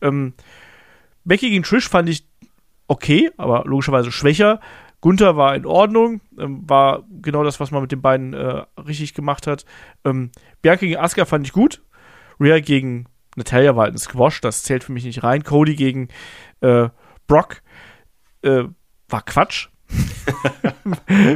[0.02, 0.34] Ähm,
[1.24, 2.26] Becky gegen Trish fand ich
[2.88, 4.60] okay, aber logischerweise schwächer.
[5.02, 9.14] Gunther war in Ordnung, ähm, war genau das, was man mit den beiden äh, richtig
[9.14, 9.66] gemacht hat.
[10.06, 11.82] Ähm, Bianca gegen Asuka fand ich gut.
[12.40, 15.44] Rhea gegen Natalia war halt ein Squash, das zählt für mich nicht rein.
[15.44, 16.10] Cody gegen
[16.62, 16.90] äh,
[17.28, 17.62] Brock
[18.42, 18.64] äh,
[19.10, 19.70] war Quatsch.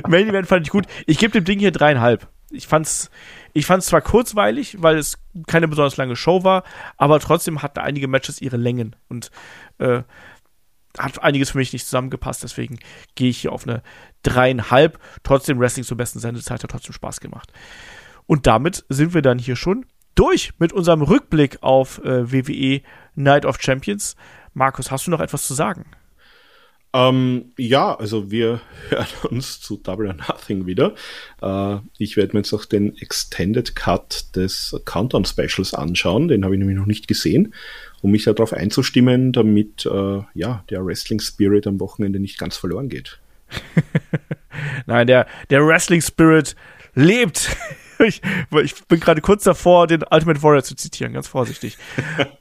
[0.08, 0.86] Main Event fand ich gut.
[1.06, 2.28] Ich gebe dem Ding hier dreieinhalb.
[2.50, 3.10] Ich fand's,
[3.54, 5.18] ich fand's zwar kurzweilig, weil es
[5.48, 6.64] keine besonders lange Show war,
[6.96, 8.96] aber trotzdem hatten einige Matches ihre Längen.
[9.10, 9.32] Und
[9.80, 10.04] äh,
[10.98, 12.80] hat einiges für mich nicht zusammengepasst, deswegen
[13.16, 13.84] gehe ich hier auf eine
[14.24, 15.00] dreieinhalb.
[15.24, 17.52] Trotzdem Wrestling zur besten Sendezeit hat trotzdem Spaß gemacht.
[18.26, 19.86] Und damit sind wir dann hier schon
[20.18, 22.82] durch mit unserem Rückblick auf äh, WWE
[23.16, 24.16] Night of Champions.
[24.54, 25.86] Markus, hast du noch etwas zu sagen?
[26.94, 30.96] Ähm, ja, also wir hören uns zu Double or Nothing wieder.
[31.42, 36.28] Äh, ich werde mir jetzt auch den Extended Cut des Countdown Specials anschauen.
[36.28, 37.54] Den habe ich nämlich noch nicht gesehen,
[38.02, 42.90] um mich darauf einzustimmen, damit äh, ja der Wrestling Spirit am Wochenende nicht ganz verloren
[42.90, 43.20] geht.
[44.88, 46.56] Nein, der, der Wrestling Spirit
[46.96, 47.56] lebt.
[48.06, 48.22] ich,
[48.64, 51.78] ich bin gerade kurz davor, den Ultimate Warrior zu zitieren, ganz vorsichtig.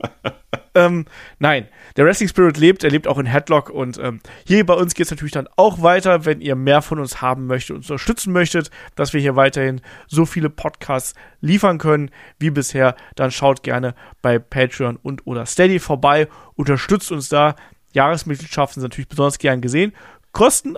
[0.75, 1.07] ähm,
[1.39, 4.95] nein, der Wrestling Spirit lebt, er lebt auch in Headlock und ähm, hier bei uns
[4.95, 8.33] geht es natürlich dann auch weiter, wenn ihr mehr von uns haben möchtet und unterstützen
[8.33, 13.95] möchtet, dass wir hier weiterhin so viele Podcasts liefern können wie bisher, dann schaut gerne
[14.23, 17.57] bei Patreon und oder Steady vorbei, unterstützt uns da.
[17.93, 19.95] Jahresmitgliedschaften sind natürlich besonders gern gesehen,
[20.33, 20.77] kosten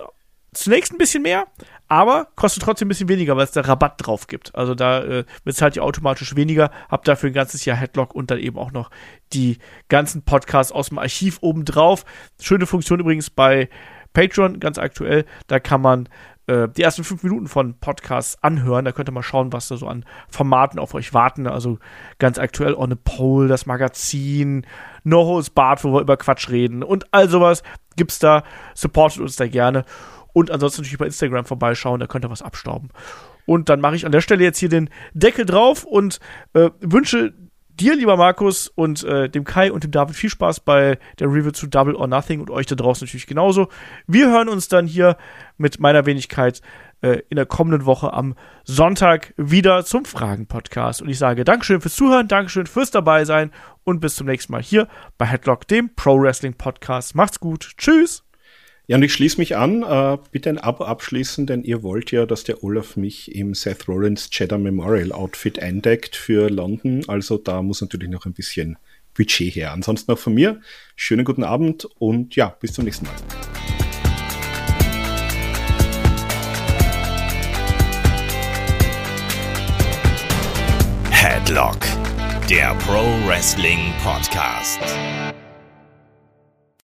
[0.53, 1.47] zunächst ein bisschen mehr,
[1.89, 4.55] aber kostet trotzdem ein bisschen weniger, weil es da Rabatt drauf gibt.
[4.55, 8.39] Also da äh, bezahlt ihr automatisch weniger, habt dafür ein ganzes Jahr Headlock und dann
[8.39, 8.91] eben auch noch
[9.33, 9.57] die
[9.89, 12.05] ganzen Podcasts aus dem Archiv oben drauf.
[12.39, 13.69] Schöne Funktion übrigens bei
[14.13, 15.25] Patreon, ganz aktuell.
[15.47, 16.09] Da kann man
[16.45, 18.85] äh, die ersten fünf Minuten von Podcasts anhören.
[18.85, 21.47] Da könnt ihr mal schauen, was da so an Formaten auf euch warten.
[21.47, 21.79] Also
[22.17, 24.65] ganz aktuell On a Pole, das Magazin,
[25.03, 27.63] No Holes Bart, wo wir über Quatsch reden und all sowas
[27.95, 28.43] gibt's da.
[28.73, 29.85] Supportet uns da gerne.
[30.33, 32.89] Und ansonsten natürlich bei Instagram vorbeischauen, da könnt ihr was abstauben.
[33.45, 36.19] Und dann mache ich an der Stelle jetzt hier den Deckel drauf und
[36.53, 37.33] äh, wünsche
[37.79, 41.51] dir, lieber Markus, und äh, dem Kai und dem David viel Spaß bei der Review
[41.51, 43.69] zu Double or Nothing und euch da draußen natürlich genauso.
[44.05, 45.17] Wir hören uns dann hier
[45.57, 46.61] mit meiner Wenigkeit
[47.01, 48.35] äh, in der kommenden Woche am
[48.65, 51.01] Sonntag wieder zum Fragen-Podcast.
[51.01, 53.51] Und ich sage Dankeschön fürs Zuhören, Dankeschön fürs Dabeisein
[53.83, 54.87] und bis zum nächsten Mal hier
[55.17, 57.15] bei Headlock, dem Pro Wrestling Podcast.
[57.15, 57.73] Macht's gut.
[57.77, 58.28] Tschüss.
[58.89, 59.83] Ja, und ich schließe mich an.
[59.83, 63.87] Äh, bitte ein Abo abschließen, denn ihr wollt ja, dass der Olaf mich im Seth
[63.87, 67.03] Rollins Cheddar Memorial Outfit eindeckt für London.
[67.07, 68.79] Also da muss natürlich noch ein bisschen
[69.15, 69.73] Budget her.
[69.73, 70.59] Ansonsten auch von mir.
[70.95, 73.13] Schönen guten Abend und ja, bis zum nächsten Mal.
[81.11, 81.77] Headlock,
[82.49, 84.79] der Pro Wrestling Podcast.